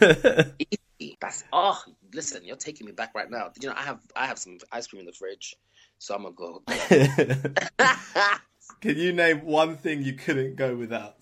easy. 0.99 1.17
That's 1.19 1.43
oh, 1.51 1.77
listen, 2.13 2.45
you're 2.45 2.55
taking 2.55 2.85
me 2.85 2.93
back 2.93 3.13
right 3.13 3.29
now. 3.29 3.51
You 3.61 3.67
know, 3.69 3.75
I 3.75 3.83
have 3.83 3.99
I 4.15 4.27
have 4.27 4.39
some 4.39 4.57
ice 4.71 4.87
cream 4.87 5.01
in 5.01 5.05
the 5.05 5.11
fridge, 5.11 5.55
so 5.99 6.15
I'm 6.15 6.23
gonna 6.23 6.35
go. 6.35 6.63
Can 8.81 8.97
you 8.97 9.13
name 9.13 9.45
one 9.45 9.77
thing 9.77 10.01
you 10.01 10.13
couldn't 10.13 10.55
go 10.55 10.75
without? 10.75 11.17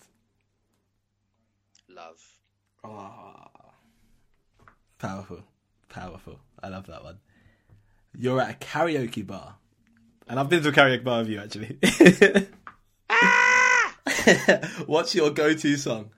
Love. 1.88 2.20
Ah, 2.84 3.48
powerful, 4.98 5.42
powerful. 5.88 6.38
I 6.62 6.68
love 6.68 6.86
that 6.86 7.02
one. 7.02 7.18
You're 8.18 8.40
at 8.40 8.50
a 8.50 8.54
karaoke 8.54 9.26
bar, 9.26 9.56
and 10.26 10.40
I've 10.40 10.48
been 10.48 10.62
to 10.62 10.70
a 10.70 10.72
karaoke 10.72 11.04
bar 11.04 11.18
with 11.20 11.28
you 11.28 11.38
actually. 11.40 11.78
What's 14.86 15.14
your 15.14 15.30
go-to 15.30 15.76
song? 15.76 16.10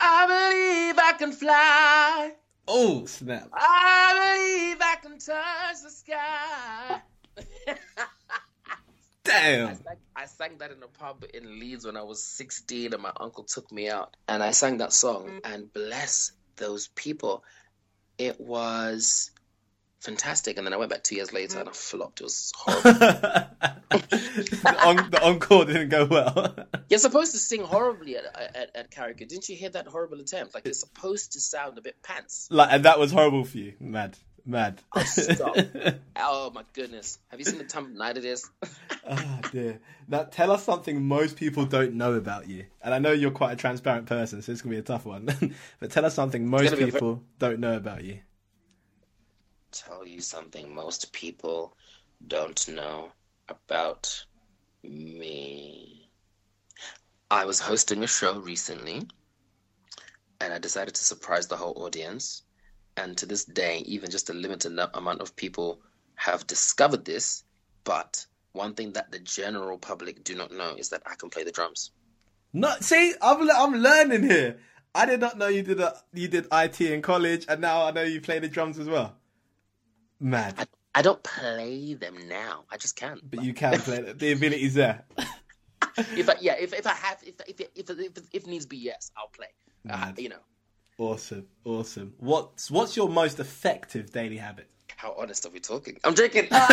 I 0.00 0.26
believe 0.26 0.98
I 0.98 1.12
can 1.18 1.30
fly. 1.32 2.32
Oh 2.66 3.04
snap! 3.06 3.48
I 3.52 4.36
believe 4.36 4.78
I 4.80 4.96
can 5.00 5.18
touch 5.18 5.82
the 5.82 5.90
sky. 5.90 7.02
Damn. 9.24 9.68
I 9.68 9.74
sang, 9.74 9.96
I 10.16 10.26
sang 10.26 10.58
that 10.58 10.72
in 10.72 10.82
a 10.82 10.88
pub 10.88 11.24
in 11.32 11.60
Leeds 11.60 11.86
when 11.86 11.96
I 11.96 12.02
was 12.02 12.20
16, 12.22 12.92
and 12.92 13.02
my 13.02 13.12
uncle 13.18 13.44
took 13.44 13.70
me 13.70 13.88
out, 13.88 14.16
and 14.28 14.42
I 14.42 14.50
sang 14.50 14.78
that 14.78 14.92
song. 14.92 15.40
And 15.44 15.72
bless 15.72 16.32
those 16.56 16.88
people, 16.88 17.44
it 18.18 18.40
was 18.40 19.30
fantastic. 20.04 20.58
And 20.58 20.66
then 20.66 20.72
I 20.74 20.76
went 20.76 20.90
back 20.90 21.02
two 21.02 21.16
years 21.16 21.32
later, 21.32 21.58
and 21.58 21.68
I 21.68 21.72
mm-hmm. 21.72 21.98
flopped. 21.98 22.20
It 22.20 22.24
was 22.24 22.52
horrible. 22.54 22.90
the, 23.90 24.76
en- 24.86 25.10
the 25.10 25.20
encore 25.22 25.64
didn't 25.64 25.88
go 25.88 26.04
well. 26.04 26.54
You're 26.88 26.98
supposed 26.98 27.32
to 27.32 27.38
sing 27.38 27.62
horribly 27.62 28.16
at, 28.16 28.24
at, 28.54 28.70
at 28.74 28.90
karaoke. 28.90 29.26
Didn't 29.26 29.48
you 29.48 29.56
hear 29.56 29.70
that 29.70 29.86
horrible 29.86 30.20
attempt? 30.20 30.54
Like 30.54 30.64
you're 30.66 30.74
supposed 30.74 31.32
to 31.32 31.40
sound 31.40 31.78
a 31.78 31.80
bit 31.80 31.96
pants. 32.02 32.48
like, 32.50 32.68
and 32.70 32.84
that 32.84 32.98
was 32.98 33.10
horrible 33.10 33.44
for 33.44 33.56
you. 33.56 33.72
Mad, 33.80 34.16
mad. 34.44 34.80
Oh, 34.94 35.02
stop. 35.02 35.56
oh 36.16 36.50
my 36.54 36.62
goodness! 36.74 37.18
Have 37.28 37.40
you 37.40 37.46
seen 37.46 37.58
the 37.58 37.64
time 37.64 37.86
of 37.86 37.92
night 37.92 38.16
it 38.18 38.24
is? 38.24 38.48
Oh 39.08 39.40
dear. 39.50 39.80
Now 40.06 40.24
tell 40.24 40.50
us 40.50 40.62
something 40.62 41.02
most 41.04 41.36
people 41.36 41.64
don't 41.64 41.94
know 41.94 42.14
about 42.14 42.48
you. 42.48 42.66
And 42.82 42.94
I 42.94 42.98
know 42.98 43.12
you're 43.12 43.30
quite 43.30 43.52
a 43.52 43.56
transparent 43.56 44.06
person, 44.06 44.42
so 44.42 44.52
it's 44.52 44.60
gonna 44.60 44.74
be 44.74 44.80
a 44.80 44.82
tough 44.82 45.06
one. 45.06 45.28
but 45.80 45.90
tell 45.90 46.04
us 46.04 46.14
something 46.14 46.46
most 46.46 46.64
gonna 46.64 46.76
be 46.76 46.82
a 46.82 46.86
ver- 46.86 46.92
people 46.92 47.22
don't 47.38 47.60
know 47.60 47.76
about 47.76 48.04
you. 48.04 48.18
Tell 49.74 50.06
you 50.06 50.20
something 50.20 50.74
most 50.74 51.12
people 51.12 51.76
don't 52.26 52.68
know 52.68 53.10
about 53.48 54.24
me. 54.82 56.08
I 57.30 57.44
was 57.44 57.58
hosting 57.58 58.04
a 58.04 58.06
show 58.06 58.38
recently 58.38 59.02
and 60.40 60.52
I 60.52 60.58
decided 60.58 60.94
to 60.94 61.04
surprise 61.04 61.46
the 61.46 61.56
whole 61.56 61.84
audience. 61.84 62.42
And 62.96 63.16
to 63.18 63.26
this 63.26 63.44
day, 63.44 63.78
even 63.86 64.10
just 64.10 64.30
a 64.30 64.34
limited 64.34 64.78
amount 64.94 65.20
of 65.20 65.34
people 65.34 65.80
have 66.14 66.46
discovered 66.46 67.04
this. 67.04 67.42
But 67.82 68.24
one 68.52 68.74
thing 68.74 68.92
that 68.92 69.10
the 69.10 69.18
general 69.18 69.78
public 69.78 70.22
do 70.22 70.36
not 70.36 70.52
know 70.52 70.76
is 70.76 70.90
that 70.90 71.02
I 71.06 71.16
can 71.16 71.28
play 71.30 71.42
the 71.42 71.50
drums. 71.50 71.90
No, 72.52 72.72
see, 72.80 73.14
I'm 73.20 73.50
I'm 73.50 73.74
learning 73.74 74.22
here. 74.22 74.58
I 74.94 75.06
did 75.06 75.18
not 75.18 75.36
know 75.36 75.48
you 75.48 75.62
did 75.62 75.80
a, 75.80 75.96
you 76.12 76.28
did 76.28 76.46
IT 76.52 76.80
in 76.80 77.02
college, 77.02 77.46
and 77.48 77.60
now 77.60 77.84
I 77.84 77.90
know 77.90 78.02
you 78.02 78.20
play 78.20 78.38
the 78.38 78.48
drums 78.48 78.78
as 78.78 78.88
well. 78.88 79.16
Mad, 80.20 80.54
I, 80.58 80.66
I 80.94 81.02
don't 81.02 81.22
play 81.22 81.94
them 81.94 82.16
now. 82.28 82.64
I 82.70 82.76
just 82.76 82.96
can't. 82.96 83.20
but 83.30 83.42
you 83.42 83.52
can 83.54 83.80
play 83.80 83.98
it. 83.98 84.18
The 84.18 84.32
ability's 84.32 84.74
there. 84.74 85.04
if 86.16 86.28
I, 86.28 86.34
yeah, 86.40 86.54
if, 86.58 86.72
if 86.72 86.86
I 86.86 86.94
have, 86.94 87.22
if 87.24 87.34
if 87.46 87.60
if 87.74 87.90
if, 87.90 88.12
if 88.32 88.46
needs 88.46 88.66
be, 88.66 88.76
yes, 88.76 89.10
I'll 89.16 89.28
play. 89.28 89.48
Uh, 89.88 90.12
you 90.16 90.30
know, 90.30 90.40
Awesome, 90.96 91.46
awesome. 91.64 92.14
What's 92.18 92.70
what's 92.70 92.96
your 92.96 93.08
most 93.08 93.40
effective 93.40 94.12
daily 94.12 94.36
habit? 94.36 94.68
how 94.96 95.14
honest 95.18 95.44
are 95.44 95.50
we 95.50 95.60
talking? 95.60 95.98
I'm 96.04 96.14
joking. 96.14 96.46
come, 96.48 96.70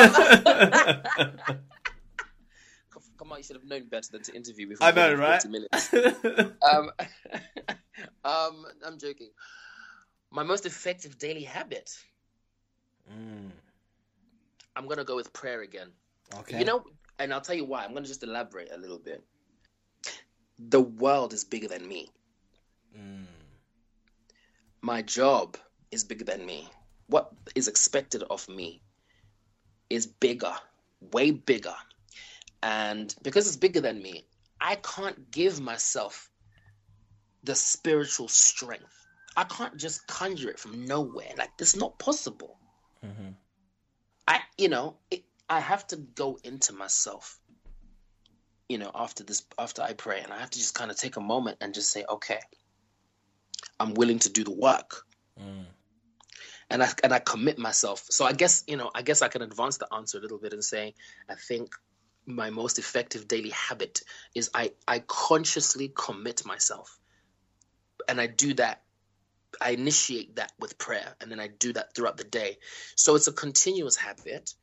on, 3.32 3.38
you 3.38 3.44
should 3.44 3.58
have 3.58 3.66
known 3.66 3.88
better 3.90 4.10
than 4.12 4.22
to 4.24 4.34
interview 4.34 4.68
me 4.68 4.76
for 4.76 4.84
I 4.86 4.92
know, 4.92 5.18
40 5.18 5.22
right? 5.22 5.46
minutes. 5.50 5.94
Um, 6.62 6.92
um, 8.24 8.66
I'm 8.86 8.98
joking. 9.00 9.30
My 10.32 10.44
most 10.44 10.66
effective 10.66 11.18
daily 11.18 11.44
habit. 11.44 11.92
Mm, 13.12 13.52
I'm 14.76 14.88
gonna 14.88 15.04
go 15.04 15.16
with 15.16 15.34
prayer 15.34 15.62
again. 15.62 15.90
okay. 16.40 16.60
You 16.60 16.66
know, 16.66 16.84
and 17.20 17.34
I'll 17.34 17.42
tell 17.42 17.56
you 17.56 17.66
why. 17.66 17.84
I'm 17.84 17.94
gonna 17.94 18.08
just 18.08 18.24
elaborate 18.24 18.72
a 18.72 18.78
little 18.78 19.00
bit. 19.00 19.24
The 20.70 20.82
world 20.82 21.34
is 21.34 21.44
bigger 21.44 21.68
than 21.68 21.88
me. 21.88 22.10
Mm, 22.98 23.26
my 24.82 25.02
job 25.02 25.58
is 25.92 26.04
bigger 26.04 26.26
than 26.26 26.46
me. 26.46 26.70
What 27.08 27.32
is 27.56 27.68
expected 27.68 28.24
of 28.30 28.48
me 28.48 28.82
is 29.90 30.08
bigger, 30.08 30.54
way 31.12 31.32
bigger. 31.32 31.76
And 32.64 33.14
because 33.24 33.48
it's 33.48 33.58
bigger 33.58 33.82
than 33.82 34.02
me, 34.02 34.26
I 34.60 34.76
can't 34.76 35.32
give 35.32 35.60
myself 35.60 36.30
the 37.44 37.56
spiritual 37.56 38.28
strength. 38.28 39.08
I 39.36 39.44
can't 39.46 39.78
just 39.78 40.06
conjure 40.08 40.50
it 40.50 40.60
from 40.60 40.86
nowhere. 40.86 41.32
Like, 41.38 41.50
it's 41.60 41.76
not 41.76 41.98
possible. 41.98 42.58
Mhm. 43.06 43.36
I, 44.28 44.42
you 44.58 44.70
know, 44.70 44.98
it, 45.10 45.24
I 45.50 45.60
have 45.60 45.86
to 45.88 45.98
go 45.98 46.38
into 46.44 46.74
myself. 46.74 47.40
You 48.70 48.78
know, 48.78 48.92
after 48.96 49.24
this, 49.24 49.46
after 49.58 49.82
I 49.82 49.94
pray, 49.94 50.22
and 50.22 50.32
I 50.32 50.40
have 50.40 50.50
to 50.50 50.60
just 50.60 50.76
kind 50.76 50.92
of 50.92 50.98
take 50.98 51.18
a 51.18 51.22
moment 51.22 51.58
and 51.60 51.74
just 51.74 51.90
say, 51.92 52.06
okay, 52.10 52.40
I'm 53.80 53.94
willing 53.96 54.20
to 54.20 54.30
do 54.30 54.44
the 54.44 54.52
work, 54.52 55.06
Mm. 55.40 55.66
and 56.70 56.84
I 56.84 56.90
and 57.04 57.14
I 57.14 57.20
commit 57.20 57.58
myself. 57.58 58.06
So 58.10 58.26
I 58.26 58.34
guess 58.34 58.64
you 58.68 58.78
know, 58.78 58.92
I 58.96 59.02
guess 59.02 59.22
I 59.22 59.28
can 59.28 59.42
advance 59.42 59.78
the 59.78 59.88
answer 59.94 60.18
a 60.18 60.22
little 60.22 60.38
bit 60.38 60.54
and 60.54 60.64
say, 60.64 60.94
I 61.30 61.36
think 61.36 61.74
my 62.26 62.50
most 62.50 62.80
effective 62.80 63.28
daily 63.28 63.50
habit 63.50 64.02
is 64.36 64.50
I 64.54 64.72
I 64.88 65.00
consciously 65.00 65.92
commit 65.94 66.46
myself, 66.46 66.98
and 68.08 68.22
I 68.22 68.28
do 68.28 68.54
that. 68.56 68.84
I 69.62 69.72
initiate 69.72 70.36
that 70.38 70.52
with 70.60 70.78
prayer, 70.78 71.16
and 71.22 71.32
then 71.32 71.40
I 71.40 71.48
do 71.48 71.74
that 71.74 71.96
throughout 71.96 72.18
the 72.18 72.24
day. 72.24 72.58
So 72.96 73.16
it's 73.16 73.28
a 73.28 73.32
continuous 73.32 73.96
habit. 73.96 74.54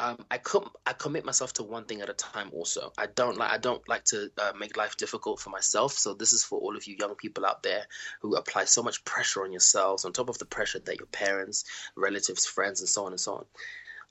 Um, 0.00 0.24
I 0.30 0.38
com- 0.38 0.72
I 0.84 0.94
commit 0.94 1.24
myself 1.24 1.52
to 1.54 1.62
one 1.62 1.84
thing 1.84 2.00
at 2.00 2.08
a 2.08 2.14
time. 2.14 2.50
Also, 2.52 2.92
I 2.98 3.06
don't 3.06 3.36
like 3.36 3.50
I 3.50 3.58
don't 3.58 3.86
like 3.88 4.04
to 4.06 4.30
uh, 4.38 4.52
make 4.58 4.76
life 4.76 4.96
difficult 4.96 5.38
for 5.38 5.50
myself. 5.50 5.92
So 5.92 6.14
this 6.14 6.32
is 6.32 6.42
for 6.42 6.58
all 6.58 6.76
of 6.76 6.86
you 6.86 6.96
young 6.98 7.14
people 7.14 7.46
out 7.46 7.62
there 7.62 7.86
who 8.20 8.34
apply 8.34 8.64
so 8.64 8.82
much 8.82 9.04
pressure 9.04 9.44
on 9.44 9.52
yourselves, 9.52 10.04
on 10.04 10.12
top 10.12 10.28
of 10.28 10.38
the 10.38 10.44
pressure 10.44 10.80
that 10.80 10.98
your 10.98 11.06
parents, 11.06 11.64
relatives, 11.94 12.46
friends, 12.46 12.80
and 12.80 12.88
so 12.88 13.06
on 13.06 13.12
and 13.12 13.20
so 13.20 13.34
on. 13.34 13.44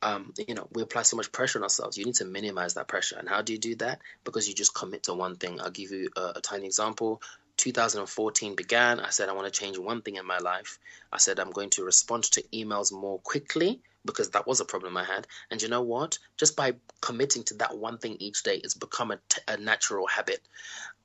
Um, 0.03 0.33
you 0.47 0.55
know, 0.55 0.67
we 0.71 0.81
apply 0.81 1.03
so 1.03 1.17
much 1.17 1.31
pressure 1.31 1.59
on 1.59 1.63
ourselves. 1.63 1.97
You 1.97 2.05
need 2.05 2.15
to 2.15 2.25
minimize 2.25 2.75
that 2.75 2.87
pressure. 2.87 3.17
And 3.19 3.29
how 3.29 3.41
do 3.41 3.53
you 3.53 3.59
do 3.59 3.75
that? 3.75 3.99
Because 4.23 4.47
you 4.47 4.55
just 4.55 4.73
commit 4.73 5.03
to 5.03 5.13
one 5.13 5.35
thing. 5.35 5.59
I'll 5.61 5.69
give 5.69 5.91
you 5.91 6.09
a, 6.15 6.33
a 6.37 6.41
tiny 6.41 6.65
example. 6.65 7.21
2014 7.57 8.55
began. 8.55 8.99
I 8.99 9.09
said, 9.09 9.29
I 9.29 9.33
want 9.33 9.51
to 9.51 9.59
change 9.59 9.77
one 9.77 10.01
thing 10.01 10.15
in 10.15 10.25
my 10.25 10.37
life. 10.37 10.79
I 11.11 11.17
said, 11.17 11.39
I'm 11.39 11.51
going 11.51 11.69
to 11.71 11.83
respond 11.83 12.23
to 12.23 12.43
emails 12.53 12.91
more 12.91 13.19
quickly 13.19 13.81
because 14.05 14.31
that 14.31 14.47
was 14.47 14.59
a 14.59 14.65
problem 14.65 14.97
I 14.97 15.03
had. 15.03 15.27
And 15.49 15.61
you 15.61 15.67
know 15.67 15.81
what? 15.81 16.17
Just 16.37 16.55
by 16.55 16.75
committing 17.01 17.43
to 17.45 17.53
that 17.55 17.77
one 17.77 17.97
thing 17.97 18.17
each 18.19 18.43
day, 18.43 18.55
it's 18.55 18.73
become 18.73 19.11
a, 19.11 19.19
t- 19.29 19.41
a 19.47 19.57
natural 19.57 20.07
habit. 20.07 20.41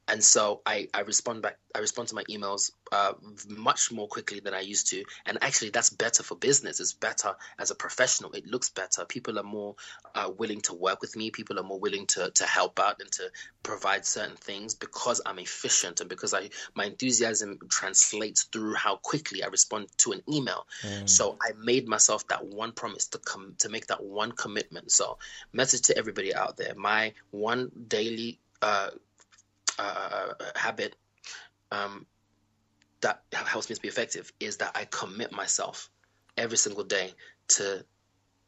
And 0.08 0.22
so 0.22 0.60
I, 0.64 0.88
I 0.94 1.00
respond 1.00 1.42
back 1.42 1.58
i 1.74 1.78
respond 1.78 2.08
to 2.08 2.14
my 2.14 2.24
emails 2.24 2.70
uh, 2.92 3.12
much 3.48 3.92
more 3.92 4.08
quickly 4.08 4.40
than 4.40 4.54
i 4.54 4.60
used 4.60 4.88
to. 4.88 5.04
And 5.26 5.38
actually 5.42 5.70
that's 5.70 5.90
better 5.90 6.22
for 6.22 6.36
business. 6.36 6.80
It's 6.80 6.92
better 6.92 7.34
as 7.58 7.70
a 7.70 7.74
professional. 7.74 8.32
It 8.32 8.46
looks 8.46 8.70
better. 8.70 9.04
People 9.04 9.38
are 9.38 9.42
more 9.42 9.74
uh, 10.14 10.30
willing 10.36 10.60
to 10.62 10.74
work 10.74 11.00
with 11.00 11.16
me. 11.16 11.30
People 11.30 11.58
are 11.58 11.62
more 11.62 11.78
willing 11.78 12.06
to, 12.08 12.30
to 12.30 12.46
help 12.46 12.78
out 12.78 13.00
and 13.00 13.10
to 13.12 13.30
provide 13.62 14.06
certain 14.06 14.36
things 14.36 14.74
because 14.74 15.20
i'm 15.26 15.40
efficient 15.40 16.00
and 16.00 16.08
because 16.08 16.32
i 16.32 16.48
my 16.76 16.84
enthusiasm 16.84 17.58
translates 17.68 18.44
through 18.44 18.74
how 18.74 18.94
quickly 18.96 19.42
i 19.42 19.48
respond 19.48 19.88
to 19.98 20.12
an 20.12 20.22
email. 20.32 20.66
So 21.06 21.36
i 21.42 21.50
made 21.58 21.88
myself 21.88 22.26
that 22.28 22.44
one 22.44 22.72
promise 22.72 23.08
to 23.08 23.18
come 23.18 23.54
to 23.58 23.68
make 23.68 23.88
that 23.88 24.02
one 24.02 24.32
commitment. 24.32 24.92
So 24.92 25.18
message 25.52 25.82
to 25.82 25.98
everybody 25.98 26.34
out 26.34 26.56
there. 26.56 26.74
My 26.76 27.12
one 27.30 27.70
daily 27.88 28.38
uh, 28.62 28.90
uh, 29.78 30.34
habit 30.54 30.96
um, 31.70 32.06
that 33.00 33.22
helps 33.32 33.68
me 33.68 33.76
to 33.76 33.80
be 33.80 33.88
effective 33.88 34.32
is 34.40 34.58
that 34.58 34.72
I 34.74 34.84
commit 34.84 35.32
myself 35.32 35.90
every 36.36 36.56
single 36.56 36.84
day 36.84 37.12
to 37.48 37.84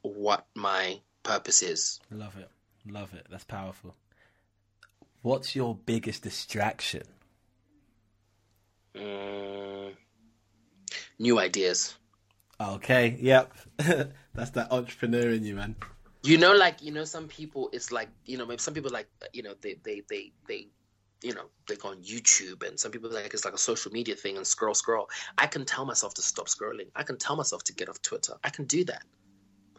what 0.03 0.47
my 0.55 1.01
purpose 1.23 1.63
is. 1.63 2.01
Love 2.11 2.37
it. 2.37 2.51
Love 2.87 3.13
it. 3.15 3.27
That's 3.31 3.45
powerful. 3.45 3.95
What's 5.23 5.55
your 5.55 5.75
biggest 5.75 6.23
distraction? 6.23 7.03
Mm, 8.95 9.95
new 11.19 11.39
ideas. 11.39 11.95
Okay, 12.61 13.17
yep. 13.21 13.53
That's 13.77 14.51
that 14.51 14.73
entrepreneur 14.73 15.31
in 15.31 15.45
you, 15.45 15.55
man. 15.55 15.77
You 16.23 16.39
know, 16.39 16.53
like 16.53 16.83
you 16.83 16.93
know, 16.93 17.05
some 17.05 17.29
people 17.29 17.71
it's 17.73 17.93
like 17.93 18.09
you 18.25 18.39
know, 18.39 18.47
maybe 18.47 18.61
some 18.61 18.75
people 18.75 18.91
like 18.91 19.09
you 19.33 19.43
know 19.43 19.55
they 19.61 19.77
they 19.85 20.03
they 20.09 20.33
they 20.49 20.69
you 21.23 21.35
know 21.35 21.47
they 21.67 21.77
go 21.77 21.89
on 21.89 22.03
YouTube 22.03 22.67
and 22.67 22.79
some 22.79 22.93
people 22.93 23.11
like 23.11 23.33
it's 23.35 23.45
like 23.45 23.55
a 23.55 23.59
social 23.59 23.93
media 23.93 24.15
thing 24.15 24.37
and 24.37 24.47
scroll 24.47 24.75
scroll. 24.75 25.09
I 25.37 25.47
can 25.47 25.65
tell 25.65 25.85
myself 25.85 26.15
to 26.15 26.23
stop 26.23 26.47
scrolling. 26.47 26.89
I 26.95 27.03
can 27.03 27.19
tell 27.19 27.37
myself 27.37 27.65
to 27.65 27.75
get 27.75 27.89
off 27.89 28.01
Twitter. 28.03 28.35
I 28.45 28.51
can 28.51 28.65
do 28.67 28.85
that. 28.85 29.03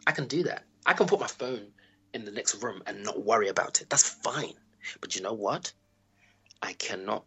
I 0.06 0.12
can 0.12 0.26
do 0.26 0.42
that. 0.44 0.64
I 0.86 0.92
can 0.92 1.06
put 1.06 1.20
my 1.20 1.26
phone 1.26 1.68
in 2.14 2.24
the 2.24 2.30
next 2.30 2.62
room 2.62 2.82
and 2.86 3.02
not 3.02 3.24
worry 3.24 3.48
about 3.48 3.80
it. 3.80 3.88
That's 3.88 4.08
fine. 4.08 4.54
But 5.00 5.16
you 5.16 5.22
know 5.22 5.34
what? 5.34 5.72
I 6.62 6.72
cannot 6.74 7.24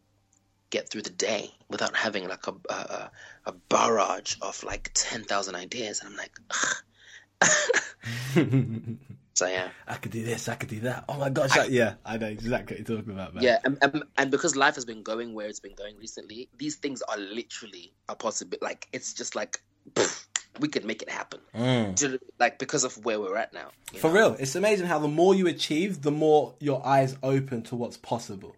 get 0.69 0.89
through 0.89 1.03
the 1.03 1.11
day 1.11 1.51
without 1.69 1.95
having 1.95 2.27
like 2.27 2.47
a 2.47 2.53
a, 2.69 3.11
a 3.45 3.51
barrage 3.69 4.35
of 4.41 4.63
like 4.63 4.91
ten 4.93 5.23
thousand 5.23 5.55
ideas, 5.55 6.01
and 6.01 6.09
I'm 6.09 6.17
like, 6.17 6.39
so 9.33 9.47
yeah, 9.47 9.69
I 9.87 9.95
could 9.95 10.11
do 10.11 10.23
this, 10.23 10.47
I 10.47 10.55
could 10.55 10.69
do 10.69 10.81
that. 10.81 11.05
Oh 11.09 11.17
my 11.17 11.29
gosh, 11.29 11.57
I, 11.57 11.65
yeah, 11.65 11.95
I 12.05 12.17
know 12.17 12.27
exactly 12.27 12.77
what 12.77 12.87
you're 12.87 12.97
talking 12.97 13.13
about, 13.13 13.33
man. 13.33 13.43
yeah, 13.43 13.59
and, 13.63 13.77
and 13.81 14.03
and 14.17 14.31
because 14.31 14.55
life 14.55 14.75
has 14.75 14.85
been 14.85 15.03
going 15.03 15.33
where 15.33 15.47
it's 15.47 15.59
been 15.59 15.75
going 15.75 15.97
recently, 15.97 16.49
these 16.57 16.75
things 16.75 17.01
are 17.03 17.17
literally 17.17 17.93
a 18.09 18.15
possibility. 18.15 18.63
Like 18.63 18.87
it's 18.93 19.13
just 19.13 19.35
like. 19.35 19.61
poof, 19.95 20.27
we 20.59 20.67
could 20.67 20.85
make 20.85 21.01
it 21.01 21.09
happen, 21.09 21.39
mm. 21.55 21.95
Do 21.95 22.11
you- 22.11 22.19
like 22.39 22.59
because 22.59 22.83
of 22.83 23.03
where 23.03 23.19
we're 23.19 23.35
at 23.37 23.53
now. 23.53 23.71
For 23.97 24.09
know? 24.09 24.13
real, 24.13 24.35
it's 24.39 24.55
amazing 24.55 24.85
how 24.85 24.99
the 24.99 25.07
more 25.07 25.33
you 25.33 25.47
achieve, 25.47 26.03
the 26.03 26.11
more 26.11 26.53
your 26.59 26.85
eyes 26.85 27.17
open 27.23 27.63
to 27.63 27.75
what's 27.75 27.97
possible. 27.97 28.55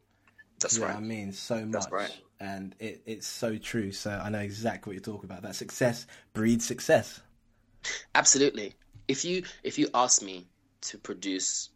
That's 0.59 0.75
You 0.77 0.83
right. 0.83 0.93
what 0.93 0.97
I 0.97 1.07
mean? 1.07 1.31
So 1.31 1.65
much. 1.65 1.89
right. 1.91 2.11
And 2.41 2.75
it, 2.79 3.01
it's 3.05 3.25
so 3.25 3.57
true. 3.57 3.93
So 3.93 4.11
I 4.11 4.29
know 4.29 4.39
exactly 4.39 4.89
what 4.91 4.95
you're 4.95 5.13
talking 5.15 5.29
about. 5.29 5.41
That 5.43 5.55
success 5.55 6.05
breeds 6.33 6.65
success. 6.65 7.21
Absolutely. 8.13 8.73
If 9.07 9.23
you 9.23 9.43
if 9.63 9.77
you 9.79 9.87
ask 9.93 10.21
me 10.21 10.47
to 10.89 10.97
produce, 10.97 11.69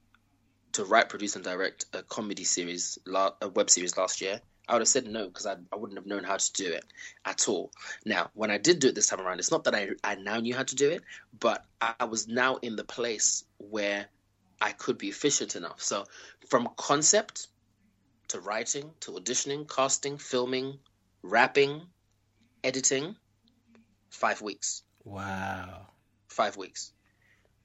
to 0.74 0.86
write, 0.86 1.10
produce, 1.10 1.36
and 1.36 1.44
direct 1.44 1.86
a 1.94 2.04
comedy 2.04 2.44
series, 2.44 2.98
a 3.08 3.50
web 3.50 3.70
series 3.70 3.98
last 3.98 4.22
year, 4.22 4.42
I 4.68 4.74
would 4.74 4.82
have 4.82 4.88
said 4.88 5.08
no 5.08 5.28
because 5.28 5.48
I 5.48 5.56
I 5.74 5.78
wouldn't 5.78 5.98
have 5.98 6.06
known 6.06 6.24
how 6.24 6.38
to 6.38 6.54
do 6.54 6.72
it 6.72 6.86
at 7.26 7.50
all. 7.50 7.72
Now, 8.06 8.30
when 8.34 8.52
I 8.52 8.60
did 8.60 8.80
do 8.80 8.90
it 8.90 8.96
this 8.96 9.08
time 9.08 9.20
around, 9.20 9.40
it's 9.40 9.52
not 9.52 9.64
that 9.64 9.74
I 9.76 9.90
I 10.04 10.16
now 10.16 10.40
knew 10.40 10.56
how 10.56 10.64
to 10.64 10.76
do 10.76 10.92
it, 10.92 11.04
but 11.40 11.66
I, 11.82 11.96
I 12.00 12.06
was 12.06 12.28
now 12.28 12.58
in 12.58 12.76
the 12.76 12.84
place 12.84 13.44
where 13.58 14.06
I 14.62 14.72
could 14.74 14.98
be 14.98 15.08
efficient 15.10 15.56
enough. 15.56 15.82
So 15.82 16.06
from 16.50 16.70
concept 16.78 17.48
to 18.28 18.40
writing 18.40 18.92
to 19.02 19.12
auditioning, 19.14 19.68
casting, 19.68 20.20
filming, 20.20 20.78
rapping, 21.24 21.82
editing, 22.64 23.16
five 24.12 24.42
weeks 24.42 24.84
Wow. 25.04 25.88
five 26.30 26.58
weeks. 26.58 26.94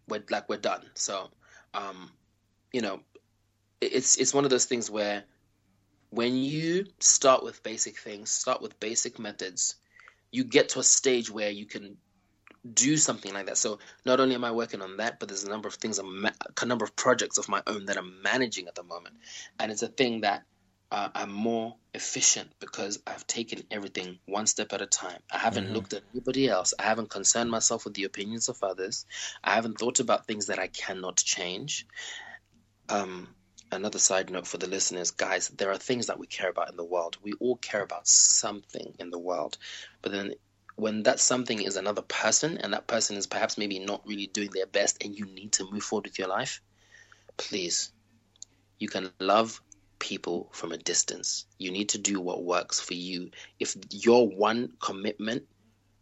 We're 0.09 0.25
like 0.31 0.49
we're 0.49 0.59
done. 0.59 0.83
So, 0.95 1.31
um, 1.73 2.11
you 2.73 2.81
know, 2.81 3.01
it's 3.81 4.17
it's 4.17 4.35
one 4.35 4.45
of 4.45 4.51
those 4.51 4.67
things 4.67 4.91
where 4.91 5.25
when 6.11 6.37
you 6.37 6.87
start 7.01 7.43
with 7.43 7.63
basic 7.63 7.99
things, 7.99 8.31
start 8.31 8.63
with 8.63 8.79
basic 8.79 9.19
methods, 9.19 9.77
you 10.31 10.45
get 10.45 10.71
to 10.71 10.79
a 10.79 10.85
stage 10.85 11.31
where 11.31 11.51
you 11.51 11.67
can 11.67 11.97
do 12.73 12.97
something 12.97 13.35
like 13.35 13.47
that. 13.47 13.59
So 13.59 13.79
not 14.07 14.21
only 14.21 14.35
am 14.35 14.45
I 14.45 14.53
working 14.53 14.81
on 14.81 14.97
that, 14.99 15.19
but 15.19 15.29
there's 15.29 15.45
a 15.45 15.51
number 15.51 15.69
of 15.69 15.75
things, 15.75 15.99
I'm 15.99 16.23
ma- 16.23 16.31
a 16.61 16.67
number 16.67 16.85
of 16.85 16.97
projects 16.97 17.37
of 17.37 17.49
my 17.49 17.63
own 17.67 17.87
that 17.87 17.97
I'm 17.97 18.23
managing 18.23 18.69
at 18.69 18.75
the 18.75 18.83
moment, 18.85 19.17
and 19.59 19.71
it's 19.71 19.83
a 19.83 19.89
thing 19.89 20.23
that 20.23 20.45
uh, 20.95 21.09
I'm 21.13 21.33
more 21.33 21.75
efficient 21.93 22.53
because 22.61 23.01
I've 23.05 23.27
taken 23.27 23.65
everything 23.69 24.21
one 24.27 24.47
step 24.47 24.73
at 24.73 24.81
a 24.81 24.87
time. 24.87 25.19
I 25.29 25.39
haven't 25.39 25.73
looked 25.73 25.93
at 25.93 26.05
anybody 26.15 26.49
else. 26.49 26.73
I 26.79 26.85
haven't 26.85 27.11
concerned 27.11 27.51
myself 27.51 27.85
with 27.85 27.95
the 27.95 28.05
opinions 28.05 28.49
of 28.49 28.63
others. 28.63 29.05
I 29.43 29.55
haven't 29.55 29.81
thought 29.81 29.99
about 29.99 30.29
things 30.29 30.47
that 30.47 30.61
I 30.61 30.69
cannot 30.69 31.17
change. 31.17 31.85
Um, 32.89 33.35
another 33.73 33.99
side 33.99 34.31
note 34.31 34.47
for 34.47 34.59
the 34.59 34.69
listeners, 34.69 35.11
guys, 35.11 35.49
there 35.49 35.73
are 35.73 35.79
things 35.79 36.07
that 36.07 36.21
we 36.21 36.29
care 36.29 36.49
about 36.49 36.71
in 36.71 36.77
the 36.77 36.85
world. 36.85 37.17
We 37.25 37.33
all 37.41 37.57
care 37.57 37.83
about 37.83 38.07
something 38.07 38.95
in 39.01 39.11
the 39.11 39.19
world, 39.19 39.59
but 40.01 40.13
then 40.13 40.35
when 40.77 41.03
that 41.03 41.19
something 41.19 41.61
is 41.61 41.77
another 41.77 42.03
person 42.03 42.59
and 42.59 42.73
that 42.73 42.87
person 42.87 43.17
is 43.17 43.27
perhaps 43.27 43.59
maybe 43.59 43.81
not 43.81 44.07
really 44.07 44.29
doing 44.29 44.51
their 44.55 44.67
best 44.67 45.03
and 45.03 45.19
you 45.19 45.27
need 45.27 45.51
to 45.55 45.69
move 45.73 45.83
forward 45.83 46.07
with 46.07 46.21
your 46.21 46.29
life, 46.29 46.61
please, 47.37 47.91
you 48.79 48.87
can 48.87 49.11
love 49.19 49.61
people 50.05 50.51
from 50.53 50.71
a 50.71 50.77
distance. 50.77 51.47
You 51.59 51.73
need 51.73 51.89
to 51.91 51.99
do 51.99 52.21
what 52.21 52.45
works 52.45 52.79
for 52.79 52.93
you. 52.93 53.31
If 53.59 53.75
your 53.91 54.29
one 54.29 54.75
commitment, 54.79 55.45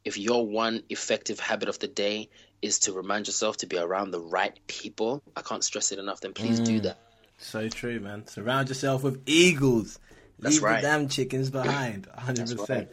if 0.04 0.18
your 0.18 0.44
one 0.44 0.82
effective 0.88 1.38
habit 1.38 1.68
of 1.68 1.78
the 1.78 1.86
day 1.86 2.28
is 2.60 2.80
to 2.80 2.92
remind 2.92 3.28
yourself 3.28 3.58
to 3.58 3.66
be 3.66 3.78
around 3.78 4.10
the 4.10 4.20
right 4.20 4.58
people, 4.66 5.22
I 5.36 5.42
can't 5.42 5.62
stress 5.62 5.92
it 5.92 6.00
enough, 6.00 6.20
then 6.20 6.32
please 6.32 6.58
do 6.58 6.78
hmm. 6.78 6.84
that. 6.84 6.98
So 7.38 7.68
true, 7.68 8.00
man. 8.00 8.26
Surround 8.26 8.70
yourself 8.70 9.04
with 9.04 9.22
eagles. 9.26 10.00
That's 10.40 10.56
Leave 10.56 10.64
right. 10.64 10.82
the 10.82 10.88
damn 10.88 11.08
chickens 11.08 11.50
behind. 11.50 12.08
100%. 12.08 12.34
That's 12.34 12.68
right. 12.68 12.68
Now, 12.68 12.86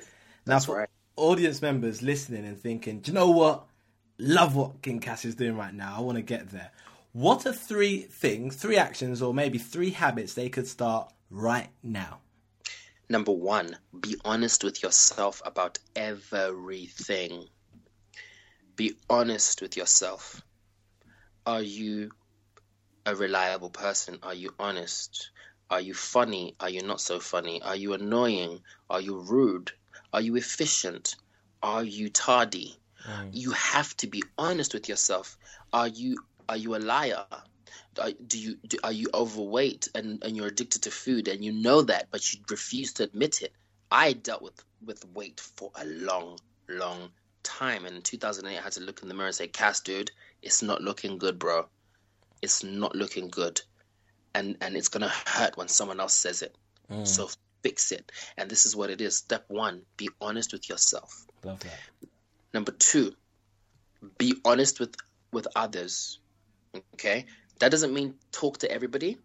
That's 0.45 0.65
for 0.65 0.77
right. 0.77 0.89
audience 1.15 1.59
members 1.63 2.03
listening 2.03 2.45
and 2.45 2.59
thinking, 2.59 2.99
do 2.99 3.09
you 3.09 3.15
know 3.15 3.31
what? 3.31 3.65
Love 4.19 4.55
what 4.55 4.83
King 4.83 4.99
Cass 4.99 5.25
is 5.25 5.33
doing 5.33 5.57
right 5.57 5.73
now. 5.73 5.95
I 5.97 6.01
want 6.01 6.17
to 6.17 6.21
get 6.21 6.49
there. 6.51 6.71
What 7.11 7.45
are 7.47 7.53
three 7.53 8.03
things, 8.03 8.55
three 8.55 8.77
actions, 8.77 9.21
or 9.21 9.33
maybe 9.33 9.57
three 9.57 9.89
habits 9.89 10.33
they 10.33 10.49
could 10.49 10.67
start 10.67 11.11
right 11.31 11.69
now? 11.81 12.19
Number 13.09 13.31
one, 13.31 13.77
be 13.99 14.17
honest 14.23 14.63
with 14.63 14.83
yourself 14.83 15.41
about 15.43 15.79
everything. 15.95 17.47
Be 18.75 18.95
honest 19.09 19.61
with 19.61 19.75
yourself. 19.75 20.43
Are 21.47 21.63
you 21.63 22.11
a 23.07 23.15
reliable 23.15 23.71
person? 23.71 24.19
Are 24.21 24.35
you 24.35 24.53
honest? 24.59 25.31
Are 25.71 25.81
you 25.81 25.95
funny? 25.95 26.55
Are 26.59 26.69
you 26.69 26.83
not 26.83 27.01
so 27.01 27.19
funny? 27.19 27.61
Are 27.63 27.75
you 27.75 27.93
annoying? 27.93 28.61
Are 28.87 29.01
you 29.01 29.19
rude? 29.19 29.71
Are 30.13 30.21
you 30.21 30.35
efficient? 30.35 31.15
Are 31.63 31.83
you 31.83 32.09
tardy? 32.09 32.77
Mm. 33.07 33.29
You 33.33 33.51
have 33.51 33.97
to 33.97 34.07
be 34.07 34.23
honest 34.37 34.75
with 34.75 34.87
yourself. 34.87 35.37
Are 35.73 35.87
you 35.87 36.17
are 36.49 36.57
you 36.57 36.75
a 36.75 36.77
liar? 36.77 37.25
Are, 38.01 38.11
do 38.27 38.39
you 38.39 38.55
do, 38.67 38.77
are 38.83 38.91
you 38.91 39.07
overweight 39.13 39.87
and, 39.93 40.23
and 40.23 40.35
you're 40.35 40.47
addicted 40.47 40.83
to 40.83 40.91
food 40.91 41.27
and 41.27 41.43
you 41.43 41.51
know 41.51 41.81
that 41.83 42.07
but 42.11 42.33
you 42.33 42.39
refuse 42.49 42.93
to 42.93 43.03
admit 43.03 43.41
it? 43.41 43.53
I 43.91 44.13
dealt 44.13 44.41
with 44.41 44.61
with 44.85 45.05
weight 45.13 45.39
for 45.39 45.71
a 45.75 45.85
long 45.85 46.39
long 46.67 47.11
time 47.43 47.85
and 47.85 47.95
in 47.95 48.01
2008 48.01 48.57
I 48.57 48.61
had 48.61 48.73
to 48.73 48.81
look 48.81 49.01
in 49.01 49.07
the 49.07 49.13
mirror 49.13 49.27
and 49.27 49.35
say, 49.35 49.47
"Cass, 49.47 49.79
dude, 49.79 50.11
it's 50.41 50.61
not 50.61 50.81
looking 50.81 51.17
good, 51.17 51.39
bro. 51.39 51.67
It's 52.41 52.63
not 52.63 52.95
looking 52.95 53.29
good." 53.29 53.61
And 54.33 54.57
and 54.61 54.75
it's 54.75 54.89
going 54.89 55.03
to 55.03 55.13
hurt 55.29 55.55
when 55.57 55.67
someone 55.67 55.99
else 55.99 56.13
says 56.13 56.41
it. 56.41 56.55
Mm. 56.91 57.05
So 57.05 57.29
fix 57.63 57.91
it. 57.91 58.11
And 58.37 58.49
this 58.49 58.65
is 58.65 58.75
what 58.75 58.89
it 58.89 59.01
is. 59.01 59.17
Step 59.17 59.45
1, 59.47 59.81
be 59.97 60.09
honest 60.21 60.53
with 60.53 60.69
yourself. 60.69 61.25
Love 61.43 61.59
that. 61.59 61.79
Number 62.53 62.71
two, 62.71 63.13
be 64.17 64.35
honest 64.45 64.79
with 64.79 64.95
with 65.31 65.47
others. 65.55 66.19
Okay, 66.75 67.25
that 67.59 67.71
doesn't 67.71 67.93
mean 67.93 68.15
talk 68.31 68.59
to 68.59 68.71
everybody. 68.71 69.17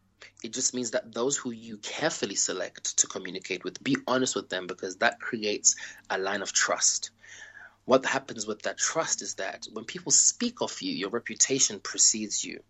It 0.42 0.52
just 0.52 0.74
means 0.74 0.92
that 0.92 1.12
those 1.12 1.36
who 1.36 1.50
you 1.50 1.78
carefully 1.78 2.34
select 2.34 2.98
to 2.98 3.06
communicate 3.06 3.64
with, 3.64 3.82
be 3.82 3.96
honest 4.06 4.34
with 4.36 4.48
them 4.48 4.66
because 4.66 4.96
that 4.96 5.20
creates 5.20 5.76
a 6.10 6.18
line 6.18 6.42
of 6.42 6.52
trust. 6.52 7.10
what 7.84 8.06
happens 8.06 8.46
with 8.46 8.62
that 8.62 8.78
trust 8.78 9.22
is 9.22 9.34
that 9.34 9.66
when 9.72 9.84
people 9.84 10.12
speak 10.12 10.62
of 10.62 10.80
you, 10.80 10.92
your 10.92 11.10
reputation 11.10 11.80
precedes 11.80 12.42
you, 12.42 12.60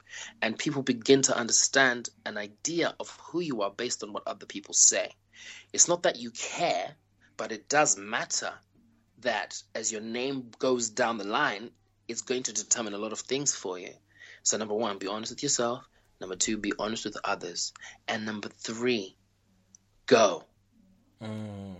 and 0.42 0.58
people 0.58 0.82
begin 0.82 1.22
to 1.22 1.36
understand 1.36 2.08
an 2.26 2.36
idea 2.36 2.94
of 2.98 3.10
who 3.22 3.40
you 3.40 3.62
are 3.62 3.70
based 3.70 4.02
on 4.02 4.12
what 4.12 4.26
other 4.26 4.46
people 4.46 4.74
say. 4.74 5.10
It's 5.72 5.88
not 5.88 6.02
that 6.02 6.18
you 6.18 6.30
care, 6.32 6.94
but 7.36 7.52
it 7.52 7.68
does 7.68 7.96
matter 7.96 8.52
that 9.20 9.62
as 9.74 9.92
your 9.92 10.00
name 10.00 10.50
goes 10.58 10.90
down 10.90 11.18
the 11.18 11.24
line, 11.24 11.70
it's 12.08 12.22
going 12.22 12.42
to 12.44 12.52
determine 12.52 12.94
a 12.94 12.98
lot 12.98 13.12
of 13.12 13.20
things 13.20 13.54
for 13.54 13.78
you. 13.78 13.92
So, 14.44 14.56
number 14.56 14.74
one, 14.74 14.98
be 14.98 15.08
honest 15.08 15.32
with 15.32 15.42
yourself. 15.42 15.84
Number 16.20 16.36
two, 16.36 16.58
be 16.58 16.72
honest 16.78 17.04
with 17.04 17.16
others. 17.24 17.72
And 18.06 18.24
number 18.24 18.48
three, 18.48 19.16
go. 20.06 20.44
Mm. 21.20 21.76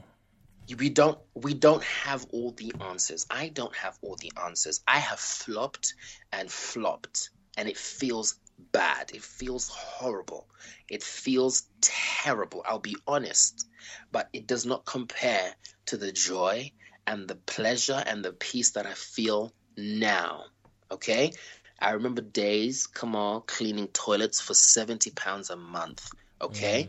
We 0.78 0.88
don't 0.88 1.18
we 1.34 1.52
don't 1.52 1.84
have 1.84 2.26
all 2.30 2.50
the 2.50 2.72
answers. 2.80 3.26
I 3.30 3.48
don't 3.48 3.74
have 3.76 3.98
all 4.00 4.16
the 4.16 4.32
answers. 4.42 4.80
I 4.88 4.98
have 4.98 5.20
flopped 5.20 5.94
and 6.32 6.50
flopped 6.50 7.30
and 7.56 7.68
it 7.68 7.76
feels 7.76 8.34
bad. 8.72 9.10
It 9.12 9.22
feels 9.22 9.68
horrible. 9.68 10.48
It 10.88 11.02
feels 11.02 11.64
terrible. 11.80 12.62
I'll 12.66 12.78
be 12.78 12.96
honest, 13.06 13.66
but 14.10 14.28
it 14.32 14.46
does 14.46 14.64
not 14.64 14.86
compare 14.86 15.54
to 15.86 15.96
the 15.98 16.12
joy 16.12 16.72
and 17.06 17.28
the 17.28 17.34
pleasure 17.34 18.02
and 18.04 18.24
the 18.24 18.32
peace 18.32 18.70
that 18.70 18.86
I 18.86 18.94
feel 18.94 19.52
now. 19.76 20.44
Okay? 20.90 21.32
I 21.80 21.90
remember 21.90 22.22
days, 22.22 22.86
come 22.86 23.14
on, 23.16 23.42
cleaning 23.46 23.88
toilets 23.88 24.40
for 24.40 24.54
70 24.54 25.10
pounds 25.10 25.50
a 25.50 25.56
month. 25.56 26.10
Okay? 26.40 26.88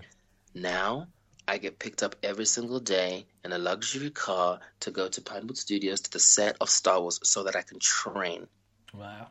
Now 0.54 1.08
I 1.48 1.58
get 1.58 1.80
picked 1.80 2.04
up 2.04 2.16
every 2.24 2.46
single 2.46 2.80
day 2.80 3.28
in 3.44 3.52
a 3.52 3.58
luxury 3.58 4.10
car 4.10 4.60
to 4.82 4.92
go 4.92 5.08
to 5.10 5.22
Pinewood 5.22 5.58
Studios 5.58 6.02
to 6.02 6.12
the 6.12 6.20
set 6.20 6.58
of 6.62 6.70
Star 6.70 7.02
Wars 7.02 7.20
so 7.24 7.44
that 7.44 7.56
I 7.56 7.62
can 7.62 7.80
train 7.80 8.48
Wow. 8.94 9.28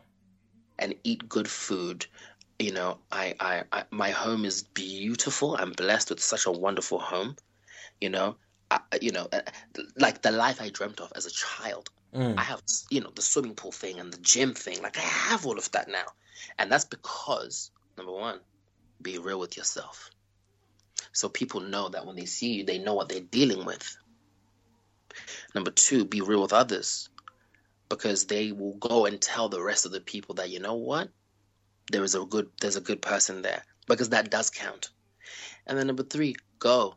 and 0.78 0.94
eat 1.04 1.28
good 1.28 1.48
food. 1.48 2.06
You 2.58 2.72
know, 2.72 2.98
I, 3.10 3.34
I, 3.40 3.64
I 3.72 3.84
my 3.90 4.10
home 4.10 4.44
is 4.44 4.62
beautiful. 4.62 5.56
I'm 5.56 5.72
blessed 5.72 6.10
with 6.10 6.20
such 6.20 6.46
a 6.46 6.52
wonderful 6.52 6.98
home. 7.00 7.36
You 8.00 8.10
know, 8.10 8.36
I, 8.70 8.80
you 9.00 9.12
know, 9.12 9.28
uh, 9.32 9.40
like 9.96 10.22
the 10.22 10.30
life 10.30 10.60
I 10.60 10.68
dreamt 10.70 11.00
of 11.00 11.12
as 11.16 11.26
a 11.26 11.30
child. 11.30 11.88
Mm. 12.14 12.38
I 12.38 12.42
have, 12.42 12.62
you 12.90 13.00
know, 13.00 13.10
the 13.14 13.22
swimming 13.22 13.54
pool 13.54 13.72
thing 13.72 13.98
and 13.98 14.12
the 14.12 14.18
gym 14.18 14.54
thing. 14.54 14.80
Like 14.82 14.96
I 14.96 15.02
have 15.02 15.46
all 15.46 15.58
of 15.58 15.70
that 15.72 15.88
now, 15.88 16.04
and 16.58 16.70
that's 16.70 16.84
because 16.84 17.72
number 17.96 18.12
one, 18.12 18.38
be 19.02 19.18
real 19.18 19.40
with 19.40 19.56
yourself, 19.56 20.10
so 21.12 21.28
people 21.28 21.60
know 21.60 21.88
that 21.88 22.06
when 22.06 22.16
they 22.16 22.24
see 22.26 22.54
you, 22.54 22.64
they 22.64 22.78
know 22.78 22.94
what 22.94 23.08
they're 23.08 23.20
dealing 23.20 23.64
with. 23.64 23.96
Number 25.54 25.70
two, 25.70 26.04
be 26.04 26.20
real 26.20 26.42
with 26.42 26.52
others, 26.52 27.08
because 27.88 28.26
they 28.26 28.52
will 28.52 28.74
go 28.74 29.06
and 29.06 29.20
tell 29.20 29.48
the 29.48 29.62
rest 29.62 29.86
of 29.86 29.92
the 29.92 30.00
people 30.00 30.36
that 30.36 30.50
you 30.50 30.60
know 30.60 30.74
what, 30.74 31.08
there 31.90 32.04
is 32.04 32.14
a 32.14 32.24
good, 32.24 32.48
there's 32.60 32.76
a 32.76 32.80
good 32.80 33.02
person 33.02 33.42
there, 33.42 33.62
because 33.86 34.10
that 34.10 34.30
does 34.30 34.50
count. 34.50 34.90
And 35.66 35.78
then 35.78 35.86
number 35.86 36.04
three, 36.04 36.36
go. 36.58 36.94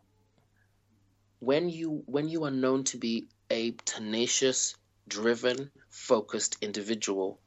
When 1.39 1.69
you 1.69 2.03
when 2.07 2.29
you 2.29 2.45
are 2.45 2.51
known 2.51 2.83
to 2.85 2.97
be 2.97 3.27
a 3.49 3.71
tenacious, 3.85 4.75
driven, 5.07 5.71
focused 5.89 6.57
individual, 6.61 7.39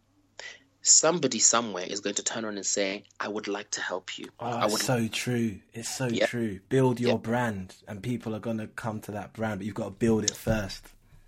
somebody 0.83 1.39
somewhere 1.39 1.85
is 1.85 2.01
going 2.01 2.17
to 2.17 2.23
turn 2.23 2.45
around 2.45 2.57
and 2.57 2.67
say, 2.67 3.05
"I 3.19 3.29
would 3.29 3.49
like 3.49 3.71
to 3.73 3.81
help 3.81 4.19
you. 4.19 4.27
Oh, 4.41 4.47
I 4.47 4.67
would." 4.67 4.81
so 4.81 5.09
true. 5.09 5.61
It's 5.73 5.95
so 5.95 6.07
Yeah. 6.09 6.27
true. 6.27 6.61
Build 6.69 7.01
your 7.01 7.13
Yeah. 7.13 7.19
brand, 7.19 7.77
and 7.87 8.03
people 8.03 8.35
are 8.35 8.41
gonna 8.41 8.69
come 8.69 9.01
to 9.03 9.13
that 9.13 9.33
brand, 9.33 9.61
but 9.61 9.67
you've 9.67 9.75
got 9.75 9.85
to 9.85 9.91
build 9.91 10.25
it 10.25 10.35
first. 10.35 10.85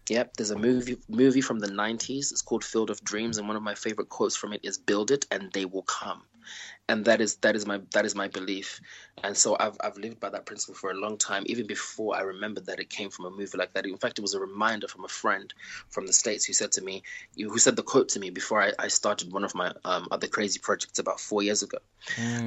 Yep, 0.09 0.35
there's 0.37 0.51
a 0.51 0.59
movie 0.59 0.97
movie 1.09 1.41
from 1.41 1.61
the 1.61 1.69
'90s. 1.71 2.33
It's 2.33 2.43
called 2.43 2.65
Field 2.65 2.91
of 2.91 3.03
Dreams, 3.05 3.39
and 3.39 3.47
one 3.47 3.57
of 3.57 3.63
my 3.63 3.75
favorite 3.75 4.09
quotes 4.09 4.37
from 4.37 4.53
it 4.53 4.61
is 4.65 4.79
"Build 4.79 5.11
it, 5.11 5.27
and 5.31 5.53
they 5.53 5.65
will 5.65 5.85
come." 5.85 6.25
And 6.89 7.05
that 7.05 7.21
is 7.21 7.37
that 7.37 7.57
is 7.57 7.67
my 7.67 7.81
that 7.93 8.05
is 8.05 8.15
my 8.15 8.29
belief, 8.29 8.81
and 9.23 9.37
so 9.37 9.57
I've 9.59 9.77
I've 9.83 9.97
lived 9.97 10.21
by 10.21 10.31
that 10.31 10.47
principle 10.47 10.75
for 10.75 10.91
a 10.91 10.95
long 10.95 11.17
time, 11.17 11.45
even 11.47 11.67
before 11.67 12.17
I 12.17 12.21
remembered 12.21 12.67
that 12.67 12.81
it 12.81 12.91
came 12.91 13.09
from 13.09 13.27
a 13.27 13.31
movie 13.31 13.57
like 13.57 13.73
that. 13.75 13.87
In 13.87 13.97
fact, 13.97 14.19
it 14.19 14.23
was 14.23 14.35
a 14.35 14.41
reminder 14.41 14.89
from 14.89 15.05
a 15.05 15.09
friend 15.09 15.53
from 15.89 16.07
the 16.07 16.13
states 16.13 16.45
who 16.45 16.53
said 16.53 16.73
to 16.73 16.83
me, 16.83 17.03
who 17.37 17.59
said 17.59 17.77
the 17.77 17.83
quote 17.83 18.09
to 18.11 18.21
me 18.21 18.31
before 18.31 18.63
I, 18.63 18.73
I 18.79 18.89
started 18.89 19.33
one 19.33 19.45
of 19.45 19.55
my 19.55 19.73
um, 19.85 20.09
other 20.11 20.27
crazy 20.27 20.59
projects 20.59 20.99
about 20.99 21.21
four 21.21 21.43
years 21.43 21.63
ago. 21.63 21.79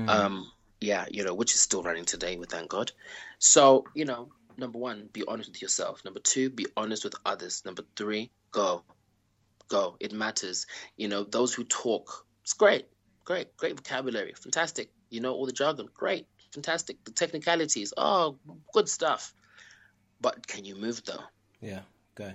Um, 0.07 0.51
yeah, 0.81 1.05
you 1.09 1.23
know, 1.23 1.33
which 1.33 1.53
is 1.53 1.61
still 1.61 1.83
running 1.83 2.05
today, 2.05 2.37
with 2.37 2.51
thank 2.51 2.69
God. 2.69 2.91
So, 3.39 3.85
you 3.93 4.05
know, 4.05 4.29
number 4.57 4.77
one, 4.77 5.09
be 5.11 5.23
honest 5.27 5.51
with 5.51 5.61
yourself. 5.61 6.03
Number 6.05 6.19
two, 6.19 6.49
be 6.49 6.67
honest 6.77 7.03
with 7.03 7.15
others. 7.25 7.63
Number 7.65 7.83
three, 7.95 8.31
go. 8.51 8.83
Go. 9.67 9.95
It 9.99 10.11
matters. 10.11 10.67
You 10.97 11.07
know, 11.07 11.23
those 11.23 11.53
who 11.53 11.63
talk, 11.63 12.25
it's 12.43 12.53
great. 12.53 12.87
Great. 13.25 13.57
Great 13.57 13.75
vocabulary. 13.75 14.33
Fantastic. 14.33 14.91
You 15.09 15.19
know 15.21 15.33
all 15.33 15.45
the 15.45 15.51
jargon. 15.51 15.89
Great. 15.93 16.27
Fantastic. 16.53 17.03
The 17.03 17.11
technicalities. 17.11 17.93
Oh, 17.97 18.37
good 18.73 18.87
stuff. 18.87 19.33
But 20.21 20.47
can 20.47 20.63
you 20.65 20.75
move 20.75 21.03
though? 21.05 21.23
Yeah, 21.61 21.81
go. 22.15 22.31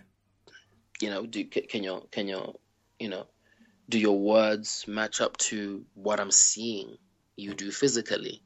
you 1.01 1.11
know 1.11 1.27
do 1.27 1.45
can 1.45 1.83
your 1.83 2.03
can 2.11 2.29
your 2.29 2.55
you 2.99 3.09
know 3.09 3.27
do 3.89 3.99
your 3.99 4.19
words 4.19 4.85
match 4.87 5.21
up 5.21 5.37
to 5.39 5.85
what 5.95 6.21
i'm 6.21 6.31
seeing 6.31 6.97
you 7.37 7.55
do 7.55 7.71
physically 7.71 8.43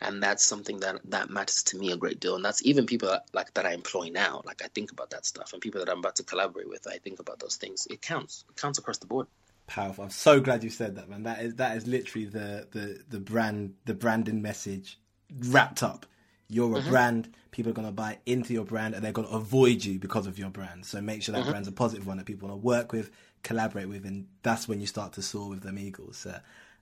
and 0.00 0.22
that's 0.22 0.44
something 0.44 0.80
that 0.80 1.00
that 1.10 1.30
matters 1.30 1.62
to 1.64 1.76
me 1.76 1.90
a 1.92 1.96
great 1.96 2.20
deal 2.20 2.36
and 2.36 2.44
that's 2.44 2.64
even 2.64 2.86
people 2.86 3.08
that, 3.08 3.24
like 3.32 3.52
that 3.54 3.66
i 3.66 3.72
employ 3.72 4.08
now 4.10 4.42
like 4.44 4.62
i 4.64 4.68
think 4.68 4.92
about 4.92 5.10
that 5.10 5.26
stuff 5.26 5.52
and 5.52 5.62
people 5.62 5.80
that 5.84 5.90
i'm 5.90 5.98
about 5.98 6.16
to 6.16 6.22
collaborate 6.22 6.68
with 6.68 6.86
i 6.86 6.98
think 6.98 7.18
about 7.18 7.40
those 7.40 7.56
things 7.56 7.86
it 7.90 8.00
counts 8.00 8.44
it 8.48 8.56
counts 8.60 8.78
across 8.78 8.98
the 8.98 9.06
board 9.06 9.26
Powerful. 9.68 10.04
I'm 10.04 10.10
so 10.10 10.40
glad 10.40 10.64
you 10.64 10.70
said 10.70 10.96
that, 10.96 11.10
man. 11.10 11.24
That 11.24 11.42
is 11.42 11.54
that 11.56 11.76
is 11.76 11.86
literally 11.86 12.24
the 12.26 12.66
the 12.70 13.04
the 13.08 13.20
brand 13.20 13.74
the 13.84 13.92
branding 13.92 14.40
message 14.40 14.98
wrapped 15.46 15.82
up. 15.82 16.06
You're 16.48 16.78
a 16.78 16.80
mm-hmm. 16.80 16.88
brand. 16.88 17.34
People 17.50 17.70
are 17.70 17.74
gonna 17.74 17.92
buy 17.92 18.16
into 18.24 18.54
your 18.54 18.64
brand, 18.64 18.94
and 18.94 19.04
they're 19.04 19.12
gonna 19.12 19.28
avoid 19.28 19.84
you 19.84 19.98
because 19.98 20.26
of 20.26 20.38
your 20.38 20.48
brand. 20.48 20.86
So 20.86 21.02
make 21.02 21.22
sure 21.22 21.34
that 21.34 21.42
mm-hmm. 21.42 21.50
brand's 21.50 21.68
a 21.68 21.72
positive 21.72 22.06
one 22.06 22.16
that 22.16 22.24
people 22.24 22.48
want 22.48 22.62
to 22.62 22.66
work 22.66 22.92
with, 22.92 23.10
collaborate 23.42 23.90
with, 23.90 24.06
and 24.06 24.26
that's 24.42 24.66
when 24.66 24.80
you 24.80 24.86
start 24.86 25.12
to 25.12 25.22
soar 25.22 25.50
with 25.50 25.62
them 25.62 25.78
eagles. 25.78 26.16
So 26.16 26.34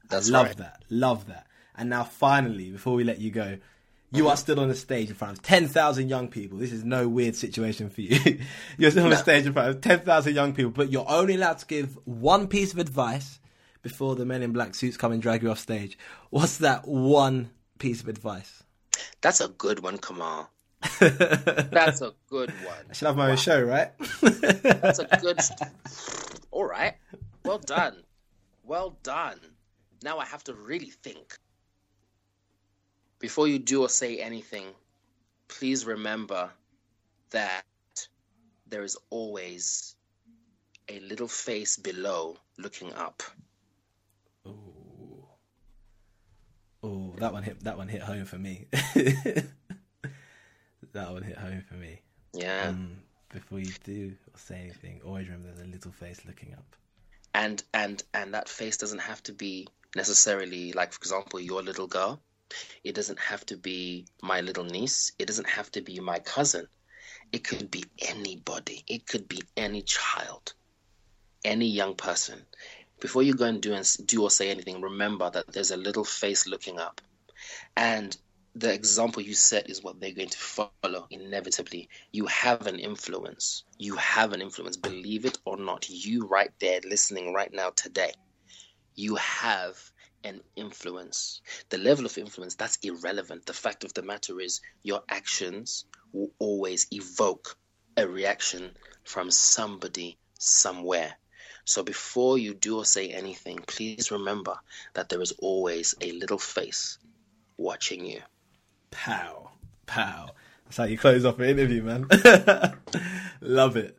That's 0.08 0.28
I 0.28 0.32
love 0.32 0.46
right. 0.46 0.56
that. 0.58 0.84
Love 0.88 1.26
that. 1.26 1.48
And 1.76 1.90
now 1.90 2.04
finally, 2.04 2.70
before 2.70 2.94
we 2.94 3.02
let 3.02 3.18
you 3.18 3.32
go, 3.32 3.58
you 4.12 4.28
are 4.28 4.36
still 4.36 4.60
on 4.60 4.68
the 4.68 4.74
stage 4.74 5.08
in 5.08 5.14
front 5.14 5.36
of 5.36 5.42
10,000 5.42 6.08
young 6.08 6.28
people. 6.28 6.58
This 6.58 6.72
is 6.72 6.84
no 6.84 7.08
weird 7.08 7.36
situation 7.36 7.90
for 7.90 8.00
you. 8.00 8.40
you're 8.78 8.90
still 8.90 9.04
on 9.04 9.10
the 9.10 9.16
stage 9.16 9.46
in 9.46 9.52
front 9.52 9.68
of 9.68 9.80
10,000 9.80 10.34
young 10.34 10.54
people, 10.54 10.70
but 10.70 10.90
you're 10.90 11.08
only 11.08 11.34
allowed 11.34 11.58
to 11.58 11.66
give 11.66 11.98
one 12.04 12.46
piece 12.46 12.72
of 12.72 12.78
advice 12.78 13.40
before 13.82 14.16
the 14.16 14.24
men 14.24 14.42
in 14.42 14.52
black 14.52 14.74
suits 14.74 14.96
come 14.96 15.12
and 15.12 15.22
drag 15.22 15.42
you 15.42 15.50
off 15.50 15.58
stage. 15.58 15.98
What's 16.30 16.58
that 16.58 16.86
one 16.86 17.50
piece 17.78 18.00
of 18.00 18.08
advice? 18.08 18.62
that's 19.20 19.40
a 19.40 19.48
good 19.48 19.80
one 19.80 19.98
kamal 19.98 20.50
that's 21.00 22.00
a 22.00 22.14
good 22.28 22.50
one 22.64 22.84
I 22.88 22.92
should 22.92 23.06
have 23.06 23.16
my 23.16 23.30
own 23.30 23.36
show, 23.36 23.60
right? 23.62 23.90
That's 24.20 24.98
a 24.98 25.06
good. 25.20 25.40
All 26.50 26.66
right. 26.66 26.94
Well 27.44 27.58
done. 27.58 28.02
Well 28.62 28.96
done. 29.02 29.40
Now 30.04 30.18
I 30.18 30.26
have 30.26 30.44
to 30.44 30.54
really 30.54 30.90
think. 30.90 31.38
Before 33.18 33.48
you 33.48 33.58
do 33.58 33.82
or 33.82 33.88
say 33.88 34.18
anything, 34.18 34.66
please 35.48 35.86
remember 35.86 36.50
that 37.30 37.64
there 38.66 38.82
is 38.82 38.96
always 39.10 39.94
a 40.88 41.00
little 41.00 41.28
face 41.28 41.76
below 41.76 42.36
looking 42.58 42.92
up. 42.92 43.22
oh, 46.82 47.14
that 47.18 47.32
one 47.32 47.42
hit. 47.42 47.64
That 47.64 47.78
one 47.78 47.88
hit 47.88 48.02
home 48.02 48.24
for 48.26 48.38
me. 48.38 48.66
that 50.92 51.12
one 51.12 51.22
hit 51.22 51.38
home 51.38 51.62
for 51.68 51.74
me. 51.74 52.00
Yeah. 52.32 52.68
Um, 52.68 52.98
before 53.32 53.58
you 53.58 53.72
do 53.84 54.12
or 54.32 54.38
say 54.38 54.56
anything, 54.60 55.00
always 55.04 55.26
remember 55.26 55.48
there's 55.48 55.66
a 55.66 55.70
little 55.70 55.92
face 55.92 56.20
looking 56.26 56.52
up. 56.52 56.76
and 57.34 57.62
and 57.74 58.02
and 58.14 58.34
that 58.34 58.48
face 58.48 58.76
doesn't 58.76 59.00
have 59.00 59.22
to 59.24 59.32
be 59.32 59.68
necessarily 59.94 60.72
like 60.72 60.92
for 60.92 60.98
example 60.98 61.40
your 61.40 61.62
little 61.62 61.86
girl 61.86 62.20
it 62.84 62.94
doesn't 62.94 63.18
have 63.18 63.44
to 63.46 63.56
be 63.56 64.06
my 64.22 64.40
little 64.40 64.64
niece 64.64 65.12
it 65.18 65.26
doesn't 65.26 65.48
have 65.48 65.70
to 65.70 65.80
be 65.80 66.00
my 66.00 66.18
cousin 66.18 66.66
it 67.32 67.44
could 67.44 67.70
be 67.70 67.84
anybody 68.00 68.84
it 68.88 69.06
could 69.06 69.28
be 69.28 69.40
any 69.56 69.82
child 69.82 70.54
any 71.44 71.66
young 71.66 71.94
person 71.94 72.46
before 73.00 73.22
you 73.22 73.34
go 73.34 73.44
and 73.44 73.60
do 73.60 73.74
and 73.74 73.96
do 74.06 74.22
or 74.22 74.30
say 74.30 74.50
anything 74.50 74.80
remember 74.80 75.30
that 75.30 75.52
there's 75.52 75.70
a 75.70 75.76
little 75.76 76.04
face 76.04 76.46
looking 76.46 76.78
up 76.78 77.00
and 77.76 78.16
the 78.56 78.72
example 78.72 79.22
you 79.22 79.34
set 79.34 79.68
is 79.68 79.82
what 79.82 80.00
they're 80.00 80.12
going 80.12 80.30
to 80.30 80.38
follow 80.38 81.06
inevitably. 81.10 81.90
You 82.10 82.24
have 82.26 82.66
an 82.66 82.78
influence. 82.78 83.64
You 83.78 83.96
have 83.96 84.32
an 84.32 84.40
influence. 84.40 84.78
Believe 84.78 85.26
it 85.26 85.36
or 85.44 85.58
not, 85.58 85.90
you 85.90 86.26
right 86.26 86.50
there 86.58 86.80
listening 86.82 87.34
right 87.34 87.52
now 87.52 87.70
today, 87.76 88.12
you 88.94 89.16
have 89.16 89.78
an 90.26 90.40
influence. 90.56 91.40
The 91.68 91.78
level 91.78 92.04
of 92.04 92.18
influence, 92.18 92.56
that's 92.56 92.78
irrelevant. 92.82 93.46
The 93.46 93.54
fact 93.54 93.84
of 93.84 93.94
the 93.94 94.02
matter 94.02 94.40
is, 94.40 94.60
your 94.82 95.02
actions 95.08 95.84
will 96.12 96.30
always 96.38 96.86
evoke 96.90 97.56
a 97.96 98.06
reaction 98.06 98.72
from 99.04 99.30
somebody 99.30 100.18
somewhere. 100.38 101.16
So 101.64 101.82
before 101.82 102.38
you 102.38 102.54
do 102.54 102.78
or 102.78 102.84
say 102.84 103.08
anything, 103.10 103.58
please 103.66 104.10
remember 104.10 104.56
that 104.94 105.08
there 105.08 105.22
is 105.22 105.32
always 105.32 105.94
a 106.00 106.12
little 106.12 106.38
face 106.38 106.98
watching 107.56 108.04
you. 108.04 108.20
Pow, 108.90 109.50
pow. 109.86 110.30
That's 110.64 110.76
how 110.76 110.84
you 110.84 110.98
close 110.98 111.24
off 111.24 111.38
an 111.38 111.48
interview, 111.48 111.82
man. 111.82 112.08
Love 113.40 113.76
it. 113.76 113.96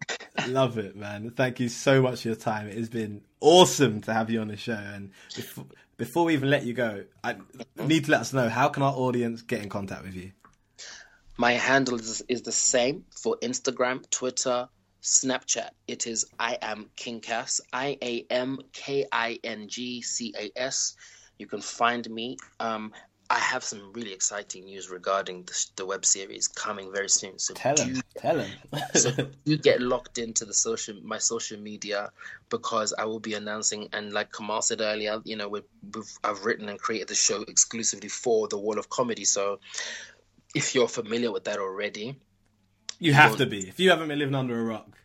Love 0.47 0.77
it, 0.77 0.95
man. 0.95 1.31
Thank 1.31 1.59
you 1.59 1.69
so 1.69 2.01
much 2.01 2.21
for 2.21 2.29
your 2.29 2.37
time. 2.37 2.67
It 2.67 2.77
has 2.77 2.89
been 2.89 3.21
awesome 3.39 4.01
to 4.01 4.13
have 4.13 4.29
you 4.29 4.41
on 4.41 4.49
the 4.49 4.57
show. 4.57 4.73
And 4.73 5.11
before, 5.35 5.65
before 5.97 6.25
we 6.25 6.33
even 6.33 6.49
let 6.49 6.63
you 6.63 6.73
go, 6.73 7.05
I 7.23 7.37
need 7.75 8.05
to 8.05 8.11
let 8.11 8.21
us 8.21 8.33
know 8.33 8.49
how 8.49 8.69
can 8.69 8.83
our 8.83 8.93
audience 8.93 9.41
get 9.41 9.61
in 9.61 9.69
contact 9.69 10.03
with 10.03 10.15
you? 10.15 10.31
My 11.37 11.53
handle 11.53 11.99
is, 11.99 12.23
is 12.27 12.41
the 12.43 12.51
same 12.51 13.05
for 13.11 13.37
Instagram, 13.41 14.09
Twitter, 14.09 14.69
Snapchat. 15.01 15.69
It 15.87 16.07
is 16.07 16.25
I 16.39 16.57
am 16.61 16.89
King 16.95 17.19
Cass, 17.19 17.61
I 17.71 17.97
A 18.01 18.25
M 18.29 18.59
K 18.73 19.05
I 19.11 19.39
N 19.43 19.67
G 19.67 20.01
C 20.01 20.33
A 20.37 20.51
S. 20.55 20.95
You 21.37 21.45
can 21.45 21.61
find 21.61 22.09
me. 22.09 22.37
Um, 22.59 22.93
I 23.29 23.39
have 23.39 23.63
some 23.63 23.91
really 23.93 24.13
exciting 24.13 24.65
news 24.65 24.89
regarding 24.89 25.43
the, 25.43 25.65
the 25.75 25.85
web 25.85 26.05
series 26.05 26.47
coming 26.47 26.91
very 26.93 27.09
soon. 27.09 27.37
So 27.39 27.53
Tell 27.53 27.75
do, 27.75 27.83
him. 27.83 28.01
Tell 28.17 28.39
him. 28.39 28.49
so 28.95 29.11
you 29.45 29.57
get 29.57 29.81
locked 29.81 30.17
into 30.17 30.45
the 30.45 30.53
social 30.53 30.95
my 31.03 31.17
social 31.17 31.59
media 31.59 32.11
because 32.49 32.93
I 32.97 33.05
will 33.05 33.19
be 33.19 33.33
announcing 33.33 33.89
and 33.91 34.13
like 34.13 34.31
Kamal 34.31 34.61
said 34.61 34.79
earlier, 34.79 35.19
you 35.25 35.35
know, 35.35 35.49
we've, 35.49 35.63
we've, 35.93 36.11
I've 36.23 36.45
written 36.45 36.69
and 36.69 36.79
created 36.79 37.09
the 37.09 37.15
show 37.15 37.41
exclusively 37.41 38.09
for 38.09 38.47
the 38.47 38.57
Wall 38.57 38.79
of 38.79 38.89
Comedy. 38.89 39.25
So 39.25 39.59
if 40.55 40.73
you're 40.73 40.87
familiar 40.87 41.31
with 41.31 41.43
that 41.45 41.59
already, 41.59 42.15
you 42.99 43.13
have 43.13 43.35
to 43.37 43.45
be. 43.45 43.67
If 43.67 43.79
you 43.79 43.89
haven't 43.89 44.07
been 44.07 44.19
living 44.19 44.35
under 44.35 44.59
a 44.59 44.63
rock, 44.63 44.97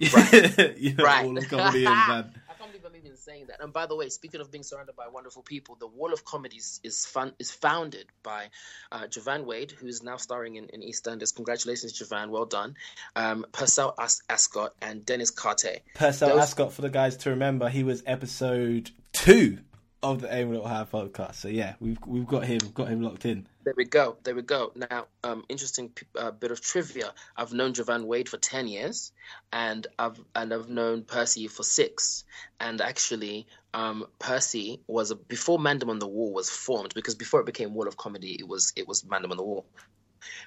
Right. 0.14 0.78
you 0.78 0.94
know 0.94 1.04
Right. 1.04 1.24
all 1.24 1.36
of 1.36 1.48
comedy 1.48 1.80
is, 1.80 1.84
man. 1.84 2.32
I 2.48 2.54
can't 2.54 2.70
believe 2.70 2.84
I'm 2.86 2.96
even 2.96 3.13
saying 3.24 3.46
that. 3.48 3.62
And 3.62 3.72
by 3.72 3.86
the 3.86 3.96
way, 3.96 4.08
speaking 4.08 4.40
of 4.40 4.50
being 4.50 4.62
surrounded 4.64 4.96
by 4.96 5.08
wonderful 5.08 5.42
people, 5.42 5.76
the 5.78 5.86
Wall 5.86 6.12
of 6.12 6.24
Comedies 6.24 6.80
is 6.84 7.06
fun 7.06 7.32
is 7.38 7.50
founded 7.50 8.06
by 8.22 8.46
uh, 8.92 9.06
Javan 9.06 9.46
Wade, 9.46 9.70
who 9.72 9.86
is 9.86 10.02
now 10.02 10.16
starring 10.16 10.56
in, 10.56 10.66
in 10.66 10.80
EastEnders. 10.80 11.34
Congratulations, 11.34 11.92
Javan. 11.92 12.30
Well 12.30 12.44
done. 12.46 12.74
Um, 13.16 13.46
Percelle 13.52 13.94
As- 13.98 14.22
Ascott 14.28 14.70
and 14.82 15.04
Dennis 15.06 15.30
Carte. 15.30 15.80
Percelle 15.96 16.28
Those- 16.28 16.40
Ascott, 16.54 16.72
for 16.72 16.82
the 16.82 16.90
guys 16.90 17.16
to 17.18 17.30
remember, 17.30 17.68
he 17.68 17.82
was 17.82 18.02
episode 18.06 18.90
two 19.12 19.58
of 20.04 20.20
the 20.20 20.32
Aim 20.32 20.50
Little 20.50 20.68
High 20.68 20.84
podcast. 20.84 21.36
So 21.36 21.48
yeah, 21.48 21.74
we've 21.80 21.98
we've 22.06 22.26
got 22.26 22.44
him, 22.44 22.58
got 22.74 22.88
him 22.88 23.02
locked 23.02 23.24
in. 23.24 23.46
There 23.64 23.74
we 23.76 23.86
go. 23.86 24.16
There 24.22 24.34
we 24.34 24.42
go. 24.42 24.70
Now, 24.74 25.06
um, 25.24 25.44
interesting 25.48 25.92
uh, 26.16 26.30
bit 26.30 26.50
of 26.50 26.60
trivia. 26.60 27.12
I've 27.36 27.54
known 27.54 27.72
Javan 27.72 28.06
Wade 28.06 28.28
for 28.28 28.36
ten 28.36 28.68
years, 28.68 29.12
and 29.52 29.86
I've 29.98 30.20
and 30.34 30.52
I've 30.52 30.68
known 30.68 31.02
Percy 31.02 31.48
for 31.48 31.62
six. 31.62 32.24
And 32.60 32.82
actually, 32.82 33.46
um, 33.72 34.06
Percy 34.18 34.80
was 34.86 35.10
a, 35.10 35.16
before 35.16 35.58
Mandem 35.58 35.88
on 35.88 35.98
the 35.98 36.06
Wall 36.06 36.32
was 36.32 36.50
formed 36.50 36.92
because 36.94 37.14
before 37.14 37.40
it 37.40 37.46
became 37.46 37.72
Wall 37.72 37.88
of 37.88 37.96
Comedy, 37.96 38.36
it 38.38 38.46
was 38.46 38.74
it 38.76 38.86
was 38.86 39.02
Mandem 39.04 39.30
on 39.30 39.38
the 39.38 39.42
Wall. 39.42 39.64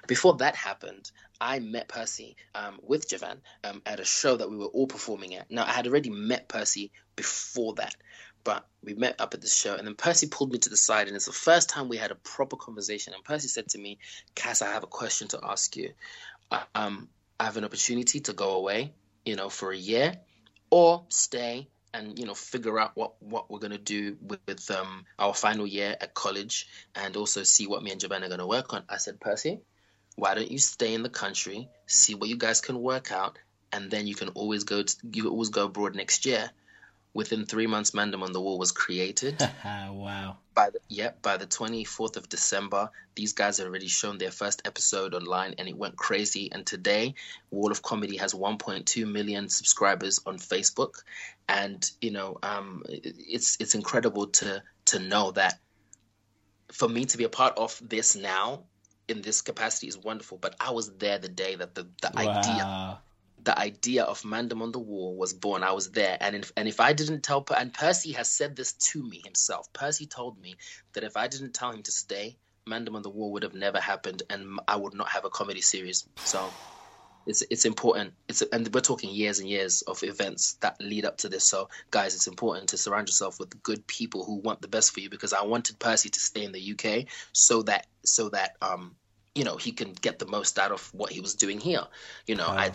Before 0.06 0.34
that 0.34 0.56
happened, 0.56 1.10
I 1.40 1.60
met 1.60 1.88
Percy 1.88 2.36
um, 2.54 2.80
with 2.82 3.08
Javan 3.08 3.40
um, 3.64 3.82
at 3.86 4.00
a 4.00 4.04
show 4.04 4.36
that 4.36 4.50
we 4.50 4.56
were 4.56 4.66
all 4.66 4.86
performing 4.86 5.34
at. 5.34 5.50
Now, 5.50 5.64
I 5.64 5.72
had 5.72 5.86
already 5.86 6.10
met 6.10 6.48
Percy 6.48 6.90
before 7.14 7.74
that, 7.74 7.94
but 8.44 8.66
we 8.82 8.94
met 8.94 9.20
up 9.20 9.34
at 9.34 9.40
the 9.40 9.48
show, 9.48 9.74
and 9.74 9.86
then 9.86 9.94
Percy 9.94 10.26
pulled 10.26 10.52
me 10.52 10.58
to 10.58 10.70
the 10.70 10.76
side, 10.76 11.06
and 11.06 11.16
it's 11.16 11.26
the 11.26 11.32
first 11.32 11.68
time 11.68 11.88
we 11.88 11.96
had 11.96 12.10
a 12.10 12.16
proper 12.16 12.56
conversation. 12.56 13.12
And 13.12 13.24
Percy 13.24 13.48
said 13.48 13.68
to 13.70 13.78
me, 13.78 13.98
"Cass, 14.34 14.62
I 14.62 14.72
have 14.72 14.84
a 14.84 14.88
question 14.88 15.28
to 15.28 15.40
ask 15.42 15.76
you. 15.76 15.92
Um, 16.74 17.08
I 17.38 17.44
have 17.44 17.56
an 17.56 17.64
opportunity 17.64 18.20
to 18.20 18.32
go 18.32 18.52
away, 18.52 18.92
you 19.24 19.36
know, 19.36 19.48
for 19.48 19.72
a 19.72 19.76
year, 19.76 20.18
or 20.70 21.04
stay." 21.08 21.68
And 21.94 22.18
you 22.18 22.26
know, 22.26 22.34
figure 22.34 22.78
out 22.78 22.92
what 22.94 23.20
what 23.22 23.50
we're 23.50 23.58
gonna 23.60 23.78
do 23.78 24.16
with, 24.20 24.40
with 24.46 24.70
um, 24.70 25.06
our 25.18 25.34
final 25.34 25.66
year 25.66 25.96
at 26.00 26.14
college, 26.14 26.68
and 26.94 27.16
also 27.16 27.42
see 27.42 27.66
what 27.66 27.82
me 27.82 27.90
and 27.90 28.00
Javan 28.00 28.22
are 28.22 28.28
gonna 28.28 28.46
work 28.46 28.74
on. 28.74 28.84
I 28.88 28.98
said, 28.98 29.20
Percy, 29.20 29.60
why 30.16 30.34
don't 30.34 30.50
you 30.50 30.58
stay 30.58 30.94
in 30.94 31.02
the 31.02 31.08
country, 31.08 31.68
see 31.86 32.14
what 32.14 32.28
you 32.28 32.36
guys 32.36 32.60
can 32.60 32.78
work 32.80 33.10
out, 33.10 33.38
and 33.72 33.90
then 33.90 34.06
you 34.06 34.14
can 34.14 34.28
always 34.30 34.64
go 34.64 34.82
to, 34.82 34.96
you 35.12 35.28
always 35.28 35.48
go 35.48 35.64
abroad 35.64 35.94
next 35.94 36.26
year. 36.26 36.50
Within 37.14 37.46
three 37.46 37.66
months, 37.66 37.92
Mandem 37.92 38.22
on 38.22 38.32
the 38.32 38.40
Wall 38.40 38.58
was 38.58 38.72
created. 38.72 39.40
Wow. 39.64 40.36
by 40.54 40.70
the 40.70 40.80
yep, 40.88 41.22
by 41.22 41.36
the 41.36 41.46
twenty 41.46 41.84
fourth 41.84 42.16
of 42.16 42.28
December, 42.28 42.90
these 43.14 43.32
guys 43.32 43.58
had 43.58 43.66
already 43.66 43.88
shown 43.88 44.18
their 44.18 44.30
first 44.30 44.62
episode 44.64 45.14
online, 45.14 45.54
and 45.58 45.68
it 45.68 45.76
went 45.76 45.96
crazy. 45.96 46.50
And 46.52 46.66
today, 46.66 47.14
Wall 47.50 47.70
of 47.70 47.82
Comedy 47.82 48.16
has 48.18 48.34
one 48.34 48.58
point 48.58 48.86
two 48.86 49.06
million 49.06 49.48
subscribers 49.48 50.20
on 50.26 50.38
Facebook, 50.38 51.02
and 51.48 51.90
you 52.00 52.10
know, 52.10 52.38
um, 52.42 52.82
it's 52.88 53.56
it's 53.60 53.74
incredible 53.74 54.28
to 54.28 54.62
to 54.86 54.98
know 54.98 55.32
that 55.32 55.58
for 56.72 56.88
me 56.88 57.04
to 57.06 57.18
be 57.18 57.24
a 57.24 57.28
part 57.28 57.56
of 57.56 57.80
this 57.82 58.14
now 58.14 58.64
in 59.08 59.22
this 59.22 59.40
capacity 59.40 59.88
is 59.88 59.98
wonderful. 59.98 60.38
But 60.38 60.54
I 60.60 60.70
was 60.70 60.90
there 60.98 61.18
the 61.18 61.28
day 61.28 61.56
that 61.56 61.74
the 61.74 61.88
the 62.02 62.16
idea 62.18 62.64
Wow. 62.64 62.98
The 63.44 63.58
idea 63.58 64.04
of 64.04 64.22
Mandem 64.22 64.62
on 64.62 64.72
the 64.72 64.78
Wall 64.78 65.16
was 65.16 65.32
born. 65.32 65.62
I 65.62 65.72
was 65.72 65.90
there, 65.90 66.16
and 66.20 66.36
if, 66.36 66.52
and 66.56 66.68
if 66.68 66.80
I 66.80 66.92
didn't 66.92 67.22
tell, 67.22 67.44
and 67.56 67.72
Percy 67.72 68.12
has 68.12 68.28
said 68.28 68.56
this 68.56 68.72
to 68.72 69.02
me 69.02 69.22
himself. 69.24 69.72
Percy 69.72 70.06
told 70.06 70.40
me 70.40 70.56
that 70.92 71.04
if 71.04 71.16
I 71.16 71.28
didn't 71.28 71.54
tell 71.54 71.70
him 71.70 71.82
to 71.84 71.92
stay, 71.92 72.36
Mandem 72.68 72.96
on 72.96 73.02
the 73.02 73.10
Wall 73.10 73.32
would 73.32 73.42
have 73.42 73.54
never 73.54 73.80
happened, 73.80 74.22
and 74.28 74.60
I 74.66 74.76
would 74.76 74.94
not 74.94 75.08
have 75.10 75.24
a 75.24 75.30
comedy 75.30 75.60
series. 75.60 76.08
So. 76.24 76.50
It's, 77.26 77.42
it's 77.50 77.66
important. 77.66 78.14
It's 78.26 78.40
and 78.40 78.66
we're 78.72 78.80
talking 78.80 79.10
years 79.10 79.38
and 79.38 79.46
years 79.46 79.82
of 79.82 80.02
events 80.02 80.54
that 80.62 80.80
lead 80.80 81.04
up 81.04 81.18
to 81.18 81.28
this. 81.28 81.44
So, 81.44 81.68
guys, 81.90 82.14
it's 82.14 82.26
important 82.26 82.70
to 82.70 82.78
surround 82.78 83.08
yourself 83.08 83.38
with 83.38 83.62
good 83.62 83.86
people 83.86 84.24
who 84.24 84.36
want 84.36 84.62
the 84.62 84.68
best 84.68 84.92
for 84.92 85.00
you. 85.00 85.10
Because 85.10 85.34
I 85.34 85.42
wanted 85.42 85.78
Percy 85.78 86.08
to 86.08 86.20
stay 86.20 86.42
in 86.42 86.52
the 86.52 86.72
UK 86.72 87.04
so 87.32 87.60
that 87.64 87.86
so 88.02 88.30
that 88.30 88.56
um 88.62 88.96
you 89.38 89.44
know 89.44 89.56
he 89.56 89.72
can 89.72 89.92
get 89.92 90.18
the 90.18 90.26
most 90.26 90.58
out 90.58 90.72
of 90.72 90.82
what 90.92 91.10
he 91.12 91.20
was 91.20 91.34
doing 91.34 91.60
here. 91.60 91.84
You 92.26 92.36
know, 92.36 92.46
I. 92.48 92.70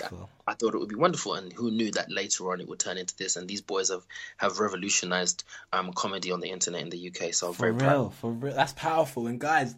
I 0.45 0.55
thought 0.55 0.76
it 0.76 0.78
would 0.78 0.89
be 0.89 0.95
wonderful, 0.95 1.36
and 1.36 1.53
who 1.53 1.72
knew 1.72 1.89
that 1.91 2.11
later 2.11 2.51
on 2.51 2.59
it 2.59 2.68
would 2.68 2.80
turn 2.80 2.97
into 2.97 3.16
this? 3.16 3.38
And 3.38 3.47
these 3.47 3.61
boys 3.61 3.89
have 3.89 4.05
have 4.36 4.59
revolutionized 4.59 5.45
um, 5.72 5.93
comedy 5.93 6.34
on 6.34 6.41
the 6.41 6.49
internet 6.49 6.82
in 6.82 6.89
the 6.89 7.07
UK. 7.09 7.34
So 7.34 7.47
I'm 7.47 7.53
For 7.53 7.61
very 7.61 7.72
real, 7.72 7.80
proud. 8.09 8.14
for 8.16 8.32
real. 8.32 8.53
That's 8.53 8.74
powerful. 8.74 9.28
And 9.28 9.39
guys, 9.39 9.74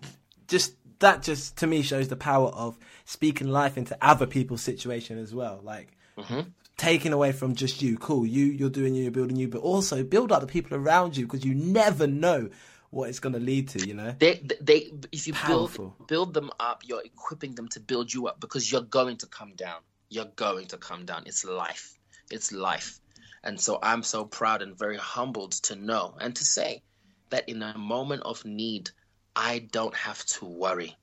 just 0.47 0.73
that 0.99 1.21
just 1.21 1.57
to 1.57 1.67
me 1.67 1.83
shows 1.83 2.07
the 2.07 2.15
power 2.15 2.47
of 2.49 2.79
speaking 3.05 3.49
life 3.49 3.77
into 3.77 3.95
other 4.01 4.25
people's 4.25 4.63
situation 4.63 5.19
as 5.19 5.35
well. 5.35 5.59
Like 5.63 5.91
Mm-hmm. 6.17 6.49
taking 6.77 7.13
away 7.13 7.31
from 7.31 7.53
just 7.53 7.81
you. 7.83 7.97
Cool, 7.97 8.25
you 8.25 8.45
you're 8.45 8.69
doing 8.71 8.95
you, 8.95 9.03
you're 9.03 9.11
building 9.11 9.37
you, 9.37 9.47
but 9.47 9.59
also 9.61 10.03
build 10.03 10.31
up 10.31 10.41
the 10.41 10.47
people 10.47 10.75
around 10.75 11.15
you 11.15 11.25
because 11.27 11.45
you 11.45 11.53
never 11.53 12.07
know 12.07 12.49
what 12.89 13.09
it's 13.09 13.19
going 13.19 13.33
to 13.33 13.39
lead 13.39 13.69
to. 13.69 13.87
You 13.87 13.93
know. 13.93 14.15
They, 14.17 14.41
they, 14.61 14.91
if 15.11 15.27
you 15.27 15.33
Powerful. 15.33 15.95
build 15.97 16.07
build 16.07 16.33
them 16.33 16.51
up, 16.59 16.83
you're 16.85 17.03
equipping 17.03 17.55
them 17.55 17.67
to 17.69 17.79
build 17.79 18.13
you 18.13 18.27
up 18.27 18.39
because 18.39 18.71
you're 18.71 18.81
going 18.81 19.17
to 19.17 19.27
come 19.27 19.53
down. 19.55 19.81
You're 20.09 20.31
going 20.35 20.67
to 20.67 20.77
come 20.77 21.05
down. 21.05 21.23
It's 21.25 21.43
life. 21.45 21.97
It's 22.31 22.51
life. 22.51 22.99
And 23.43 23.59
so 23.59 23.77
I'm 23.81 24.01
so 24.03 24.25
proud 24.25 24.61
and 24.61 24.77
very 24.77 24.97
humbled 24.97 25.51
to 25.63 25.75
know 25.75 26.15
and 26.19 26.35
to 26.35 26.43
say 26.43 26.81
that 27.29 27.47
in 27.49 27.61
a 27.61 27.77
moment 27.77 28.23
of 28.23 28.43
need, 28.45 28.89
I 29.35 29.59
don't 29.59 29.95
have 29.95 30.23
to 30.25 30.45
worry. 30.45 30.95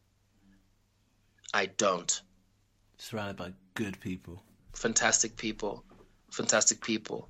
I 1.54 1.66
don't. 1.66 2.20
Surrounded 2.98 3.36
by 3.36 3.52
good 3.74 4.00
people. 4.00 4.42
fantastic 4.74 5.36
people, 5.36 5.84
fantastic 6.30 6.80
people. 6.80 7.28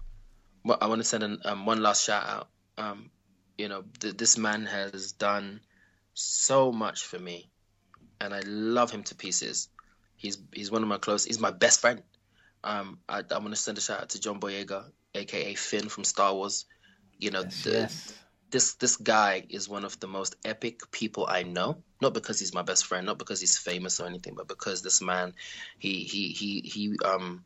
I 0.81 0.87
want 0.87 1.01
to 1.01 1.05
send 1.05 1.25
an, 1.25 1.41
um, 1.45 1.67
one 1.67 1.83
last 1.83 2.05
shout 2.05 2.25
out. 2.27 2.49
Um, 2.79 3.11
you 3.59 3.69
know, 3.69 3.85
th- 4.01 4.17
this 4.17 4.39
man 4.39 4.67
has 4.67 5.13
done 5.13 5.61
so 6.15 6.73
much 6.73 7.05
for 7.05 7.19
me, 7.19 7.51
and 8.21 8.35
I 8.35 8.41
love 8.45 8.91
him 8.91 9.03
to 9.05 9.15
pieces. 9.15 9.69
He's 10.17 10.39
he's 10.53 10.71
one 10.71 10.83
of 10.83 10.89
my 10.89 10.99
close. 10.99 11.25
He's 11.25 11.41
my 11.41 11.51
best 11.51 11.81
friend. 11.81 12.03
Um, 12.65 12.99
I, 13.09 13.23
I 13.31 13.39
want 13.39 13.51
to 13.51 13.57
send 13.57 13.79
a 13.79 13.81
shout 13.81 14.01
out 14.01 14.09
to 14.11 14.21
John 14.21 14.41
Boyega, 14.41 14.85
aka 15.15 15.55
Finn 15.55 15.89
from 15.89 16.05
Star 16.05 16.35
Wars. 16.35 16.67
You 17.19 17.31
know, 17.31 17.43
Yes, 17.43 17.63
the, 17.65 17.71
yes. 17.71 18.15
this 18.51 18.75
this 18.75 18.97
guy 18.97 19.45
is 19.49 19.69
one 19.69 19.85
of 19.85 19.99
the 20.01 20.07
most 20.07 20.37
epic 20.45 20.91
people 20.91 21.27
I 21.29 21.43
know. 21.43 21.83
Not 22.01 22.15
because 22.15 22.41
he's 22.41 22.55
my 22.55 22.63
best 22.63 22.87
friend, 22.87 23.07
not 23.07 23.19
because 23.19 23.41
he's 23.41 23.59
famous 23.59 24.01
or 24.01 24.07
anything, 24.07 24.35
but 24.37 24.49
because 24.49 24.83
this 24.83 25.01
man, 25.01 25.35
he 25.79 26.05
he 26.05 26.29
he 26.29 26.61
he 26.61 26.97
um 27.05 27.45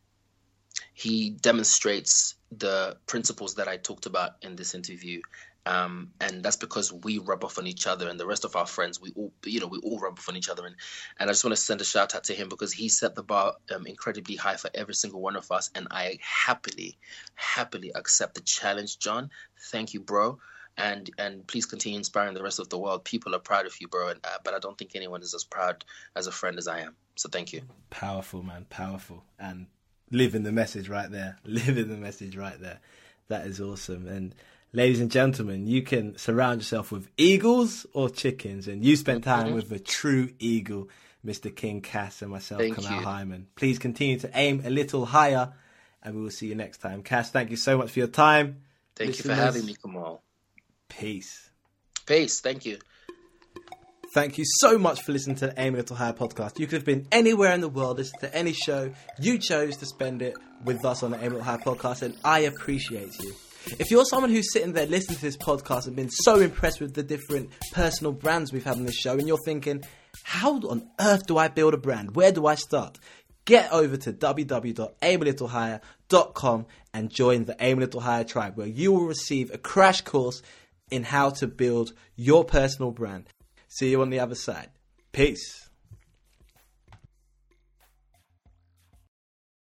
he 0.93 1.29
demonstrates 1.29 2.36
the 2.51 2.97
principles 3.05 3.55
that 3.55 3.67
I 3.67 3.77
talked 3.77 4.05
about 4.05 4.31
in 4.41 4.55
this 4.55 4.73
interview. 4.73 5.21
Um, 5.65 6.11
and 6.21 6.41
that's 6.43 6.55
because 6.55 6.93
we 6.93 7.17
rub 7.17 7.43
off 7.43 7.57
on 7.57 7.67
each 7.67 7.87
other, 7.87 8.07
and 8.07 8.17
the 8.17 8.25
rest 8.25 8.45
of 8.45 8.55
our 8.55 8.65
friends, 8.65 9.01
we 9.01 9.11
all, 9.17 9.33
you 9.45 9.59
know, 9.59 9.67
we 9.67 9.79
all 9.79 9.99
rub 9.99 10.17
off 10.17 10.29
on 10.29 10.37
each 10.37 10.47
other. 10.47 10.65
And, 10.65 10.75
and 11.19 11.29
I 11.29 11.33
just 11.33 11.43
want 11.43 11.57
to 11.57 11.61
send 11.61 11.81
a 11.81 11.83
shout 11.83 12.15
out 12.15 12.25
to 12.25 12.33
him 12.33 12.47
because 12.47 12.71
he 12.71 12.87
set 12.87 13.15
the 13.15 13.23
bar 13.23 13.55
um, 13.75 13.85
incredibly 13.85 14.37
high 14.37 14.55
for 14.55 14.69
every 14.73 14.93
single 14.93 15.19
one 15.19 15.35
of 15.35 15.51
us, 15.51 15.69
and 15.75 15.87
I 15.91 16.19
happily, 16.21 16.97
happily 17.35 17.91
accept 17.93 18.35
the 18.35 18.41
challenge, 18.41 18.97
John. 18.99 19.29
Thank 19.71 19.93
you, 19.93 19.99
bro 19.99 20.39
and 20.77 21.09
and 21.17 21.45
please 21.47 21.65
continue 21.65 21.97
inspiring 21.97 22.35
the 22.35 22.43
rest 22.43 22.59
of 22.59 22.69
the 22.69 22.77
world. 22.77 23.03
People 23.03 23.35
are 23.35 23.39
proud 23.39 23.65
of 23.65 23.73
you, 23.81 23.87
bro. 23.87 24.09
And, 24.09 24.19
uh, 24.23 24.37
but 24.43 24.53
I 24.53 24.59
don't 24.59 24.77
think 24.77 24.91
anyone 24.95 25.21
is 25.21 25.33
as 25.33 25.43
proud 25.43 25.83
as 26.15 26.27
a 26.27 26.31
friend 26.31 26.57
as 26.57 26.67
I 26.67 26.81
am. 26.81 26.95
So 27.15 27.29
thank 27.29 27.51
you. 27.51 27.63
Powerful, 27.89 28.43
man. 28.43 28.65
Powerful. 28.69 29.23
And 29.39 29.65
living 30.11 30.43
the 30.43 30.51
message 30.51 30.89
right 30.89 31.09
there. 31.09 31.37
Living 31.45 31.89
the 31.89 31.97
message 31.97 32.35
right 32.35 32.59
there. 32.59 32.79
That 33.27 33.45
is 33.45 33.59
awesome. 33.59 34.07
And 34.07 34.33
ladies 34.73 35.01
and 35.01 35.11
gentlemen, 35.11 35.67
you 35.67 35.81
can 35.81 36.17
surround 36.17 36.61
yourself 36.61 36.91
with 36.91 37.09
eagles 37.17 37.85
or 37.93 38.09
chickens, 38.09 38.67
and 38.67 38.83
you 38.83 38.95
spent 38.95 39.25
mm-hmm. 39.25 39.45
time 39.45 39.53
with 39.53 39.71
a 39.71 39.79
true 39.79 40.29
eagle, 40.39 40.89
Mr. 41.25 41.53
King 41.53 41.81
Cass, 41.81 42.21
and 42.21 42.31
myself, 42.31 42.61
Thank 42.61 42.75
Kamal 42.75 42.99
you. 42.99 43.05
Hyman. 43.05 43.47
Please 43.55 43.79
continue 43.79 44.19
to 44.19 44.29
aim 44.33 44.61
a 44.65 44.69
little 44.69 45.05
higher, 45.05 45.53
and 46.03 46.15
we 46.15 46.21
will 46.21 46.31
see 46.31 46.47
you 46.47 46.55
next 46.55 46.77
time. 46.77 47.03
Cass, 47.03 47.31
thank 47.31 47.49
you 47.49 47.57
so 47.57 47.77
much 47.77 47.91
for 47.91 47.99
your 47.99 48.07
time. 48.07 48.61
Thank 48.95 49.17
you 49.17 49.23
for 49.23 49.35
having 49.35 49.65
me, 49.65 49.75
Kamal. 49.75 50.23
Peace. 50.89 51.49
Peace. 52.05 52.39
Thank 52.39 52.65
you. 52.65 52.79
Thank 54.17 54.39
you 54.39 54.45
so 54.47 54.79
much 54.79 55.03
for 55.03 55.11
listening 55.11 55.35
to 55.35 55.45
the 55.45 55.53
Aim 55.61 55.75
a 55.75 55.77
Little 55.77 55.95
Higher 55.95 56.11
podcast. 56.11 56.57
You 56.57 56.65
could 56.65 56.77
have 56.77 56.85
been 56.85 57.05
anywhere 57.11 57.53
in 57.53 57.61
the 57.61 57.69
world, 57.69 57.97
listen 57.97 58.19
to 58.21 58.35
any 58.35 58.51
show. 58.51 58.91
You 59.19 59.37
chose 59.37 59.77
to 59.77 59.85
spend 59.85 60.23
it 60.23 60.35
with 60.65 60.83
us 60.85 61.03
on 61.03 61.11
the 61.11 61.17
Aim 61.17 61.33
a 61.33 61.35
Little 61.35 61.43
Higher 61.43 61.59
podcast, 61.59 62.01
and 62.01 62.17
I 62.23 62.39
appreciate 62.39 63.15
you. 63.19 63.35
If 63.77 63.91
you're 63.91 64.05
someone 64.05 64.31
who's 64.31 64.51
sitting 64.51 64.73
there 64.73 64.87
listening 64.87 65.17
to 65.17 65.21
this 65.21 65.37
podcast 65.37 65.85
and 65.85 65.95
been 65.95 66.09
so 66.09 66.39
impressed 66.39 66.81
with 66.81 66.95
the 66.95 67.03
different 67.03 67.51
personal 67.73 68.11
brands 68.11 68.51
we've 68.51 68.63
had 68.63 68.77
on 68.77 68.87
this 68.87 68.95
show, 68.95 69.13
and 69.13 69.27
you're 69.27 69.37
thinking, 69.45 69.83
how 70.23 70.57
on 70.61 70.89
earth 70.99 71.27
do 71.27 71.37
I 71.37 71.47
build 71.47 71.75
a 71.75 71.77
brand? 71.77 72.15
Where 72.15 72.31
do 72.31 72.47
I 72.47 72.55
start? 72.55 72.97
Get 73.45 73.71
over 73.71 73.97
to 73.97 74.13
www.aimalittlehigher.com 74.13 76.65
and 76.91 77.11
join 77.11 77.45
the 77.45 77.55
Aim 77.59 77.77
a 77.77 77.81
Little 77.81 78.01
Higher 78.01 78.23
tribe, 78.23 78.57
where 78.57 78.65
you 78.65 78.93
will 78.93 79.05
receive 79.05 79.53
a 79.53 79.59
crash 79.59 80.01
course 80.01 80.41
in 80.89 81.03
how 81.03 81.29
to 81.29 81.45
build 81.45 81.93
your 82.15 82.43
personal 82.43 82.89
brand. 82.89 83.25
See 83.77 83.91
you 83.91 84.01
on 84.01 84.09
the 84.09 84.19
other 84.19 84.33
side. 84.33 84.71
Peace. 85.11 85.66